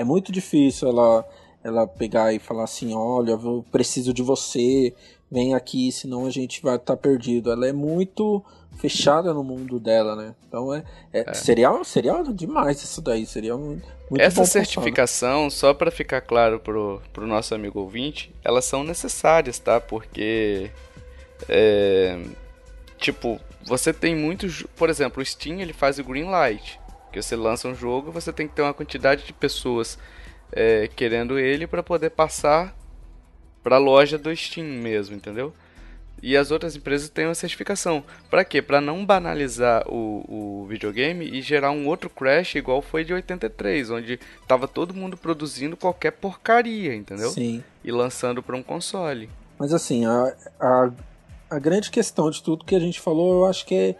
É 0.00 0.04
muito 0.04 0.32
difícil 0.32 0.88
ela 0.88 1.24
ela 1.62 1.86
pegar 1.86 2.32
e 2.32 2.38
falar 2.38 2.64
assim, 2.64 2.94
olha, 2.94 3.32
eu 3.32 3.62
preciso 3.70 4.14
de 4.14 4.22
você, 4.22 4.94
vem 5.30 5.54
aqui, 5.54 5.92
senão 5.92 6.24
a 6.24 6.30
gente 6.30 6.62
vai 6.62 6.76
estar 6.76 6.96
tá 6.96 7.02
perdido. 7.02 7.52
Ela 7.52 7.66
é 7.66 7.72
muito 7.72 8.42
fechada 8.78 9.34
no 9.34 9.44
mundo 9.44 9.78
dela, 9.78 10.16
né? 10.16 10.34
Então 10.48 10.74
é, 10.74 10.82
é, 11.12 11.24
é. 11.28 11.34
seria 11.34 11.84
seria 11.84 12.22
demais 12.22 12.82
isso 12.82 13.02
daí, 13.02 13.26
seria 13.26 13.54
muito, 13.58 13.86
Essa 14.18 14.46
certificação, 14.46 15.44
pensar, 15.44 15.56
só 15.56 15.74
para 15.74 15.90
ficar 15.90 16.22
claro 16.22 16.58
pro, 16.58 17.02
pro 17.12 17.26
nosso 17.26 17.54
amigo 17.54 17.78
ouvinte, 17.78 18.34
elas 18.42 18.64
são 18.64 18.82
necessárias, 18.82 19.58
tá? 19.58 19.78
Porque 19.78 20.70
é, 21.46 22.18
tipo, 22.96 23.38
você 23.64 23.92
tem 23.92 24.16
muitos, 24.16 24.62
por 24.76 24.88
exemplo, 24.88 25.22
o 25.22 25.26
Steam 25.26 25.60
ele 25.60 25.74
faz 25.74 25.98
o 25.98 26.04
green 26.04 26.30
light, 26.30 26.79
que 27.10 27.20
você 27.20 27.36
lança 27.36 27.68
um 27.68 27.74
jogo, 27.74 28.10
você 28.10 28.32
tem 28.32 28.46
que 28.48 28.54
ter 28.54 28.62
uma 28.62 28.74
quantidade 28.74 29.24
de 29.24 29.32
pessoas 29.32 29.98
é, 30.52 30.88
querendo 30.88 31.38
ele 31.38 31.66
para 31.66 31.82
poder 31.82 32.10
passar 32.10 32.74
para 33.62 33.76
a 33.76 33.78
loja 33.78 34.16
do 34.16 34.34
Steam 34.34 34.66
mesmo, 34.66 35.14
entendeu? 35.14 35.52
E 36.22 36.36
as 36.36 36.50
outras 36.50 36.76
empresas 36.76 37.08
têm 37.08 37.26
uma 37.26 37.34
certificação. 37.34 38.04
Para 38.28 38.44
quê? 38.44 38.60
Para 38.60 38.80
não 38.80 39.06
banalizar 39.06 39.88
o, 39.88 40.24
o 40.28 40.66
videogame 40.66 41.26
e 41.26 41.40
gerar 41.40 41.70
um 41.70 41.88
outro 41.88 42.10
crash 42.10 42.56
igual 42.56 42.82
foi 42.82 43.04
de 43.04 43.14
83, 43.14 43.90
onde 43.90 44.20
tava 44.46 44.68
todo 44.68 44.92
mundo 44.92 45.16
produzindo 45.16 45.76
qualquer 45.76 46.12
porcaria, 46.12 46.94
entendeu? 46.94 47.30
Sim. 47.30 47.64
E 47.82 47.90
lançando 47.90 48.42
para 48.42 48.56
um 48.56 48.62
console. 48.62 49.30
Mas 49.58 49.72
assim, 49.72 50.04
a, 50.04 50.36
a, 50.60 50.90
a, 51.50 51.58
grande 51.58 51.90
questão 51.90 52.30
de 52.30 52.42
tudo 52.42 52.64
que 52.64 52.74
a 52.74 52.80
gente 52.80 53.00
falou, 53.00 53.40
eu 53.40 53.46
acho 53.46 53.64
que 53.64 53.74
é, 53.74 53.96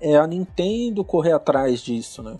é 0.00 0.16
a 0.16 0.26
Nintendo 0.26 1.04
correr 1.04 1.32
atrás 1.32 1.80
disso, 1.80 2.22
né? 2.22 2.36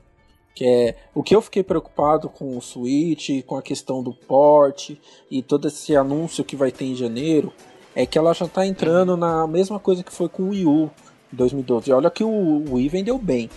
Que 0.61 0.67
é 0.67 0.97
o 1.15 1.23
que 1.23 1.35
eu 1.35 1.41
fiquei 1.41 1.63
preocupado 1.63 2.29
com 2.29 2.55
o 2.55 2.61
Switch, 2.61 3.31
com 3.47 3.57
a 3.57 3.63
questão 3.63 4.03
do 4.03 4.13
port 4.13 4.91
e 5.31 5.41
todo 5.41 5.67
esse 5.67 5.97
anúncio 5.97 6.45
que 6.45 6.55
vai 6.55 6.71
ter 6.71 6.85
em 6.85 6.95
janeiro, 6.95 7.51
é 7.95 8.05
que 8.05 8.19
ela 8.19 8.35
já 8.35 8.45
está 8.45 8.67
entrando 8.67 9.17
na 9.17 9.47
mesma 9.47 9.81
coisa 9.81 10.05
que 10.05 10.13
foi 10.13 10.29
com 10.29 10.43
o 10.43 10.49
Wii 10.51 10.67
U 10.67 10.91
em 11.33 11.37
2012. 11.37 11.91
Olha 11.95 12.11
que 12.11 12.23
o 12.23 12.75
Wii 12.75 12.91
vendeu 12.91 13.17
bem. 13.17 13.49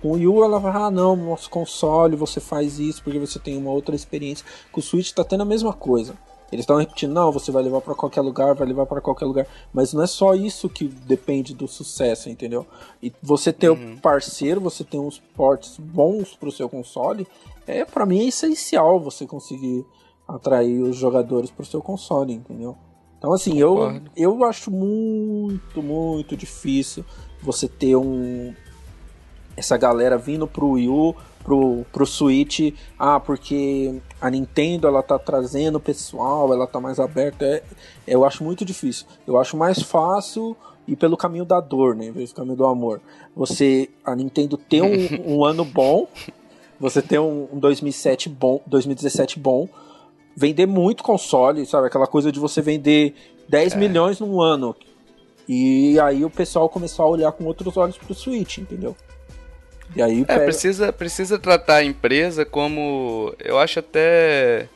Com 0.00 0.10
o 0.10 0.12
Wii 0.12 0.28
U 0.28 0.44
ela 0.44 0.60
vai, 0.60 0.70
ah 0.80 0.92
não, 0.92 1.16
nosso 1.16 1.50
console 1.50 2.14
você 2.14 2.38
faz 2.38 2.78
isso 2.78 3.02
porque 3.02 3.18
você 3.18 3.40
tem 3.40 3.56
uma 3.56 3.72
outra 3.72 3.96
experiência. 3.96 4.46
Com 4.70 4.78
o 4.78 4.82
Switch 4.82 5.06
está 5.06 5.24
tendo 5.24 5.42
a 5.42 5.44
mesma 5.44 5.72
coisa. 5.72 6.16
Eles 6.50 6.62
estão 6.62 6.76
repetindo, 6.76 7.12
não, 7.12 7.30
você 7.30 7.52
vai 7.52 7.62
levar 7.62 7.80
para 7.80 7.94
qualquer 7.94 8.22
lugar, 8.22 8.54
vai 8.54 8.66
levar 8.66 8.86
para 8.86 9.00
qualquer 9.00 9.26
lugar. 9.26 9.46
Mas 9.72 9.92
não 9.92 10.02
é 10.02 10.06
só 10.06 10.34
isso 10.34 10.68
que 10.68 10.88
depende 10.88 11.54
do 11.54 11.68
sucesso, 11.68 12.30
entendeu? 12.30 12.66
E 13.02 13.12
você 13.22 13.52
ter 13.52 13.68
uhum. 13.68 13.92
um 13.92 13.96
parceiro, 13.98 14.60
você 14.60 14.82
ter 14.82 14.98
uns 14.98 15.18
ports 15.36 15.76
bons 15.78 16.34
pro 16.34 16.50
seu 16.50 16.68
console, 16.68 17.26
é 17.66 17.84
para 17.84 18.06
mim 18.06 18.20
é 18.20 18.28
essencial 18.28 18.98
você 18.98 19.26
conseguir 19.26 19.84
atrair 20.26 20.82
os 20.82 20.96
jogadores 20.96 21.50
pro 21.50 21.66
seu 21.66 21.82
console, 21.82 22.32
entendeu? 22.32 22.76
Então 23.18 23.32
assim, 23.32 23.58
eu, 23.58 24.00
eu 24.16 24.44
acho 24.44 24.70
muito, 24.70 25.82
muito 25.82 26.36
difícil 26.36 27.04
você 27.42 27.68
ter 27.68 27.96
um 27.96 28.54
essa 29.56 29.76
galera 29.76 30.16
vindo 30.16 30.46
pro 30.46 30.70
Wii 30.70 30.88
U 30.88 31.16
pro, 31.42 31.84
pro 31.92 32.06
Switch, 32.06 32.74
ah, 32.98 33.18
porque 33.18 34.00
a 34.20 34.30
Nintendo 34.30 34.86
ela 34.86 35.02
tá 35.02 35.18
trazendo 35.18 35.80
pessoal, 35.80 36.52
ela 36.52 36.66
tá 36.66 36.80
mais 36.80 36.98
aberta, 36.98 37.44
é, 37.44 37.62
eu 38.06 38.24
acho 38.24 38.44
muito 38.44 38.64
difícil. 38.64 39.06
Eu 39.26 39.38
acho 39.38 39.56
mais 39.56 39.82
fácil 39.82 40.56
ir 40.86 40.96
pelo 40.96 41.16
caminho 41.16 41.44
da 41.44 41.60
dor, 41.60 41.94
né, 41.94 42.06
em 42.06 42.12
vez 42.12 42.30
do 42.30 42.36
caminho 42.36 42.56
do 42.56 42.66
amor. 42.66 43.00
Você, 43.36 43.90
a 44.04 44.14
Nintendo 44.16 44.56
ter 44.56 44.82
um, 44.82 44.96
um 45.38 45.44
ano 45.44 45.64
bom, 45.64 46.08
você 46.80 47.02
ter 47.02 47.18
um, 47.18 47.48
um 47.52 47.58
2007 47.58 48.28
bom, 48.28 48.60
2017 48.66 49.38
bom, 49.38 49.68
vender 50.34 50.66
muito 50.66 51.02
console, 51.02 51.66
sabe, 51.66 51.88
aquela 51.88 52.06
coisa 52.06 52.30
de 52.30 52.38
você 52.38 52.62
vender 52.62 53.14
10 53.48 53.72
é. 53.72 53.76
milhões 53.76 54.20
num 54.20 54.40
ano. 54.40 54.74
E 55.48 55.98
aí 56.00 56.24
o 56.24 56.30
pessoal 56.30 56.68
começou 56.68 57.06
a 57.06 57.08
olhar 57.08 57.32
com 57.32 57.44
outros 57.44 57.76
olhos 57.76 57.96
pro 57.96 58.14
Switch, 58.14 58.58
entendeu? 58.58 58.94
E 59.94 60.02
aí 60.02 60.24
é, 60.28 60.38
precisa, 60.38 60.92
precisa 60.92 61.38
tratar 61.38 61.76
a 61.76 61.84
empresa 61.84 62.44
como. 62.44 63.34
Eu 63.38 63.58
acho 63.58 63.78
até. 63.78 64.68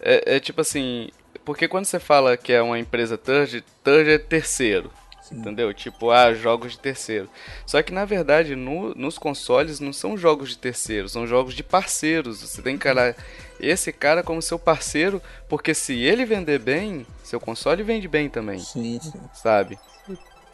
É, 0.00 0.36
é, 0.36 0.40
tipo 0.40 0.60
assim. 0.60 1.08
Porque 1.44 1.68
quando 1.68 1.84
você 1.84 2.00
fala 2.00 2.36
que 2.36 2.52
é 2.52 2.62
uma 2.62 2.78
empresa 2.78 3.18
third, 3.18 3.62
third 3.82 4.10
é 4.10 4.18
terceiro. 4.18 4.90
Sim. 5.22 5.36
Entendeu? 5.36 5.72
Tipo, 5.72 6.10
ah, 6.10 6.34
jogos 6.34 6.72
de 6.72 6.78
terceiro. 6.78 7.28
Só 7.66 7.82
que 7.82 7.92
na 7.92 8.04
verdade, 8.04 8.54
no, 8.54 8.94
nos 8.94 9.16
consoles 9.16 9.80
não 9.80 9.92
são 9.92 10.18
jogos 10.18 10.50
de 10.50 10.58
terceiro, 10.58 11.08
são 11.08 11.26
jogos 11.26 11.54
de 11.54 11.62
parceiros. 11.62 12.42
Você 12.42 12.60
tem 12.60 12.76
que 12.76 12.86
encarar 12.86 13.16
esse 13.58 13.90
cara 13.90 14.22
como 14.22 14.42
seu 14.42 14.58
parceiro, 14.58 15.22
porque 15.48 15.72
se 15.72 15.94
ele 15.94 16.26
vender 16.26 16.58
bem, 16.58 17.06
seu 17.22 17.40
console 17.40 17.82
vende 17.82 18.06
bem 18.06 18.28
também. 18.28 18.58
Sim, 18.58 19.00
sim. 19.00 19.20
Sabe? 19.32 19.78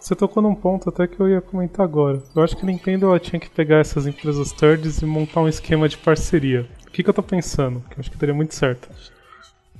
Você 0.00 0.14
tocou 0.14 0.42
num 0.42 0.54
ponto 0.54 0.88
até 0.88 1.06
que 1.06 1.20
eu 1.20 1.28
ia 1.28 1.42
comentar 1.42 1.84
agora. 1.84 2.22
Eu 2.34 2.42
acho 2.42 2.56
que 2.56 2.62
a 2.62 2.66
Nintendo 2.66 3.06
ela 3.06 3.20
tinha 3.20 3.38
que 3.38 3.50
pegar 3.50 3.76
essas 3.76 4.06
empresas 4.06 4.50
thirds 4.50 5.02
e 5.02 5.06
montar 5.06 5.42
um 5.42 5.48
esquema 5.48 5.86
de 5.90 5.98
parceria. 5.98 6.66
O 6.88 6.90
que, 6.90 7.02
que 7.02 7.10
eu 7.10 7.14
tô 7.14 7.22
pensando? 7.22 7.80
Que 7.90 7.96
eu 7.96 8.00
acho 8.00 8.10
que 8.10 8.16
daria 8.16 8.34
muito 8.34 8.54
certo. 8.54 8.88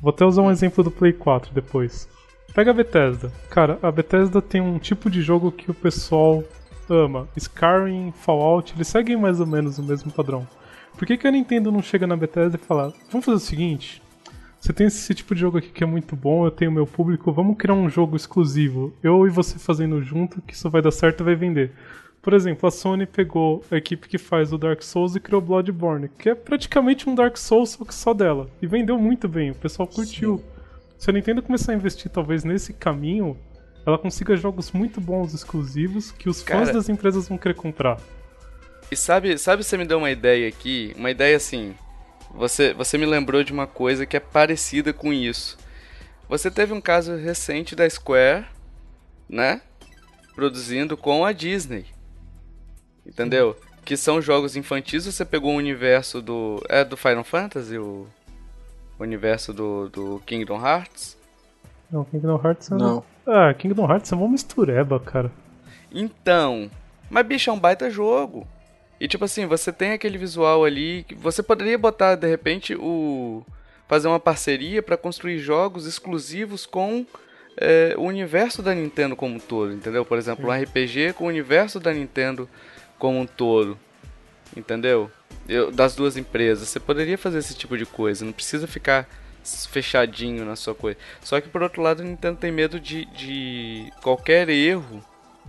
Vou 0.01 0.11
até 0.11 0.25
usar 0.25 0.43
um 0.43 0.51
exemplo 0.51 0.85
do 0.85 0.91
Play 0.91 1.15
4 1.15 1.55
depois. 1.55 2.07
Pega 2.55 2.71
a 2.71 2.75
Bethesda. 2.75 3.33
Cara, 3.49 3.79
a 3.83 3.91
Bethesda 3.91 4.43
tem 4.43 4.61
um 4.61 4.79
tipo 4.79 5.09
de 5.09 5.23
jogo 5.23 5.51
que 5.51 5.71
o 5.71 5.75
pessoal 5.75 6.45
ama. 6.89 7.27
Skyrim, 7.35 8.13
Fallout, 8.13 8.75
eles 8.77 8.89
seguem 8.89 9.17
mais 9.17 9.41
ou 9.41 9.47
menos 9.47 9.79
o 9.79 9.83
mesmo 9.83 10.13
padrão. 10.13 10.47
Por 10.99 11.07
que, 11.07 11.17
que 11.17 11.27
a 11.27 11.31
Nintendo 11.31 11.73
não 11.73 11.83
chega 11.83 12.07
na 12.07 12.17
Bethesda 12.17 12.59
e 12.61 12.67
fala: 12.67 12.93
vamos 13.11 13.25
fazer 13.25 13.37
o 13.37 13.41
seguinte, 13.41 14.03
você 14.61 14.75
tem 14.75 14.87
esse 14.87 15.15
tipo 15.15 15.35
de 15.35 15.41
jogo 15.41 15.57
aqui 15.57 15.71
que 15.71 15.83
é 15.83 15.87
muito 15.87 16.15
bom, 16.15 16.45
eu 16.45 16.51
tenho 16.51 16.71
meu 16.71 16.87
público, 16.87 17.33
vamos 17.33 17.57
criar 17.57 17.75
um 17.75 17.89
jogo 17.89 18.15
exclusivo. 18.15 18.93
Eu 19.03 19.27
e 19.27 19.31
você 19.31 19.59
fazendo 19.59 20.03
junto, 20.03 20.43
que 20.43 20.53
isso 20.53 20.69
vai 20.69 20.83
dar 20.83 20.91
certo 20.91 21.23
e 21.23 21.25
vai 21.25 21.35
vender. 21.35 21.73
Por 22.21 22.35
exemplo, 22.35 22.69
a 22.69 22.71
Sony 22.71 23.07
pegou 23.07 23.65
a 23.71 23.77
equipe 23.77 24.07
que 24.07 24.19
faz 24.19 24.53
o 24.53 24.59
Dark 24.59 24.83
Souls 24.83 25.17
e 25.17 25.21
criou 25.21 25.41
Bloodborne, 25.41 26.11
que 26.19 26.29
é 26.29 26.35
praticamente 26.35 27.09
um 27.09 27.15
Dark 27.15 27.39
Souls, 27.39 27.71
só 27.71 27.85
que 27.87 27.95
só 27.95 28.13
dela. 28.13 28.51
E 28.61 28.67
vendeu 28.67 28.99
muito 28.99 29.27
bem, 29.27 29.51
o 29.51 29.55
pessoal 29.55 29.89
curtiu. 29.89 30.37
Sim. 30.37 30.45
Se 30.99 31.09
a 31.09 31.13
Nintendo 31.15 31.43
começar 31.43 31.73
a 31.73 31.75
investir 31.75 32.11
talvez 32.11 32.45
nesse 32.45 32.75
caminho, 32.75 33.39
ela 33.87 33.97
consiga 33.97 34.37
jogos 34.37 34.71
muito 34.73 35.01
bons 35.01 35.33
exclusivos 35.33 36.13
que 36.13 36.29
os 36.29 36.43
Cara, 36.43 36.67
fãs 36.67 36.75
das 36.75 36.91
empresas 36.91 37.27
vão 37.27 37.39
querer 37.39 37.55
comprar. 37.55 37.99
E 38.91 38.97
sabe, 38.97 39.39
sabe 39.39 39.65
você 39.65 39.79
me 39.79 39.87
deu 39.87 39.97
uma 39.97 40.11
ideia 40.11 40.47
aqui? 40.47 40.93
Uma 40.99 41.11
ideia 41.11 41.39
assim, 41.39 41.75
você, 42.35 42.73
você 42.73 42.97
me 42.97 43.07
lembrou 43.07 43.43
de 43.43 43.53
uma 43.53 43.67
coisa 43.67 44.07
que 44.07 44.17
é 44.17 44.21
parecida 44.21 44.93
com 44.93 45.13
isso. 45.13 45.59
Você 46.29 46.51
teve 46.51 46.73
um 46.73 46.81
caso 46.81 47.17
recente 47.17 47.75
da 47.75 47.89
Square, 47.89 48.47
né? 49.29 49.61
Produzindo 50.35 50.97
com 50.97 51.25
a 51.25 51.33
Disney. 51.33 51.87
Entendeu? 53.05 53.55
Sim. 53.55 53.69
Que 53.85 53.97
são 53.97 54.23
jogos 54.23 54.57
infantis. 54.57 55.07
Você 55.07 55.25
pegou 55.25 55.53
o 55.53 55.59
universo 55.59 56.23
do. 56.23 56.63
É 56.69 56.85
do 56.85 56.97
Final 56.97 57.25
Fantasy? 57.25 57.77
O, 57.77 58.07
o 58.99 59.03
universo 59.03 59.53
do, 59.53 59.89
do 59.89 60.23
Kingdom 60.25 60.65
Hearts? 60.65 61.19
Não, 61.91 62.05
Kingdom 62.05 62.41
Hearts 62.45 62.71
é. 62.71 62.75
Não. 62.77 63.05
Ah, 63.27 63.53
Kingdom 63.53 63.91
Hearts 63.91 64.13
é 64.13 64.15
uma 64.15 64.29
mistureba, 64.29 65.01
cara. 65.01 65.33
Então. 65.91 66.71
Mas 67.11 67.27
bicho, 67.27 67.51
é 67.51 67.53
um 67.53 67.59
baita 67.59 67.91
jogo. 67.91 68.47
E 69.01 69.09
tipo 69.09 69.25
assim, 69.25 69.47
você 69.47 69.73
tem 69.73 69.93
aquele 69.93 70.19
visual 70.19 70.63
ali 70.63 71.07
você 71.17 71.43
poderia 71.43 71.79
botar 71.79 72.17
de 72.17 72.29
repente 72.29 72.75
o 72.75 73.43
fazer 73.89 74.07
uma 74.07 74.21
parceria 74.21 74.83
para 74.83 74.97
construir 74.97 75.39
jogos 75.39 75.87
exclusivos 75.87 76.67
com 76.67 77.05
é, 77.57 77.95
o 77.97 78.03
universo 78.03 78.63
da 78.63 78.75
Nintendo 78.75 79.17
como 79.17 79.35
um 79.35 79.41
todo, 79.41 79.73
entendeu? 79.73 80.05
Por 80.05 80.19
exemplo, 80.19 80.49
um 80.49 80.53
RPG 80.53 81.15
com 81.15 81.25
o 81.25 81.29
universo 81.29 81.81
da 81.81 81.93
Nintendo 81.93 82.49
como 82.99 83.19
um 83.19 83.27
todo, 83.27 83.77
entendeu? 84.57 85.11
Eu, 85.49 85.73
das 85.73 85.97
duas 85.97 86.17
empresas. 86.17 86.69
Você 86.69 86.79
poderia 86.79 87.19
fazer 87.19 87.39
esse 87.39 87.55
tipo 87.55 87.77
de 87.77 87.87
coisa, 87.87 88.25
não 88.25 88.33
precisa 88.33 88.69
ficar 88.69 89.09
fechadinho 89.71 90.45
na 90.45 90.55
sua 90.55 90.75
coisa. 90.75 90.99
Só 91.23 91.41
que 91.41 91.49
por 91.49 91.63
outro 91.63 91.83
lado, 91.83 92.03
a 92.03 92.05
Nintendo 92.05 92.39
tem 92.39 92.53
medo 92.53 92.79
de, 92.79 93.07
de 93.07 93.91
qualquer 94.03 94.49
erro 94.51 95.03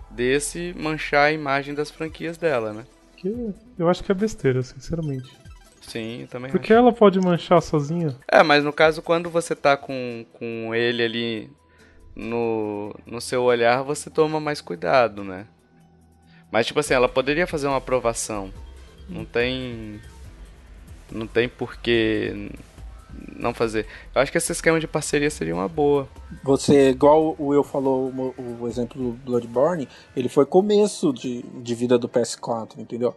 desse 0.09 0.73
manchar 0.75 1.27
a 1.27 1.31
imagem 1.31 1.73
das 1.73 1.91
franquias 1.91 2.37
dela, 2.37 2.73
né? 2.73 2.85
Que 3.21 3.53
eu 3.77 3.87
acho 3.87 4.03
que 4.03 4.11
é 4.11 4.15
besteira, 4.15 4.63
sinceramente. 4.63 5.31
Sim, 5.79 6.27
também 6.31 6.49
Porque 6.49 6.73
acho. 6.73 6.81
ela 6.81 6.91
pode 6.91 7.19
manchar 7.19 7.61
sozinha. 7.61 8.15
É, 8.27 8.41
mas 8.41 8.63
no 8.63 8.73
caso, 8.73 8.99
quando 9.01 9.29
você 9.29 9.55
tá 9.55 9.77
com, 9.77 10.25
com 10.33 10.73
ele 10.73 11.03
ali 11.03 11.49
no, 12.15 12.95
no 13.05 13.21
seu 13.21 13.43
olhar, 13.43 13.83
você 13.83 14.09
toma 14.09 14.39
mais 14.39 14.59
cuidado, 14.59 15.23
né? 15.23 15.45
Mas, 16.51 16.65
tipo 16.65 16.79
assim, 16.79 16.95
ela 16.95 17.07
poderia 17.07 17.45
fazer 17.45 17.67
uma 17.67 17.77
aprovação. 17.77 18.51
Não 19.07 19.23
tem. 19.23 20.01
Não 21.11 21.27
tem 21.27 21.47
porquê 21.47 22.49
não 23.37 23.53
fazer. 23.53 23.85
Eu 24.13 24.21
acho 24.21 24.31
que 24.31 24.37
esse 24.37 24.51
esquema 24.51 24.79
de 24.79 24.87
parceria 24.87 25.29
seria 25.29 25.53
uma 25.55 25.67
boa. 25.67 26.07
Você, 26.43 26.89
igual 26.89 27.35
o 27.39 27.47
Will 27.47 27.63
falou, 27.63 28.09
o, 28.09 28.33
o 28.61 28.67
exemplo 28.67 29.01
do 29.01 29.11
Bloodborne, 29.11 29.87
ele 30.15 30.29
foi 30.29 30.45
começo 30.45 31.11
de, 31.13 31.41
de 31.43 31.75
vida 31.75 31.97
do 31.97 32.07
PS4, 32.07 32.77
entendeu? 32.77 33.15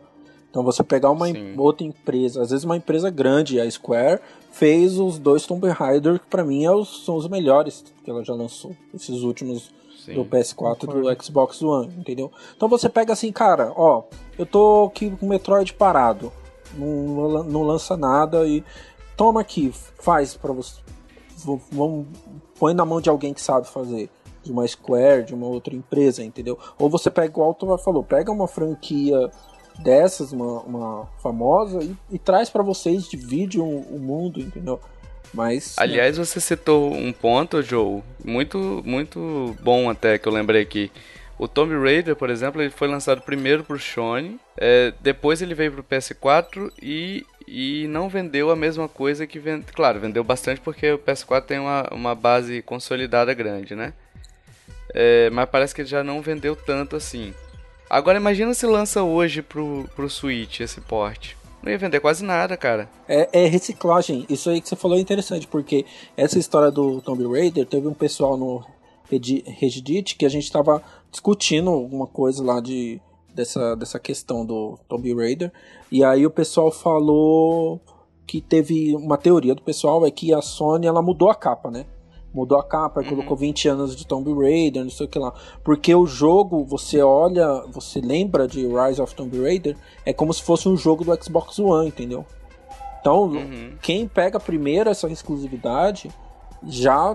Então 0.51 0.63
você 0.63 0.85
pegar 0.85 1.11
uma 1.11 1.27
Sim. 1.27 1.55
outra 1.59 1.85
empresa, 1.85 2.41
às 2.43 2.51
vezes 2.51 2.65
uma 2.65 2.77
empresa 2.77 3.11
grande, 3.11 3.61
a 3.61 3.69
Square, 3.69 4.21
fez 4.53 4.99
os 4.99 5.19
dois 5.19 5.45
Tomb 5.47 5.69
Raider, 5.69 6.21
que 6.21 6.27
pra 6.27 6.45
mim 6.45 6.65
é 6.65 6.71
os- 6.71 7.05
são 7.05 7.17
os 7.17 7.27
melhores 7.29 7.85
que 8.05 8.09
ela 8.11 8.25
já 8.25 8.35
lançou. 8.35 8.75
Esses 8.95 9.23
últimos 9.23 9.73
Sim. 10.05 10.15
do 10.15 10.25
PS4 10.25 10.85
e 10.85 10.87
do 11.17 11.23
Xbox 11.25 11.61
One, 11.61 11.93
entendeu? 11.99 12.31
Então 12.57 12.69
você 12.69 12.89
pega 12.89 13.13
assim, 13.13 13.33
cara, 13.33 13.73
ó, 13.75 14.05
eu 14.39 14.47
tô 14.47 14.85
aqui 14.93 15.11
com 15.11 15.27
o 15.27 15.29
Metroid 15.29 15.73
parado, 15.75 16.33
não, 16.79 17.43
não 17.45 17.63
lança 17.65 17.97
nada 17.97 18.47
e 18.47 18.63
toma 19.17 19.41
aqui, 19.41 19.73
faz 20.01 20.37
pra 20.37 20.53
você. 20.53 20.81
Vamos, 21.73 22.07
põe 22.59 22.75
na 22.75 22.85
mão 22.85 23.01
de 23.01 23.09
alguém 23.09 23.35
que 23.35 23.41
sabe 23.41 23.69
fazer. 23.69 24.09
De 24.43 24.53
uma 24.53 24.67
Square, 24.67 25.25
de 25.25 25.35
uma 25.35 25.47
outra 25.47 25.75
empresa, 25.75 26.23
entendeu? 26.23 26.59
Ou 26.79 26.91
você 26.91 27.11
pega, 27.11 27.29
igual 27.29 27.51
o 27.51 27.55
Tovar 27.55 27.79
falou, 27.79 28.05
pega 28.05 28.31
uma 28.31 28.47
franquia 28.47 29.31
dessas, 29.83 30.33
uma, 30.33 30.61
uma 30.61 31.07
famosa, 31.23 31.83
e, 31.83 31.97
e 32.11 32.19
traz 32.19 32.51
pra 32.51 32.63
vocês, 32.63 33.09
divide 33.09 33.59
o, 33.59 33.99
mundo, 33.99 34.41
entendeu? 34.41 34.79
Mas. 35.33 35.75
Aliás, 35.79 36.17
você 36.17 36.41
citou 36.41 36.93
um 36.93 37.13
ponto, 37.13 37.63
Joe, 37.63 38.03
muito, 38.25 38.83
muito 38.85 39.57
bom 39.63 39.91
até 39.91 40.19
que 40.19 40.29
eu 40.29 40.33
lembrei 40.33 40.63
aqui. 40.63 40.93
O 41.37 41.49
Tomb 41.49 41.77
Raider, 41.77 42.15
por 42.15 42.31
exemplo, 42.31 42.63
ele 42.63 42.71
foi 42.71 42.87
lançado 42.87 43.21
primeiro 43.21 43.65
pro 43.65 43.79
Sony, 43.79 44.39
é, 44.57 44.95
depois 45.01 45.43
ele 45.43 45.55
veio 45.55 45.73
pro 45.73 45.83
PS4 45.83 46.71
e, 46.81 47.27
e 47.47 47.87
não 47.89 48.09
vendeu 48.09 48.51
a 48.51 48.57
mesma 48.57 48.89
coisa 48.89 49.27
que 49.27 49.39
vendeu. 49.39 49.67
Claro, 49.75 50.01
vendeu 50.01 50.25
bastante 50.25 50.61
porque 50.61 50.93
o 50.93 50.99
PS4 50.99 51.43
tem 51.43 51.59
uma, 51.59 51.89
uma 51.93 52.15
base 52.15 52.63
consolidada 52.63 53.33
grande, 53.35 53.75
né? 53.75 53.93
É, 54.95 55.29
mas 55.31 55.49
parece 55.49 55.75
que 55.75 55.83
ele 55.83 55.89
já 55.89 56.05
não 56.05 56.23
vendeu 56.23 56.55
tanto 56.55 56.97
assim. 56.97 57.35
Agora 57.89 58.19
imagina 58.19 58.55
se 58.55 58.67
lança 58.67 59.03
hoje 59.03 59.43
pro, 59.43 59.89
pro 59.95 60.09
Switch 60.09 60.61
esse 60.61 60.81
port. 60.81 61.35
Não 61.63 61.73
ia 61.73 61.79
vender 61.79 62.01
quase 62.01 62.23
nada, 62.25 62.57
cara. 62.57 62.89
É, 63.09 63.29
é 63.33 63.47
reciclagem. 63.47 64.27
Isso 64.29 64.51
aí 64.51 64.61
que 64.61 64.69
você 64.69 64.77
falou 64.77 64.97
é 64.97 65.01
interessante, 65.01 65.47
porque 65.47 65.87
essa 66.17 66.39
história 66.39 66.71
do 66.71 67.01
Tomb 67.01 67.27
Raider, 67.27 67.67
teve 67.67 67.89
um 67.89 67.95
pessoal 67.95 68.37
no 68.37 68.65
Reddit 69.11 70.17
que 70.17 70.27
a 70.27 70.29
gente 70.29 70.51
tava 70.51 70.83
discutindo 71.11 71.71
alguma 71.71 72.07
coisa 72.07 72.43
lá 72.45 72.61
de 72.61 73.01
dessa, 73.35 73.75
dessa 73.75 73.99
questão 73.99 74.47
do 74.47 74.79
Tomb 74.89 75.13
Raider. 75.15 75.53
E 75.91 76.05
aí 76.05 76.25
o 76.25 76.31
pessoal 76.31 76.71
falou 76.71 77.81
que 78.27 78.41
teve 78.41 78.95
uma 78.97 79.19
teoria 79.19 79.55
do 79.55 79.63
pessoal 79.63 80.07
é 80.07 80.11
que 80.11 80.33
a 80.33 80.41
Sony 80.41 80.87
ela 80.87 81.03
mudou 81.03 81.29
a 81.29 81.35
capa, 81.35 81.71
né? 81.71 81.85
Mudou 82.33 82.59
a 82.59 82.65
capa, 82.65 83.01
Uhum. 83.01 83.09
colocou 83.11 83.37
20 83.37 83.69
anos 83.69 83.95
de 83.95 84.07
Tomb 84.07 84.33
Raider, 84.33 84.83
não 84.83 84.91
sei 84.91 85.07
o 85.07 85.09
que 85.09 85.19
lá. 85.19 85.33
Porque 85.63 85.95
o 85.95 86.07
jogo, 86.07 86.65
você 86.65 87.01
olha, 87.03 87.47
você 87.71 88.01
lembra 88.01 88.49
de 88.49 88.67
Rise 88.67 89.01
of 89.01 89.15
Tomb 89.15 89.41
Raider, 89.41 89.77
é 90.05 90.13
como 90.13 90.33
se 90.33 90.43
fosse 90.43 90.69
um 90.69 90.77
jogo 90.77 91.05
do 91.05 91.23
Xbox 91.23 91.59
One, 91.59 91.89
entendeu? 91.89 92.25
Então, 93.01 93.25
Uhum. 93.25 93.73
quem 93.83 94.09
pega 94.09 94.41
primeiro 94.41 94.89
essa 94.91 95.07
exclusividade 95.09 96.11
já 96.67 97.15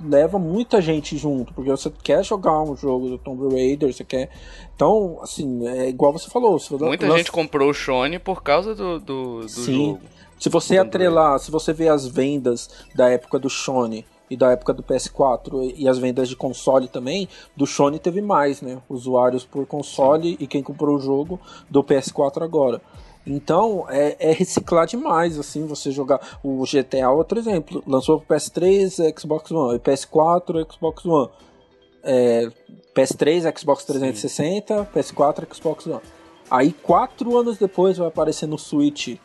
leva 0.00 0.38
muita 0.38 0.80
gente 0.80 1.16
junto, 1.16 1.52
porque 1.54 1.70
você 1.70 1.90
quer 2.02 2.24
jogar 2.24 2.62
um 2.62 2.76
jogo 2.76 3.08
do 3.08 3.18
Tomb 3.18 3.54
Raider, 3.54 3.92
você 3.92 4.04
quer. 4.04 4.30
Então, 4.74 5.18
assim, 5.22 5.66
é 5.66 5.88
igual 5.88 6.12
você 6.12 6.28
falou. 6.30 6.58
Você 6.58 6.76
Muita 6.76 7.06
lança- 7.06 7.18
gente 7.18 7.32
comprou 7.32 7.70
o 7.70 7.74
Shone 7.74 8.18
por 8.18 8.42
causa 8.42 8.74
do, 8.74 8.98
do, 9.00 9.40
do 9.40 9.48
Sim. 9.48 9.86
jogo. 9.88 10.00
Se 10.38 10.48
você 10.48 10.78
atrelar, 10.78 11.38
se 11.40 11.50
você 11.50 11.72
ver 11.72 11.88
as 11.88 12.06
vendas 12.06 12.70
da 12.94 13.08
época 13.10 13.38
do 13.40 13.50
Sony 13.50 14.06
e 14.30 14.36
da 14.36 14.52
época 14.52 14.72
do 14.72 14.82
PS4 14.84 15.72
e 15.76 15.88
as 15.88 15.98
vendas 15.98 16.28
de 16.28 16.36
console 16.36 16.86
também, 16.86 17.28
do 17.56 17.66
Sony 17.66 17.98
teve 17.98 18.20
mais, 18.20 18.62
né? 18.62 18.78
Usuários 18.88 19.44
por 19.44 19.66
console 19.66 20.36
e 20.38 20.46
quem 20.46 20.62
comprou 20.62 20.96
o 20.96 21.00
jogo 21.00 21.40
do 21.68 21.82
PS4 21.82 22.42
agora. 22.42 22.80
Então, 23.26 23.86
é, 23.88 24.16
é 24.18 24.32
reciclar 24.32 24.86
demais, 24.86 25.38
assim, 25.38 25.66
você 25.66 25.90
jogar 25.90 26.20
o 26.42 26.64
GTA, 26.64 27.10
outro 27.10 27.38
exemplo, 27.38 27.82
lançou 27.86 28.20
pro 28.20 28.36
PS3, 28.36 29.18
Xbox 29.18 29.50
One, 29.50 29.76
e 29.76 29.78
PS4, 29.78 30.72
Xbox 30.72 31.04
One, 31.04 31.30
é, 32.02 32.48
PS3, 32.94 33.58
Xbox 33.58 33.84
360, 33.84 34.88
PS4, 34.94 35.54
Xbox 35.54 35.86
One. 35.86 36.00
Aí, 36.50 36.72
quatro 36.72 37.36
anos 37.36 37.58
depois, 37.58 37.98
vai 37.98 38.08
aparecer 38.08 38.46
no 38.46 38.58
Switch 38.58 39.18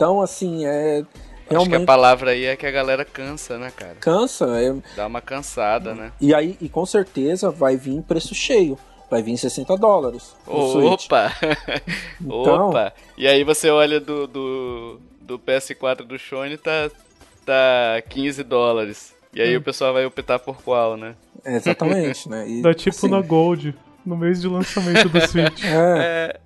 então, 0.00 0.22
assim, 0.22 0.64
é. 0.64 1.00
Acho 1.00 1.04
que 1.04 1.54
a 1.54 1.58
Realmente 1.58 1.84
palavra 1.84 2.30
aí 2.30 2.46
é 2.46 2.56
que 2.56 2.64
a 2.64 2.70
galera 2.70 3.04
cansa, 3.04 3.58
né, 3.58 3.70
cara? 3.70 3.96
cansa. 4.00 4.46
é- 4.58 4.74
Dá 4.96 5.06
uma 5.06 5.20
cansada, 5.20 5.94
né? 5.94 6.10
e 6.18 6.34
aí, 6.34 6.56
e 6.58 6.70
com 6.70 6.86
certeza 6.86 7.50
vai 7.50 7.76
vir 7.76 8.00
preço 8.00 8.34
cheio. 8.34 8.78
Vai 9.10 9.22
vir 9.22 9.32
em 9.32 9.36
60 9.36 9.76
dólares. 9.76 10.34
Opa! 10.46 11.32
Então- 12.20 12.68
Opa! 12.68 12.92
E 13.18 13.26
aí 13.26 13.42
você 13.44 13.68
olha 13.70 13.98
do, 13.98 14.26
do, 14.26 15.00
do 15.20 15.38
PS4 15.38 16.02
do 16.04 16.18
Shone 16.18 16.56
tá, 16.56 16.90
tá 17.44 18.00
15 18.08 18.42
dólares. 18.44 19.12
E 19.34 19.40
Hum. 19.40 19.44
aí 19.44 19.56
o 19.56 19.62
pessoal 19.62 19.92
vai 19.92 20.04
optar 20.06 20.38
por 20.38 20.62
qual, 20.62 20.96
né? 20.96 21.14
É, 21.44 21.56
exatamente, 21.56 22.28
né? 22.28 22.48
E, 22.48 22.62
Dá 22.62 22.72
tipo 22.74 22.90
assim, 22.96 23.08
na 23.08 23.20
Gold, 23.20 23.74
no 24.04 24.16
mês 24.16 24.40
de 24.40 24.48
lançamento 24.48 25.08
do 25.08 25.20
Switch. 25.26 25.62
É, 25.66 26.36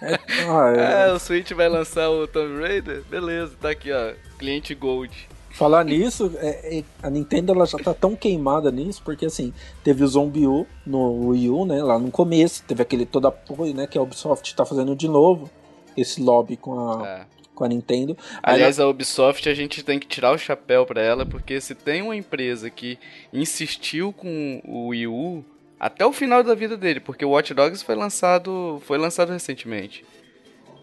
É, 0.00 0.12
é, 0.14 0.18
ah, 0.48 1.04
é. 1.04 1.08
é, 1.08 1.12
o 1.12 1.18
Switch 1.18 1.50
vai 1.52 1.68
lançar 1.68 2.08
o 2.08 2.26
Tomb 2.28 2.60
Raider? 2.60 3.02
Beleza, 3.10 3.56
tá 3.60 3.70
aqui, 3.70 3.90
ó. 3.92 4.12
Cliente 4.38 4.72
Gold. 4.72 5.10
Falar 5.58 5.84
nisso, 5.84 6.30
é- 6.38 6.78
é- 6.78 6.84
a 7.02 7.10
Nintendo 7.10 7.52
ela 7.52 7.66
já 7.66 7.78
tá 7.78 7.92
tão 7.92 8.14
queimada 8.14 8.70
nisso, 8.70 9.02
porque 9.04 9.26
assim, 9.26 9.52
teve 9.82 10.04
o 10.04 10.06
Zombie 10.06 10.46
U 10.46 10.64
no 10.86 11.28
Wii 11.30 11.50
U, 11.50 11.66
né? 11.66 11.82
Lá 11.82 11.98
no 11.98 12.10
começo, 12.12 12.62
teve 12.62 12.80
aquele 12.80 13.04
todo 13.04 13.26
apoio, 13.26 13.74
né? 13.74 13.86
Que 13.86 13.98
a 13.98 14.02
Ubisoft 14.02 14.54
tá 14.54 14.64
fazendo 14.64 14.94
de 14.94 15.08
novo. 15.08 15.50
Esse 15.96 16.22
lobby 16.22 16.56
com 16.56 16.78
a, 16.78 17.08
É. 17.08 17.26
com 17.56 17.64
a 17.64 17.68
Nintendo. 17.68 18.16
Aliás, 18.40 18.78
a 18.78 18.86
Ubisoft 18.86 19.48
a 19.48 19.54
gente 19.54 19.82
tem 19.82 19.98
que 19.98 20.06
tirar 20.06 20.30
o 20.32 20.38
chapéu 20.38 20.86
pra 20.86 21.02
ela, 21.02 21.26
porque 21.26 21.60
se 21.60 21.74
tem 21.74 22.02
uma 22.02 22.14
empresa 22.14 22.70
que 22.70 22.96
insistiu 23.32 24.12
com 24.12 24.62
o 24.64 24.86
Wii 24.90 25.08
U 25.08 25.44
até 25.80 26.06
o 26.06 26.12
final 26.12 26.44
da 26.44 26.54
vida 26.54 26.76
dele, 26.76 27.00
porque 27.00 27.24
o 27.24 27.30
Watch 27.30 27.52
Dogs 27.52 27.82
foi 27.84 27.96
lançado, 27.96 28.80
foi 28.86 28.96
lançado 28.96 29.32
recentemente. 29.32 30.04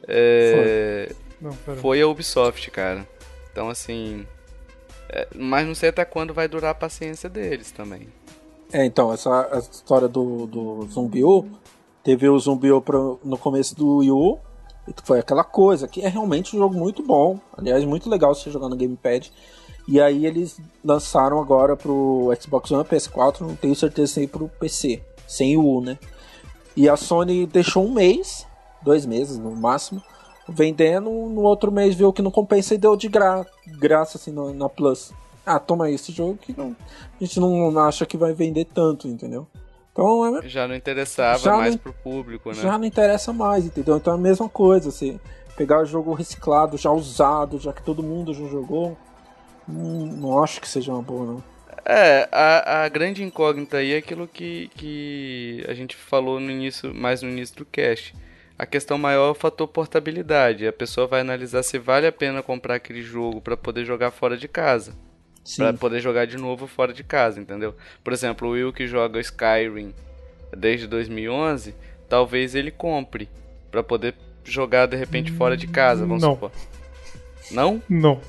É, 0.08 1.12
Não, 1.40 1.54
pera. 1.56 1.78
foi 1.78 2.02
a 2.02 2.08
Ubisoft, 2.08 2.70
cara. 2.72 3.08
Então 3.52 3.70
assim, 3.70 4.26
mas 5.36 5.68
não 5.68 5.76
sei 5.76 5.90
até 5.90 6.04
quando 6.06 6.34
vai 6.34 6.48
durar 6.48 6.72
a 6.72 6.76
paciência 6.76 7.30
deles 7.30 7.72
também. 7.72 8.08
É, 8.74 8.84
então, 8.86 9.14
essa 9.14 9.48
história 9.72 10.08
do, 10.08 10.46
do 10.48 10.88
Zumbi 10.92 11.24
U, 11.24 11.46
teve 12.04 12.28
o 12.28 12.38
Zumbi 12.40 12.72
U 12.72 12.82
pro- 12.82 13.20
no 13.24 13.38
começo 13.38 13.76
do 13.76 13.98
Wii 13.98 14.12
U, 14.12 14.40
e 14.88 14.94
foi 15.04 15.20
aquela 15.20 15.44
coisa, 15.44 15.88
que 15.88 16.02
é 16.02 16.08
realmente 16.08 16.56
um 16.56 16.60
jogo 16.60 16.76
muito 16.76 17.02
bom, 17.04 17.40
aliás, 17.58 17.84
muito 17.86 18.10
legal 18.10 18.34
você 18.36 18.50
jogar 18.52 18.70
no 18.70 18.76
Gamepad. 18.76 19.32
E 19.88 20.02
aí 20.02 20.26
eles 20.26 20.60
lançaram 20.84 21.40
agora 21.40 21.76
pro 21.78 22.32
Xbox 22.40 22.72
One, 22.72 22.84
PS4, 22.84 23.42
não 23.42 23.56
tenho 23.56 23.76
certeza 23.76 24.14
se 24.14 24.22
ir 24.24 24.28
pro 24.28 24.50
PC, 24.50 25.02
sem 25.28 25.56
o 25.58 25.64
U, 25.64 25.82
né? 25.82 25.98
E 26.76 26.90
a 26.90 26.98
Sony 26.98 27.46
deixou 27.46 27.86
um 27.86 27.94
mês, 27.94 28.46
dois 28.82 29.06
meses 29.06 29.38
no 29.38 29.52
máximo, 29.56 30.02
vendendo, 30.50 31.10
no 31.10 31.42
outro 31.42 31.72
mês 31.72 31.96
viu 31.96 32.12
que 32.12 32.22
não 32.22 32.32
compensa 32.32 32.74
e 32.74 32.78
deu 32.78 32.96
de 32.96 33.08
gra 33.08 33.46
graça 33.78 34.18
assim 34.18 34.32
na, 34.32 34.52
na 34.54 34.70
Plus. 34.70 35.12
Ah, 35.46 35.60
toma 35.60 35.86
aí 35.86 35.94
esse 35.96 36.12
jogo 36.12 36.38
que 36.42 36.58
não, 36.58 36.76
a 37.20 37.24
gente 37.24 37.40
não 37.40 37.78
acha 37.80 38.06
que 38.06 38.18
vai 38.18 38.34
vender 38.34 38.66
tanto, 38.66 39.08
entendeu? 39.08 39.48
Então 39.92 40.38
é, 40.40 40.48
Já 40.50 40.68
não 40.68 40.76
interessava 40.76 41.38
Já 41.40 41.56
mais 41.58 41.72
não- 41.76 41.78
pro 41.78 41.94
público, 41.94 42.50
né? 42.50 42.56
já 42.56 42.78
não 42.78 42.86
interessa 42.86 43.32
mais, 43.32 43.66
entendeu? 43.66 43.98
Então 43.98 44.14
é 44.14 44.18
a 44.18 44.20
mesma 44.20 44.50
coisa, 44.50 44.90
você 44.92 45.20
pegar 45.56 45.82
o 45.82 45.86
jogo 45.86 46.14
reciclado, 46.14 46.78
já 46.78 46.92
usado, 46.92 47.60
já 47.60 47.72
que 47.72 47.82
todo 47.84 48.02
mundo 48.04 48.34
já 48.34 48.46
jogou, 48.48 48.98
Não, 49.68 50.06
não 50.06 50.44
acho 50.44 50.60
que 50.62 50.68
seja 50.68 50.92
uma 50.92 51.02
boa, 51.02 51.26
não. 51.26 51.44
É, 51.86 52.28
a, 52.32 52.84
a 52.84 52.90
grande 52.90 53.24
incógnita 53.24 53.78
aí 53.78 53.94
é 53.94 53.98
aquilo 53.98 54.28
que, 54.28 54.70
que 54.76 55.64
a 55.68 55.74
gente 55.74 55.96
falou 55.96 56.40
no 56.40 56.50
início, 56.52 56.94
mais 56.94 57.22
no 57.22 57.30
início 57.30 57.56
do 57.58 57.66
cast. 57.66 58.14
A 58.58 58.66
questão 58.66 58.98
maior 58.98 59.28
é 59.28 59.32
o 59.32 59.36
fator 59.36 59.68
portabilidade. 59.68 60.66
A 60.68 60.74
pessoa 60.74 61.08
vai 61.08 61.22
analisar 61.22 61.62
se 61.64 61.78
vale 61.78 62.08
a 62.08 62.12
pena 62.12 62.42
comprar 62.42 62.76
aquele 62.76 63.02
jogo 63.02 63.42
para 63.42 63.58
poder 63.58 63.84
jogar 63.86 64.12
fora 64.12 64.38
de 64.38 64.48
casa. 64.48 64.94
Para 65.58 65.74
poder 65.74 66.00
jogar 66.00 66.26
de 66.26 66.38
novo 66.38 66.66
fora 66.66 66.92
de 66.94 67.04
casa, 67.04 67.40
entendeu? 67.40 67.76
Por 68.04 68.12
exemplo, 68.14 68.48
o 68.48 68.52
Will 68.52 68.74
que 68.74 68.88
joga 68.88 69.20
Skyrim 69.20 69.94
desde 70.56 70.88
2011, 70.88 71.76
talvez 72.10 72.56
ele 72.56 72.72
compre 72.72 73.30
para 73.70 73.84
poder 73.84 74.16
jogar 74.44 74.88
de 74.88 74.96
repente 74.96 75.32
fora 75.32 75.56
de 75.58 75.68
casa, 75.68 76.06
vamos 76.06 76.24
Não. 76.24 76.34
supor. 76.34 76.52
Não? 77.52 77.82
Não. 77.88 78.22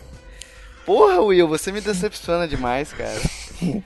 Porra, 0.84 1.20
Will, 1.20 1.48
você 1.48 1.72
me 1.72 1.80
decepciona 1.80 2.46
demais, 2.46 2.92
cara. 2.92 3.20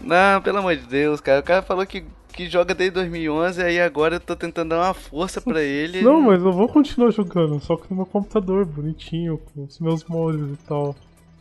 Não, 0.00 0.42
pelo 0.42 0.58
amor 0.58 0.76
de 0.76 0.86
Deus, 0.86 1.20
cara. 1.20 1.40
O 1.40 1.44
cara 1.44 1.62
falou 1.62 1.86
que, 1.86 2.04
que 2.32 2.48
joga 2.48 2.74
desde 2.74 2.94
2011, 2.94 3.62
aí 3.62 3.80
agora 3.80 4.16
eu 4.16 4.20
tô 4.20 4.34
tentando 4.34 4.70
dar 4.70 4.78
uma 4.78 4.94
força 4.94 5.40
pra 5.40 5.62
ele. 5.62 6.02
Não, 6.02 6.20
mas 6.20 6.42
eu 6.42 6.52
vou 6.52 6.68
continuar 6.68 7.10
jogando, 7.10 7.60
só 7.60 7.76
que 7.76 7.90
no 7.90 7.96
meu 7.96 8.06
computador, 8.06 8.64
bonitinho, 8.64 9.38
com 9.38 9.64
os 9.64 9.78
meus 9.78 10.04
mods 10.04 10.40
e 10.52 10.56
tal. 10.66 10.94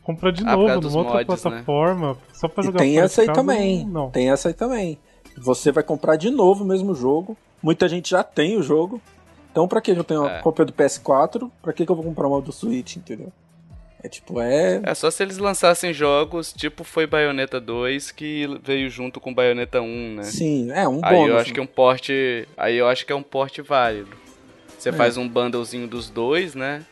Comprar 0.03 0.31
de 0.31 0.43
Ah, 0.45 0.55
novo 0.55 0.81
numa 0.81 0.97
outra 0.97 1.13
mods, 1.13 1.27
né? 1.27 1.51
plataforma, 1.51 2.17
só 2.33 2.47
pra 2.47 2.63
E 2.63 2.65
jogar 2.65 2.79
tem 2.79 2.93
fora 2.95 3.05
essa 3.05 3.21
aí 3.21 3.27
também. 3.33 3.85
Não. 3.85 4.09
Tem 4.09 4.29
essa 4.31 4.47
aí 4.49 4.53
também. 4.53 4.97
Você 5.37 5.71
vai 5.71 5.83
comprar 5.83 6.15
de 6.17 6.29
novo 6.29 6.63
o 6.63 6.67
mesmo 6.67 6.93
jogo. 6.93 7.37
Muita 7.63 7.87
gente 7.87 8.09
já 8.09 8.23
tem 8.23 8.57
o 8.57 8.63
jogo. 8.63 8.99
Então, 9.51 9.67
pra 9.67 9.79
que 9.81 9.91
eu 9.91 10.03
tenho 10.03 10.21
uma 10.21 10.31
É. 10.31 10.39
cópia 10.41 10.65
do 10.65 10.73
PS4? 10.73 11.49
Pra 11.61 11.71
que 11.73 11.85
que 11.85 11.91
eu 11.91 11.95
vou 11.95 12.03
comprar 12.05 12.27
uma 12.27 12.41
do 12.41 12.51
Switch, 12.51 12.95
entendeu? 12.97 13.31
É 14.03 14.09
tipo, 14.09 14.41
é. 14.41 14.81
É 14.83 14.93
só 14.95 15.11
se 15.11 15.21
eles 15.21 15.37
lançassem 15.37 15.93
jogos 15.93 16.51
tipo 16.51 16.83
foi 16.83 17.05
Bayonetta 17.05 17.59
2 17.59 18.11
que 18.11 18.47
veio 18.63 18.89
junto 18.89 19.19
com 19.19 19.33
Bayonetta 19.33 19.79
1, 19.81 20.15
né? 20.15 20.23
Sim, 20.23 20.71
é 20.71 20.87
um 20.87 20.99
Aí 21.03 21.15
bônus. 21.15 21.29
eu 21.29 21.37
acho 21.37 21.53
que 21.53 21.59
é 21.59 21.63
um 21.63 21.67
porte, 21.67 22.47
aí 22.57 22.75
eu 22.77 22.87
acho 22.87 23.05
que 23.05 23.11
é 23.11 23.15
um 23.15 23.21
porte 23.23 23.61
válido. 23.61 24.09
Você 24.77 24.89
É. 24.89 24.91
faz 24.91 25.17
um 25.17 25.27
bundlezinho 25.29 25.87
dos 25.87 26.09
dois, 26.09 26.55
né? 26.55 26.83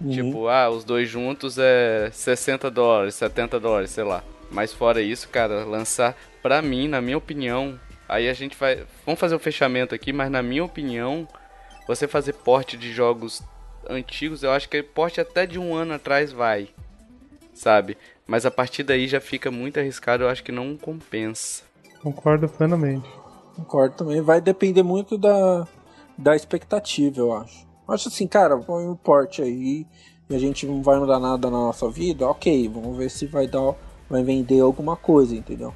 Uhum. 0.00 0.10
Tipo, 0.10 0.48
ah, 0.48 0.68
os 0.68 0.82
dois 0.84 1.08
juntos 1.08 1.56
é 1.58 2.10
60 2.12 2.68
dólares, 2.70 3.14
70 3.14 3.60
dólares, 3.60 3.90
sei 3.90 4.02
lá. 4.04 4.22
Mas 4.50 4.72
fora 4.72 5.00
isso, 5.00 5.28
cara, 5.28 5.64
lançar, 5.64 6.16
pra 6.42 6.60
mim, 6.60 6.88
na 6.88 7.00
minha 7.00 7.16
opinião, 7.16 7.78
aí 8.08 8.28
a 8.28 8.32
gente 8.34 8.56
vai. 8.56 8.80
Vamos 9.04 9.20
fazer 9.20 9.34
o 9.36 9.38
fechamento 9.38 9.94
aqui, 9.94 10.12
mas 10.12 10.30
na 10.30 10.42
minha 10.42 10.64
opinião, 10.64 11.26
você 11.86 12.08
fazer 12.08 12.32
porte 12.32 12.76
de 12.76 12.92
jogos 12.92 13.42
antigos, 13.88 14.42
eu 14.42 14.50
acho 14.50 14.68
que 14.68 14.82
porte 14.82 15.20
até 15.20 15.46
de 15.46 15.58
um 15.58 15.74
ano 15.74 15.94
atrás 15.94 16.32
vai. 16.32 16.68
Sabe? 17.54 17.96
Mas 18.26 18.44
a 18.44 18.50
partir 18.50 18.82
daí 18.82 19.06
já 19.06 19.20
fica 19.20 19.50
muito 19.50 19.78
arriscado, 19.78 20.24
eu 20.24 20.28
acho 20.28 20.42
que 20.42 20.52
não 20.52 20.76
compensa. 20.76 21.62
Concordo 22.02 22.48
plenamente. 22.48 23.08
Concordo 23.54 23.96
também. 23.96 24.20
Vai 24.20 24.40
depender 24.40 24.82
muito 24.82 25.16
da, 25.16 25.66
da 26.16 26.36
expectativa, 26.36 27.18
eu 27.18 27.32
acho. 27.32 27.66
Eu 27.88 27.94
acho 27.94 28.08
assim, 28.08 28.26
cara, 28.26 28.56
põe 28.58 28.86
um 28.86 28.96
porte 28.96 29.42
aí 29.42 29.86
e 30.28 30.34
a 30.34 30.38
gente 30.38 30.66
não 30.66 30.82
vai 30.82 30.98
mudar 30.98 31.20
nada 31.20 31.48
na 31.50 31.56
nossa 31.56 31.88
vida, 31.88 32.26
ok, 32.26 32.68
vamos 32.68 32.96
ver 32.96 33.10
se 33.10 33.26
vai 33.26 33.46
dar, 33.46 33.74
vai 34.10 34.24
vender 34.24 34.60
alguma 34.60 34.96
coisa, 34.96 35.36
entendeu? 35.36 35.72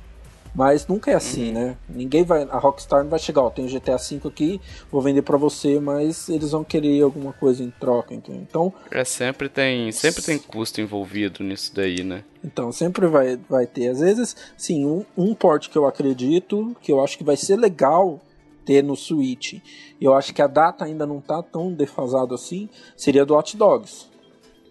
Mas 0.54 0.86
nunca 0.86 1.10
é 1.10 1.14
assim, 1.14 1.52
né? 1.52 1.76
Ninguém 1.88 2.24
vai, 2.24 2.42
a 2.42 2.58
Rockstar 2.58 3.02
não 3.02 3.10
vai 3.10 3.18
chegar, 3.18 3.42
ó, 3.42 3.50
tem 3.50 3.64
o 3.64 3.68
GTA 3.68 3.96
V 3.96 4.20
aqui, 4.26 4.60
vou 4.90 5.00
vender 5.00 5.22
pra 5.22 5.36
você, 5.36 5.78
mas 5.78 6.28
eles 6.28 6.50
vão 6.50 6.64
querer 6.64 7.02
alguma 7.02 7.32
coisa 7.32 7.62
em 7.62 7.70
troca, 7.70 8.12
entendeu? 8.14 8.42
Então, 8.42 8.72
É, 8.90 9.04
sempre 9.04 9.48
tem, 9.48 9.92
sempre 9.92 10.22
tem 10.22 10.38
custo 10.38 10.80
envolvido 10.80 11.44
nisso 11.44 11.72
daí, 11.74 12.02
né? 12.02 12.24
Então, 12.44 12.72
sempre 12.72 13.06
vai, 13.06 13.38
vai 13.48 13.66
ter. 13.66 13.88
Às 13.88 14.00
vezes, 14.00 14.36
sim, 14.56 14.84
um, 14.84 15.04
um 15.16 15.34
port 15.34 15.68
que 15.68 15.78
eu 15.78 15.86
acredito, 15.86 16.76
que 16.80 16.90
eu 16.90 17.02
acho 17.02 17.16
que 17.16 17.24
vai 17.24 17.36
ser 17.36 17.56
legal 17.56 18.20
ter 18.64 18.82
no 18.82 18.96
Switch, 18.96 19.60
eu 20.00 20.14
acho 20.14 20.34
que 20.34 20.42
a 20.42 20.46
data 20.46 20.84
ainda 20.84 21.06
não 21.06 21.20
tá 21.20 21.42
tão 21.42 21.72
defasado 21.72 22.34
assim, 22.34 22.68
seria 22.96 23.24
do 23.24 23.34
Hot 23.34 23.56
Dogs. 23.56 24.08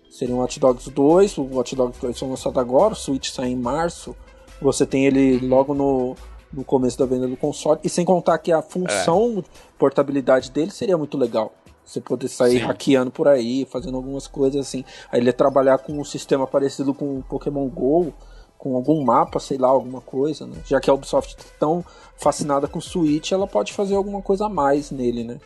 Seria 0.09 0.33
um 0.33 0.41
Hot 0.41 0.59
Dogs 0.59 0.89
2, 0.89 1.37
o 1.37 1.57
Hot 1.57 1.75
Dogs 1.75 2.01
2 2.01 2.17
foi 2.19 2.27
lançado 2.27 2.59
agora, 2.59 2.93
o 2.93 2.95
Switch 2.95 3.29
sai 3.29 3.49
em 3.49 3.55
março, 3.55 4.15
você 4.61 4.85
tem 4.85 5.05
ele 5.05 5.39
logo 5.39 5.73
no, 5.73 6.15
no 6.51 6.63
começo 6.63 6.97
da 6.97 7.05
venda 7.05 7.27
do 7.27 7.37
console, 7.37 7.79
e 7.83 7.89
sem 7.89 8.05
contar 8.05 8.37
que 8.39 8.51
a 8.51 8.61
função 8.61 9.43
portabilidade 9.77 10.51
dele 10.51 10.71
seria 10.71 10.97
muito 10.97 11.17
legal. 11.17 11.53
Você 11.85 11.99
poder 11.99 12.27
sair 12.27 12.59
Sim. 12.59 12.65
hackeando 12.65 13.09
por 13.09 13.27
aí, 13.27 13.65
fazendo 13.65 13.97
algumas 13.97 14.27
coisas 14.27 14.67
assim. 14.67 14.85
Aí 15.11 15.19
ele 15.19 15.29
ia 15.29 15.33
trabalhar 15.33 15.79
com 15.79 15.93
um 15.93 16.03
sistema 16.03 16.45
parecido 16.45 16.93
com 16.93 17.17
o 17.17 17.23
Pokémon 17.23 17.67
GO, 17.67 18.13
com 18.59 18.75
algum 18.75 19.03
mapa, 19.03 19.39
sei 19.39 19.57
lá, 19.57 19.69
alguma 19.69 20.01
coisa, 20.01 20.45
né? 20.45 20.57
Já 20.65 20.79
que 20.79 20.89
a 20.89 20.93
Ubisoft 20.93 21.35
tá 21.35 21.45
tão 21.59 21.83
fascinada 22.15 22.67
com 22.67 22.77
o 22.77 22.81
Switch, 22.81 23.31
ela 23.31 23.47
pode 23.47 23.73
fazer 23.73 23.95
alguma 23.95 24.21
coisa 24.21 24.45
a 24.45 24.49
mais 24.49 24.91
nele, 24.91 25.23
né? 25.23 25.39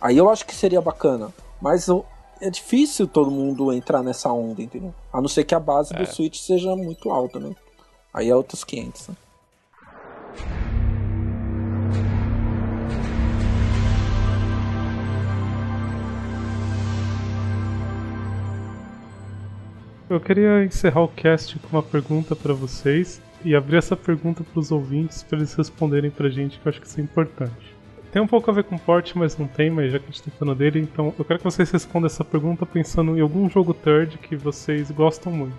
Aí 0.00 0.16
eu 0.16 0.28
acho 0.28 0.46
que 0.46 0.54
seria 0.54 0.80
bacana. 0.80 1.32
Mas 1.60 1.88
é 2.40 2.50
difícil 2.50 3.08
todo 3.08 3.30
mundo 3.30 3.72
entrar 3.72 4.02
nessa 4.02 4.30
onda, 4.32 4.62
entendeu? 4.62 4.94
A 5.12 5.20
não 5.20 5.28
ser 5.28 5.42
que 5.44 5.54
a 5.54 5.58
base 5.58 5.92
do 5.94 6.06
Switch 6.06 6.38
seja 6.38 6.76
muito 6.76 7.10
alta, 7.10 7.40
né? 7.40 7.56
Aí 8.12 8.30
é 8.30 8.34
outros 8.34 8.64
500, 8.64 9.08
né? 9.08 9.16
Eu 20.10 20.18
queria 20.18 20.64
encerrar 20.64 21.02
o 21.02 21.08
cast 21.08 21.58
com 21.58 21.76
uma 21.76 21.82
pergunta 21.82 22.34
pra 22.34 22.54
vocês 22.54 23.20
e 23.44 23.54
abrir 23.54 23.76
essa 23.76 23.94
pergunta 23.94 24.42
pros 24.42 24.72
ouvintes 24.72 25.22
pra 25.22 25.36
eles 25.36 25.52
responderem 25.54 26.10
pra 26.10 26.30
gente, 26.30 26.58
que 26.58 26.66
eu 26.66 26.70
acho 26.70 26.80
que 26.80 26.86
isso 26.86 26.98
é 26.98 27.02
importante. 27.02 27.76
Tem 28.10 28.22
um 28.22 28.26
pouco 28.26 28.50
a 28.50 28.54
ver 28.54 28.64
com 28.64 28.78
porte, 28.78 29.18
mas 29.18 29.36
não 29.36 29.46
tem, 29.46 29.68
mas 29.68 29.92
já 29.92 29.98
que 29.98 30.06
a 30.06 30.10
gente 30.10 30.22
tá 30.22 30.30
falando 30.38 30.56
dele, 30.56 30.80
então 30.80 31.14
eu 31.18 31.24
quero 31.26 31.38
que 31.38 31.44
vocês 31.44 31.70
respondam 31.70 32.06
essa 32.06 32.24
pergunta 32.24 32.64
pensando 32.64 33.18
em 33.18 33.20
algum 33.20 33.50
jogo 33.50 33.74
third 33.74 34.16
que 34.16 34.34
vocês 34.34 34.90
gostam 34.90 35.30
muito. 35.30 35.56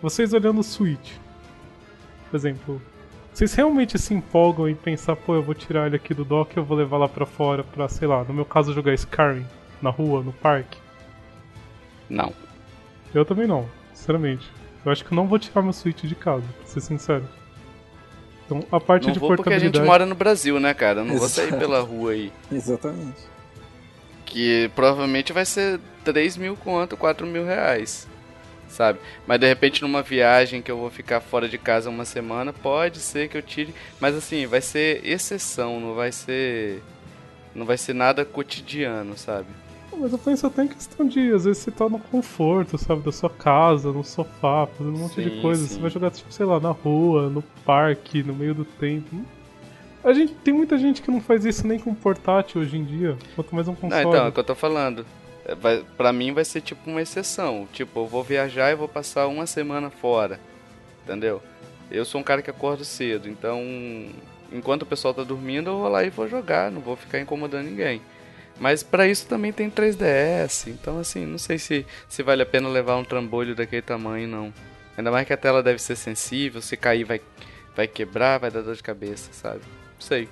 Vocês 0.00 0.32
olhando 0.32 0.60
o 0.60 0.64
Switch, 0.64 1.16
por 2.34 2.38
exemplo, 2.38 2.82
vocês 3.32 3.54
realmente 3.54 3.96
se 3.96 4.12
empolgam 4.12 4.68
em 4.68 4.74
pensar, 4.74 5.14
pô, 5.14 5.36
eu 5.36 5.42
vou 5.42 5.54
tirar 5.54 5.86
ele 5.86 5.94
aqui 5.94 6.12
do 6.12 6.24
dock 6.24 6.52
e 6.52 6.58
eu 6.58 6.64
vou 6.64 6.76
levar 6.76 6.96
lá 6.98 7.08
pra 7.08 7.24
fora 7.24 7.62
pra, 7.62 7.88
sei 7.88 8.08
lá, 8.08 8.24
no 8.24 8.34
meu 8.34 8.44
caso 8.44 8.72
jogar 8.74 8.92
Skyrim, 8.92 9.46
na 9.80 9.88
rua, 9.88 10.20
no 10.20 10.32
parque? 10.32 10.76
Não. 12.10 12.32
Eu 13.14 13.24
também 13.24 13.46
não, 13.46 13.68
sinceramente. 13.92 14.50
Eu 14.84 14.90
acho 14.90 15.04
que 15.04 15.12
eu 15.12 15.14
não 15.14 15.28
vou 15.28 15.38
tirar 15.38 15.62
meu 15.62 15.72
Switch 15.72 16.02
de 16.02 16.14
casa, 16.16 16.42
pra 16.58 16.66
ser 16.66 16.80
sincero. 16.80 17.24
Então, 18.46 18.64
a 18.72 18.80
parte 18.80 19.06
Não 19.06 19.12
de 19.12 19.20
vou 19.20 19.28
porque 19.28 19.42
a 19.42 19.44
portabilidade. 19.44 19.78
gente 19.78 19.86
mora 19.86 20.04
no 20.04 20.16
Brasil, 20.16 20.58
né, 20.58 20.74
cara? 20.74 21.02
Eu 21.02 21.04
não 21.04 21.16
vou 21.18 21.28
sair 21.28 21.46
Exato. 21.46 21.60
pela 21.60 21.80
rua 21.82 22.10
aí. 22.10 22.32
Exatamente. 22.50 23.22
Que 24.26 24.68
provavelmente 24.74 25.32
vai 25.32 25.44
ser 25.44 25.78
3 26.02 26.36
mil 26.36 26.56
conto, 26.56 26.96
4 26.96 27.24
mil 27.28 27.44
reais. 27.46 28.08
Sabe? 28.74 28.98
Mas 29.24 29.38
de 29.38 29.46
repente 29.46 29.82
numa 29.82 30.02
viagem 30.02 30.60
que 30.60 30.68
eu 30.70 30.76
vou 30.76 30.90
ficar 30.90 31.20
fora 31.20 31.48
de 31.48 31.56
casa 31.56 31.88
uma 31.88 32.04
semana, 32.04 32.52
pode 32.52 32.98
ser 32.98 33.28
que 33.28 33.36
eu 33.38 33.42
tire. 33.42 33.72
Mas 34.00 34.16
assim, 34.16 34.46
vai 34.46 34.60
ser 34.60 35.00
exceção, 35.06 35.78
não 35.78 35.94
vai 35.94 36.10
ser. 36.10 36.82
Não 37.54 37.64
vai 37.64 37.78
ser 37.78 37.94
nada 37.94 38.24
cotidiano, 38.24 39.16
sabe? 39.16 39.46
Mas 39.96 40.10
eu 40.10 40.18
penso 40.18 40.44
até 40.44 40.64
em 40.64 40.66
questão 40.68 41.06
de, 41.06 41.32
às 41.32 41.44
vezes 41.44 41.62
você 41.62 41.70
tá 41.70 41.88
no 41.88 42.00
conforto, 42.00 42.76
sabe, 42.76 43.02
da 43.02 43.12
sua 43.12 43.30
casa, 43.30 43.92
no 43.92 44.02
sofá, 44.02 44.66
fazendo 44.66 44.96
um 44.96 44.98
monte 44.98 45.22
de 45.22 45.30
Sim, 45.36 45.40
coisa. 45.40 45.62
sim. 45.68 45.74
Você 45.74 45.80
vai 45.80 45.90
jogar, 45.90 46.10
tipo, 46.10 46.32
sei 46.32 46.44
lá, 46.44 46.58
na 46.58 46.72
rua, 46.72 47.30
no 47.30 47.42
parque, 47.64 48.24
no 48.24 48.34
meio 48.34 48.54
do 48.56 48.64
tempo. 48.64 49.24
A 50.02 50.12
gente, 50.12 50.34
tem 50.34 50.52
muita 50.52 50.76
gente 50.76 51.00
que 51.00 51.12
não 51.12 51.20
faz 51.20 51.44
isso 51.44 51.64
nem 51.64 51.78
com 51.78 51.94
portátil 51.94 52.60
hoje 52.60 52.76
em 52.76 52.82
dia, 52.84 53.16
quanto 53.36 53.54
mais 53.54 53.68
um 53.68 53.70
Não, 53.70 53.76
console. 53.76 54.02
então, 54.08 54.26
é 54.26 54.28
o 54.28 54.32
que 54.32 54.40
eu 54.40 54.44
tô 54.44 54.54
falando. 54.56 55.06
Vai, 55.60 55.84
pra 55.96 56.12
mim 56.12 56.32
vai 56.32 56.44
ser 56.44 56.60
tipo 56.60 56.90
uma 56.90 57.02
exceção. 57.02 57.68
Tipo, 57.72 58.00
eu 58.00 58.06
vou 58.06 58.22
viajar 58.22 58.70
e 58.70 58.74
vou 58.74 58.88
passar 58.88 59.26
uma 59.26 59.46
semana 59.46 59.90
fora. 59.90 60.40
Entendeu? 61.02 61.42
Eu 61.90 62.04
sou 62.04 62.20
um 62.20 62.24
cara 62.24 62.42
que 62.42 62.50
acordo 62.50 62.84
cedo, 62.84 63.28
então 63.28 63.60
enquanto 64.50 64.82
o 64.82 64.86
pessoal 64.86 65.12
tá 65.12 65.22
dormindo, 65.22 65.70
eu 65.70 65.78
vou 65.78 65.88
lá 65.88 66.04
e 66.04 66.10
vou 66.10 66.28
jogar, 66.28 66.70
não 66.70 66.80
vou 66.80 66.96
ficar 66.96 67.20
incomodando 67.20 67.66
ninguém. 67.66 68.00
Mas 68.58 68.82
pra 68.82 69.06
isso 69.06 69.26
também 69.26 69.52
tem 69.52 69.68
3DS, 69.68 70.68
então 70.68 70.98
assim, 70.98 71.26
não 71.26 71.38
sei 71.38 71.58
se, 71.58 71.84
se 72.08 72.22
vale 72.22 72.42
a 72.42 72.46
pena 72.46 72.68
levar 72.68 72.96
um 72.96 73.04
trambolho 73.04 73.54
daquele 73.54 73.82
tamanho, 73.82 74.28
não. 74.28 74.52
Ainda 74.96 75.10
mais 75.10 75.26
que 75.26 75.32
a 75.32 75.36
tela 75.36 75.62
deve 75.62 75.80
ser 75.80 75.96
sensível, 75.96 76.62
se 76.62 76.76
cair 76.76 77.04
vai, 77.04 77.20
vai 77.74 77.88
quebrar, 77.88 78.38
vai 78.38 78.50
dar 78.50 78.62
dor 78.62 78.76
de 78.76 78.82
cabeça, 78.82 79.30
sabe? 79.32 79.60
Não 79.60 80.00
sei. 80.00 80.28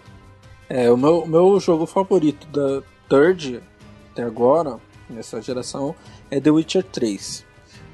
É, 0.68 0.90
o 0.90 0.96
meu, 0.96 1.26
meu 1.26 1.58
jogo 1.58 1.84
favorito 1.84 2.46
da 2.46 2.82
Third 3.08 3.60
até 4.12 4.22
agora, 4.22 4.78
nessa 5.12 5.40
geração, 5.40 5.94
é 6.30 6.40
The 6.40 6.50
Witcher 6.50 6.84
3. 6.84 7.44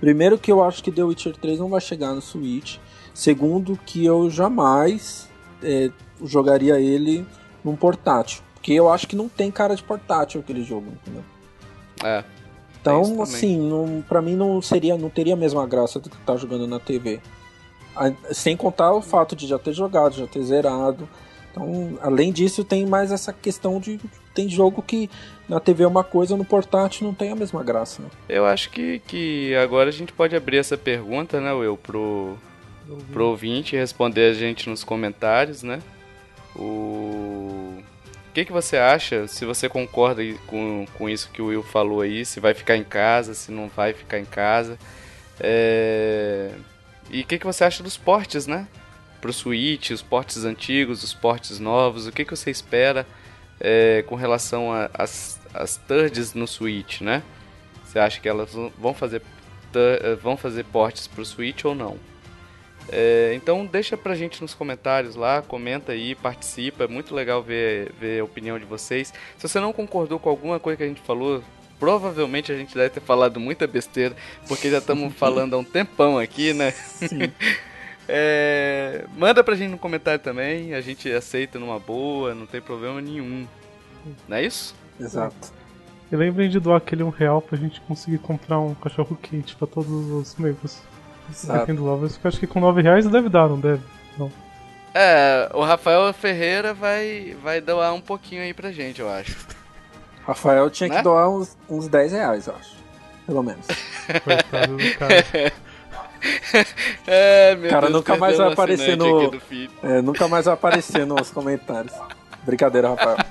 Primeiro 0.00 0.38
que 0.38 0.50
eu 0.50 0.62
acho 0.62 0.82
que 0.82 0.92
The 0.92 1.02
Witcher 1.02 1.36
3 1.36 1.58
não 1.58 1.68
vai 1.68 1.80
chegar 1.80 2.14
no 2.14 2.20
Switch. 2.20 2.78
Segundo 3.12 3.76
que 3.84 4.04
eu 4.04 4.30
jamais 4.30 5.28
é, 5.62 5.90
jogaria 6.22 6.80
ele 6.80 7.26
num 7.64 7.74
portátil. 7.74 8.42
Porque 8.54 8.72
eu 8.72 8.90
acho 8.90 9.08
que 9.08 9.16
não 9.16 9.28
tem 9.28 9.50
cara 9.50 9.74
de 9.74 9.82
portátil 9.82 10.40
aquele 10.40 10.62
jogo, 10.62 10.92
entendeu? 10.92 11.24
É. 12.04 12.24
Então, 12.80 13.20
assim, 13.20 13.58
não, 13.58 14.02
pra 14.02 14.22
mim 14.22 14.36
não 14.36 14.62
seria, 14.62 14.96
não 14.96 15.10
teria 15.10 15.34
a 15.34 15.36
mesma 15.36 15.66
graça 15.66 15.98
do 15.98 16.08
que 16.08 16.16
tá 16.18 16.36
jogando 16.36 16.66
na 16.66 16.78
TV. 16.78 17.20
Sem 18.30 18.56
contar 18.56 18.92
o 18.92 19.02
fato 19.02 19.34
de 19.34 19.46
já 19.46 19.58
ter 19.58 19.72
jogado, 19.72 20.14
já 20.14 20.26
ter 20.26 20.42
zerado. 20.42 21.08
Então, 21.58 21.98
além 22.00 22.32
disso, 22.32 22.62
tem 22.62 22.86
mais 22.86 23.10
essa 23.10 23.32
questão 23.32 23.80
de. 23.80 23.98
Tem 24.32 24.48
jogo 24.48 24.80
que 24.80 25.10
na 25.48 25.58
TV 25.58 25.82
é 25.82 25.86
uma 25.86 26.04
coisa, 26.04 26.36
no 26.36 26.44
portátil 26.44 27.06
não 27.06 27.12
tem 27.12 27.32
a 27.32 27.34
mesma 27.34 27.64
graça. 27.64 28.00
Né? 28.00 28.08
Eu 28.28 28.46
acho 28.46 28.70
que, 28.70 29.00
que 29.00 29.54
agora 29.56 29.88
a 29.88 29.92
gente 29.92 30.12
pode 30.12 30.36
abrir 30.36 30.58
essa 30.58 30.76
pergunta, 30.76 31.40
né, 31.40 31.52
Will, 31.52 31.76
pro, 31.76 32.36
pro 33.12 33.26
ouvinte 33.26 33.74
responder 33.74 34.30
a 34.30 34.34
gente 34.34 34.70
nos 34.70 34.84
comentários, 34.84 35.64
né? 35.64 35.80
O 36.54 37.82
que, 38.32 38.44
que 38.44 38.52
você 38.52 38.76
acha, 38.76 39.26
se 39.26 39.44
você 39.44 39.68
concorda 39.68 40.22
com, 40.46 40.86
com 40.96 41.08
isso 41.08 41.30
que 41.32 41.42
o 41.42 41.46
Will 41.46 41.62
falou 41.62 42.02
aí, 42.02 42.24
se 42.24 42.38
vai 42.38 42.54
ficar 42.54 42.76
em 42.76 42.84
casa, 42.84 43.34
se 43.34 43.50
não 43.50 43.68
vai 43.68 43.92
ficar 43.92 44.20
em 44.20 44.24
casa. 44.24 44.78
É... 45.40 46.50
E 47.10 47.22
o 47.22 47.24
que, 47.24 47.38
que 47.38 47.46
você 47.46 47.64
acha 47.64 47.82
dos 47.82 47.96
portes, 47.96 48.46
né? 48.46 48.68
Pro 49.20 49.32
Switch, 49.32 49.90
os 49.90 50.02
portes 50.02 50.44
antigos, 50.44 51.02
os 51.02 51.14
portes 51.14 51.58
novos, 51.58 52.06
o 52.06 52.12
que, 52.12 52.24
que 52.24 52.36
você 52.36 52.50
espera 52.50 53.06
é, 53.60 54.04
com 54.06 54.14
relação 54.14 54.68
às 54.94 55.38
as 55.52 55.76
thirds 55.76 56.34
no 56.34 56.46
Switch, 56.46 57.00
né? 57.00 57.22
Você 57.84 57.98
acha 57.98 58.20
que 58.20 58.28
elas 58.28 58.52
vão 58.78 58.92
fazer, 58.92 59.22
vão 60.22 60.36
fazer 60.36 60.64
portes 60.64 61.06
pro 61.06 61.24
Switch 61.24 61.64
ou 61.64 61.74
não? 61.74 61.96
É, 62.90 63.32
então 63.34 63.66
deixa 63.66 63.96
pra 63.96 64.14
gente 64.14 64.40
nos 64.40 64.54
comentários 64.54 65.14
lá, 65.14 65.42
comenta 65.42 65.92
aí, 65.92 66.14
participa, 66.14 66.84
é 66.84 66.88
muito 66.88 67.14
legal 67.14 67.42
ver, 67.42 67.92
ver 67.98 68.20
a 68.20 68.24
opinião 68.24 68.58
de 68.58 68.64
vocês. 68.64 69.12
Se 69.36 69.48
você 69.48 69.60
não 69.60 69.72
concordou 69.72 70.18
com 70.18 70.28
alguma 70.28 70.58
coisa 70.58 70.76
que 70.76 70.84
a 70.84 70.88
gente 70.88 71.02
falou, 71.02 71.42
provavelmente 71.78 72.50
a 72.50 72.56
gente 72.56 72.74
deve 72.74 72.90
ter 72.90 73.00
falado 73.00 73.38
muita 73.38 73.66
besteira, 73.66 74.16
porque 74.46 74.70
já 74.70 74.78
estamos 74.78 75.12
falando 75.16 75.54
há 75.54 75.58
um 75.58 75.64
tempão 75.64 76.18
aqui, 76.18 76.52
né? 76.52 76.70
Sim. 76.70 77.32
é, 78.08 79.04
manda 79.16 79.44
pra 79.44 79.54
gente 79.54 79.70
no 79.70 79.78
comentário 79.78 80.18
também, 80.18 80.74
a 80.74 80.80
gente 80.80 81.12
aceita 81.12 81.58
numa 81.58 81.78
boa, 81.78 82.34
não 82.34 82.46
tem 82.46 82.60
problema 82.60 83.00
nenhum. 83.00 83.46
Não 84.26 84.36
é 84.36 84.44
isso? 84.44 84.74
Exato. 84.98 85.52
E 86.10 86.16
lembrem 86.16 86.48
de 86.48 86.58
doar 86.58 86.78
aquele 86.78 87.02
um 87.02 87.10
real 87.10 87.42
pra 87.42 87.58
gente 87.58 87.80
conseguir 87.82 88.18
comprar 88.18 88.58
um 88.58 88.74
cachorro 88.74 89.16
quente 89.20 89.54
pra 89.54 89.66
todos 89.66 89.90
os 89.90 90.34
membros. 90.36 90.80
Exato. 91.30 91.74
do 91.74 91.84
Lovers, 91.84 92.18
acho 92.24 92.40
que 92.40 92.46
com 92.46 92.58
9 92.58 92.80
reais 92.80 93.06
deve 93.06 93.28
dar, 93.28 93.46
não 93.46 93.60
deve? 93.60 93.82
Não. 94.16 94.32
É, 94.94 95.50
o 95.52 95.62
Rafael 95.62 96.10
Ferreira 96.14 96.72
vai, 96.72 97.36
vai 97.42 97.60
doar 97.60 97.92
um 97.92 98.00
pouquinho 98.00 98.40
aí 98.40 98.54
pra 98.54 98.72
gente, 98.72 99.02
eu 99.02 99.10
acho. 99.10 99.36
Rafael 100.26 100.70
tinha 100.70 100.88
né? 100.88 100.96
que 100.96 101.02
doar 101.02 101.28
uns, 101.28 101.56
uns 101.68 101.86
10 101.88 102.12
reais, 102.12 102.46
eu 102.46 102.54
acho. 102.54 102.76
Pelo 103.26 103.42
menos. 103.42 103.66
Coitado 104.24 104.76
do 104.78 104.94
cara. 104.96 105.52
É, 107.06 107.56
meu 107.56 107.70
cara 107.70 107.86
Deus, 107.86 107.92
nunca 107.92 108.16
mais 108.16 108.36
vai 108.36 108.52
aparecer 108.52 108.96
no. 108.96 109.32
É, 109.82 110.02
nunca 110.02 110.28
mais 110.28 110.44
vai 110.44 110.54
aparecer 110.54 111.06
nos 111.06 111.30
comentários. 111.30 111.92
Brincadeira, 112.44 112.90
Rafael. 112.90 113.16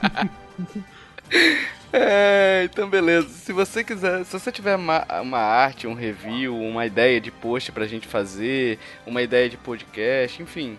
É, 1.91 2.63
então 2.65 2.89
beleza. 2.89 3.29
Se 3.29 3.53
você 3.53 3.81
quiser, 3.81 4.25
se 4.25 4.37
você 4.37 4.51
tiver 4.51 4.75
uma, 4.75 5.05
uma, 5.21 5.39
arte, 5.39 5.87
um 5.87 5.93
review, 5.93 6.53
uma 6.53 6.85
ideia 6.85 7.19
de 7.19 7.31
post 7.31 7.71
pra 7.71 7.87
gente 7.87 8.05
fazer, 8.05 8.77
uma 9.05 9.21
ideia 9.21 9.49
de 9.49 9.55
podcast, 9.55 10.43
enfim, 10.43 10.77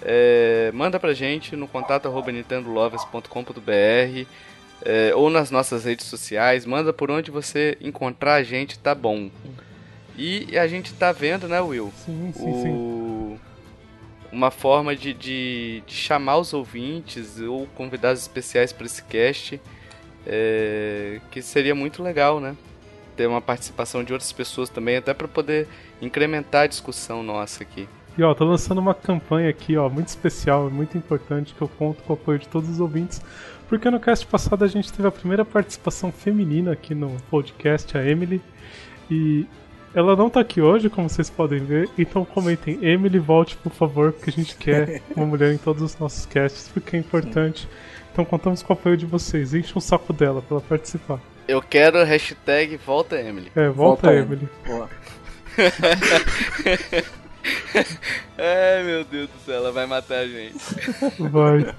é, 0.00 0.70
manda 0.72 0.98
pra 0.98 1.12
gente 1.12 1.54
no 1.54 1.68
contato 1.68 2.10
nintendolovers.com.br 2.10 4.26
é, 4.84 5.12
ou 5.14 5.28
nas 5.28 5.50
nossas 5.50 5.84
redes 5.84 6.06
sociais, 6.06 6.64
manda 6.64 6.92
por 6.92 7.10
onde 7.10 7.30
você 7.30 7.76
encontrar 7.80 8.34
a 8.34 8.42
gente, 8.42 8.78
tá 8.78 8.94
bom. 8.94 9.30
E 10.18 10.58
a 10.58 10.66
gente 10.66 10.92
tá 10.94 11.12
vendo, 11.12 11.46
né, 11.46 11.60
Will? 11.60 11.92
Sim, 12.04 12.32
sim, 12.34 12.50
o... 12.50 12.62
sim. 12.62 13.38
Uma 14.32 14.50
forma 14.50 14.94
de, 14.96 15.14
de, 15.14 15.82
de 15.86 15.94
chamar 15.94 16.38
os 16.38 16.52
ouvintes 16.52 17.40
ou 17.40 17.66
convidados 17.68 18.20
especiais 18.20 18.72
para 18.72 18.84
esse 18.84 19.02
cast 19.04 19.60
é, 20.26 21.20
que 21.30 21.40
seria 21.40 21.74
muito 21.74 22.02
legal, 22.02 22.40
né? 22.40 22.56
Ter 23.16 23.26
uma 23.26 23.40
participação 23.40 24.02
de 24.02 24.12
outras 24.12 24.32
pessoas 24.32 24.68
também, 24.68 24.96
até 24.96 25.14
para 25.14 25.28
poder 25.28 25.68
incrementar 26.02 26.64
a 26.64 26.66
discussão 26.66 27.22
nossa 27.22 27.62
aqui. 27.62 27.88
E 28.16 28.22
ó, 28.22 28.34
tô 28.34 28.44
lançando 28.44 28.78
uma 28.78 28.94
campanha 28.94 29.48
aqui, 29.48 29.76
ó, 29.76 29.88
muito 29.88 30.08
especial, 30.08 30.68
muito 30.68 30.98
importante, 30.98 31.54
que 31.54 31.62
eu 31.62 31.68
conto 31.68 32.02
com 32.02 32.12
o 32.12 32.16
apoio 32.16 32.38
de 32.38 32.48
todos 32.48 32.68
os 32.68 32.80
ouvintes, 32.80 33.22
porque 33.68 33.88
no 33.88 34.00
cast 34.00 34.26
passado 34.26 34.64
a 34.64 34.68
gente 34.68 34.92
teve 34.92 35.06
a 35.06 35.12
primeira 35.12 35.44
participação 35.44 36.10
feminina 36.10 36.72
aqui 36.72 36.94
no 36.94 37.16
podcast, 37.30 37.96
a 37.96 38.04
Emily, 38.04 38.42
e 39.08 39.46
ela 39.94 40.14
não 40.14 40.28
tá 40.30 40.40
aqui 40.40 40.60
hoje, 40.60 40.90
como 40.90 41.08
vocês 41.08 41.30
podem 41.30 41.60
ver, 41.60 41.88
então 41.98 42.24
comentem, 42.24 42.78
Emily, 42.82 43.18
volte 43.18 43.56
por 43.56 43.72
favor, 43.72 44.12
porque 44.12 44.30
a 44.30 44.32
gente 44.32 44.56
quer 44.56 45.02
uma 45.16 45.26
mulher 45.26 45.52
em 45.52 45.58
todos 45.58 45.82
os 45.82 45.98
nossos 45.98 46.26
casts, 46.26 46.68
porque 46.72 46.96
é 46.96 47.00
importante. 47.00 47.62
Sim 47.62 47.88
então 48.18 48.26
contamos 48.26 48.64
com 48.64 48.72
o 48.72 48.76
apoio 48.76 48.96
de 48.96 49.06
vocês. 49.06 49.54
Enche 49.54 49.72
um 49.76 49.80
saco 49.80 50.12
dela 50.12 50.42
pra 50.42 50.56
ela 50.56 50.64
participar. 50.68 51.20
Eu 51.46 51.62
quero 51.62 52.02
hashtag 52.02 52.76
volta 52.76 53.14
Emily. 53.14 53.52
É, 53.54 53.68
volta, 53.68 54.08
volta 54.08 54.12
Emily. 54.12 54.48
Boa. 54.66 54.90
Ai 58.36 58.82
meu 58.82 59.04
Deus 59.04 59.30
do 59.30 59.38
céu, 59.46 59.54
ela 59.54 59.70
vai 59.70 59.86
matar 59.86 60.18
a 60.18 60.26
gente. 60.26 60.58
Vai. 61.30 61.72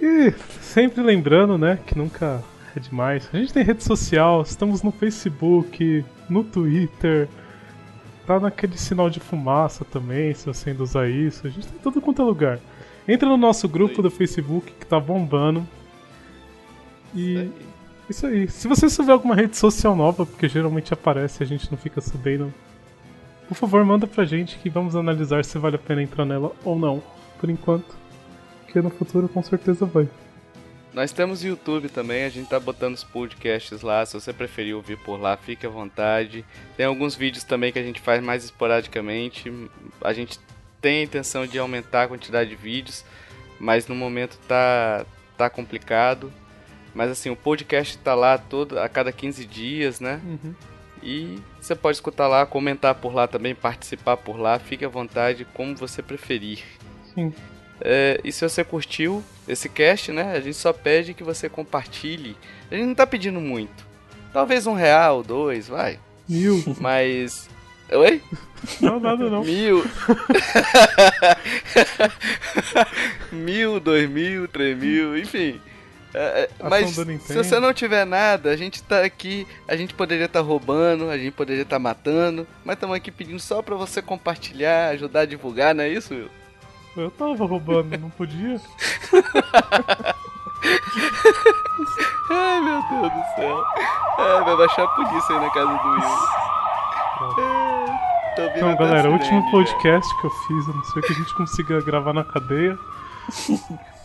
E 0.00 0.32
sempre 0.62 1.02
lembrando, 1.02 1.58
né, 1.58 1.78
que 1.86 1.98
nunca 1.98 2.42
é 2.74 2.80
demais. 2.80 3.28
A 3.34 3.36
gente 3.36 3.52
tem 3.52 3.62
rede 3.62 3.84
social, 3.84 4.40
estamos 4.40 4.82
no 4.82 4.90
Facebook, 4.90 6.02
no 6.28 6.44
Twitter, 6.44 7.28
tá 8.26 8.40
naquele 8.40 8.76
sinal 8.76 9.10
de 9.10 9.20
fumaça 9.20 9.84
também, 9.84 10.34
se 10.34 10.46
você 10.46 10.70
ainda 10.70 10.82
usar 10.82 11.08
isso. 11.08 11.46
A 11.46 11.50
gente 11.50 11.66
tem 11.66 11.78
tudo 11.80 12.00
quanto 12.00 12.22
é 12.22 12.24
lugar. 12.24 12.58
Entra 13.06 13.28
no 13.28 13.36
nosso 13.36 13.68
grupo 13.68 14.00
do 14.02 14.10
Facebook 14.10 14.72
que 14.72 14.86
tá 14.86 14.98
bombando. 14.98 15.66
E. 17.14 17.50
Isso 18.08 18.26
aí. 18.26 18.48
Se 18.48 18.68
você 18.68 18.88
souber 18.88 19.12
alguma 19.12 19.34
rede 19.34 19.56
social 19.56 19.94
nova, 19.94 20.26
porque 20.26 20.48
geralmente 20.48 20.92
aparece 20.92 21.42
e 21.42 21.44
a 21.44 21.46
gente 21.46 21.70
não 21.70 21.78
fica 21.78 22.00
sabendo, 22.00 22.52
por 23.48 23.54
favor, 23.54 23.84
manda 23.84 24.06
pra 24.06 24.24
gente 24.24 24.58
que 24.58 24.70
vamos 24.70 24.96
analisar 24.96 25.44
se 25.44 25.58
vale 25.58 25.76
a 25.76 25.78
pena 25.78 26.02
entrar 26.02 26.24
nela 26.24 26.52
ou 26.64 26.78
não. 26.78 27.02
Por 27.38 27.50
enquanto. 27.50 27.96
Porque 28.64 28.80
no 28.80 28.90
futuro 28.90 29.28
com 29.28 29.42
certeza 29.42 29.84
vai. 29.86 30.08
Nós 30.94 31.10
temos 31.10 31.42
YouTube 31.42 31.88
também, 31.88 32.22
a 32.22 32.28
gente 32.28 32.48
tá 32.48 32.60
botando 32.60 32.94
os 32.94 33.02
podcasts 33.02 33.82
lá. 33.82 34.06
Se 34.06 34.14
você 34.14 34.32
preferir 34.32 34.76
ouvir 34.76 34.96
por 34.96 35.20
lá, 35.20 35.36
fique 35.36 35.66
à 35.66 35.68
vontade. 35.68 36.44
Tem 36.76 36.86
alguns 36.86 37.16
vídeos 37.16 37.42
também 37.42 37.72
que 37.72 37.80
a 37.80 37.82
gente 37.82 38.00
faz 38.00 38.22
mais 38.22 38.44
esporadicamente. 38.44 39.52
A 40.00 40.12
gente 40.12 40.38
tem 40.80 41.00
a 41.00 41.02
intenção 41.02 41.48
de 41.48 41.58
aumentar 41.58 42.04
a 42.04 42.08
quantidade 42.08 42.50
de 42.50 42.56
vídeos, 42.56 43.04
mas 43.58 43.88
no 43.88 43.94
momento 43.96 44.38
tá, 44.46 45.04
tá 45.36 45.50
complicado. 45.50 46.32
Mas 46.94 47.10
assim, 47.10 47.28
o 47.28 47.34
podcast 47.34 47.98
tá 47.98 48.14
lá 48.14 48.38
todo, 48.38 48.78
a 48.78 48.88
cada 48.88 49.10
15 49.10 49.44
dias, 49.46 49.98
né? 49.98 50.20
Uhum. 50.24 50.54
E 51.02 51.42
você 51.60 51.74
pode 51.74 51.96
escutar 51.96 52.28
lá, 52.28 52.46
comentar 52.46 52.94
por 52.94 53.12
lá 53.12 53.26
também, 53.26 53.52
participar 53.52 54.16
por 54.16 54.38
lá, 54.38 54.60
fique 54.60 54.84
à 54.84 54.88
vontade, 54.88 55.44
como 55.54 55.74
você 55.74 56.00
preferir. 56.00 56.62
Sim. 57.12 57.34
É, 57.80 58.20
e 58.22 58.30
se 58.30 58.48
você 58.48 58.64
curtiu 58.64 59.22
esse 59.48 59.68
cast, 59.68 60.12
né? 60.12 60.32
A 60.32 60.40
gente 60.40 60.56
só 60.56 60.72
pede 60.72 61.14
que 61.14 61.22
você 61.22 61.48
compartilhe. 61.48 62.36
A 62.70 62.74
gente 62.74 62.86
não 62.86 62.94
tá 62.94 63.06
pedindo 63.06 63.40
muito. 63.40 63.84
Talvez 64.32 64.66
um 64.66 64.74
real, 64.74 65.22
dois, 65.22 65.68
vai. 65.68 65.98
Mil. 66.28 66.62
Mas. 66.80 67.48
Oi? 67.92 68.22
Não, 68.80 68.98
nada 68.98 69.28
não. 69.28 69.44
Mil. 69.44 69.84
mil, 73.30 73.78
dois 73.78 74.08
mil, 74.08 74.48
três 74.48 74.76
mil, 74.76 75.18
enfim. 75.18 75.60
É, 76.14 76.48
é 76.60 76.68
mas 76.68 76.90
se 76.90 77.34
você 77.34 77.58
não 77.58 77.74
tiver 77.74 78.06
nada, 78.06 78.50
a 78.50 78.56
gente 78.56 78.82
tá 78.82 79.04
aqui, 79.04 79.46
a 79.66 79.76
gente 79.76 79.94
poderia 79.94 80.26
estar 80.26 80.40
tá 80.40 80.46
roubando, 80.46 81.10
a 81.10 81.18
gente 81.18 81.32
poderia 81.32 81.62
estar 81.62 81.76
tá 81.76 81.80
matando, 81.80 82.46
mas 82.64 82.76
estamos 82.76 82.96
aqui 82.96 83.10
pedindo 83.10 83.40
só 83.40 83.60
pra 83.60 83.74
você 83.74 84.00
compartilhar, 84.00 84.90
ajudar 84.90 85.20
a 85.20 85.26
divulgar, 85.26 85.74
não 85.74 85.82
é 85.82 85.88
isso, 85.88 86.14
Will? 86.14 86.30
Eu 86.96 87.10
tava 87.10 87.44
roubando, 87.44 87.98
não 87.98 88.10
podia? 88.10 88.60
Ai 92.30 92.60
meu 92.60 92.82
Deus 92.82 93.12
do 93.12 93.24
céu. 93.34 93.64
Ai, 94.18 94.44
vai 94.44 94.56
baixar 94.56 94.84
a 94.84 94.88
polícia 94.88 95.34
aí 95.34 95.40
na 95.40 95.50
casa 95.50 95.72
do 95.76 95.88
Will. 95.90 96.00
Então, 98.56 98.76
galera, 98.76 99.10
o 99.10 99.12
último 99.12 99.50
podcast 99.50 100.20
que 100.20 100.26
eu 100.26 100.30
fiz, 100.30 100.68
a 100.68 100.72
não 100.72 100.84
ser 100.84 101.02
que 101.02 101.12
a 101.12 101.16
gente 101.16 101.34
consiga 101.34 101.80
gravar 101.82 102.12
na 102.12 102.24
cadeia. 102.24 102.78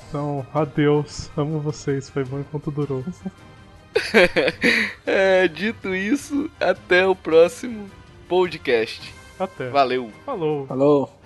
Então, 0.07 0.45
adeus. 0.53 1.29
Amo 1.37 1.59
vocês. 1.59 2.09
Foi 2.09 2.23
bom 2.23 2.39
enquanto 2.39 2.71
durou. 2.71 3.03
é, 5.05 5.47
dito 5.47 5.93
isso, 5.93 6.49
até 6.59 7.05
o 7.05 7.15
próximo 7.15 7.89
podcast. 8.27 9.13
Até. 9.39 9.69
Valeu. 9.69 10.11
Falou. 10.25 10.65
Falou. 10.67 11.18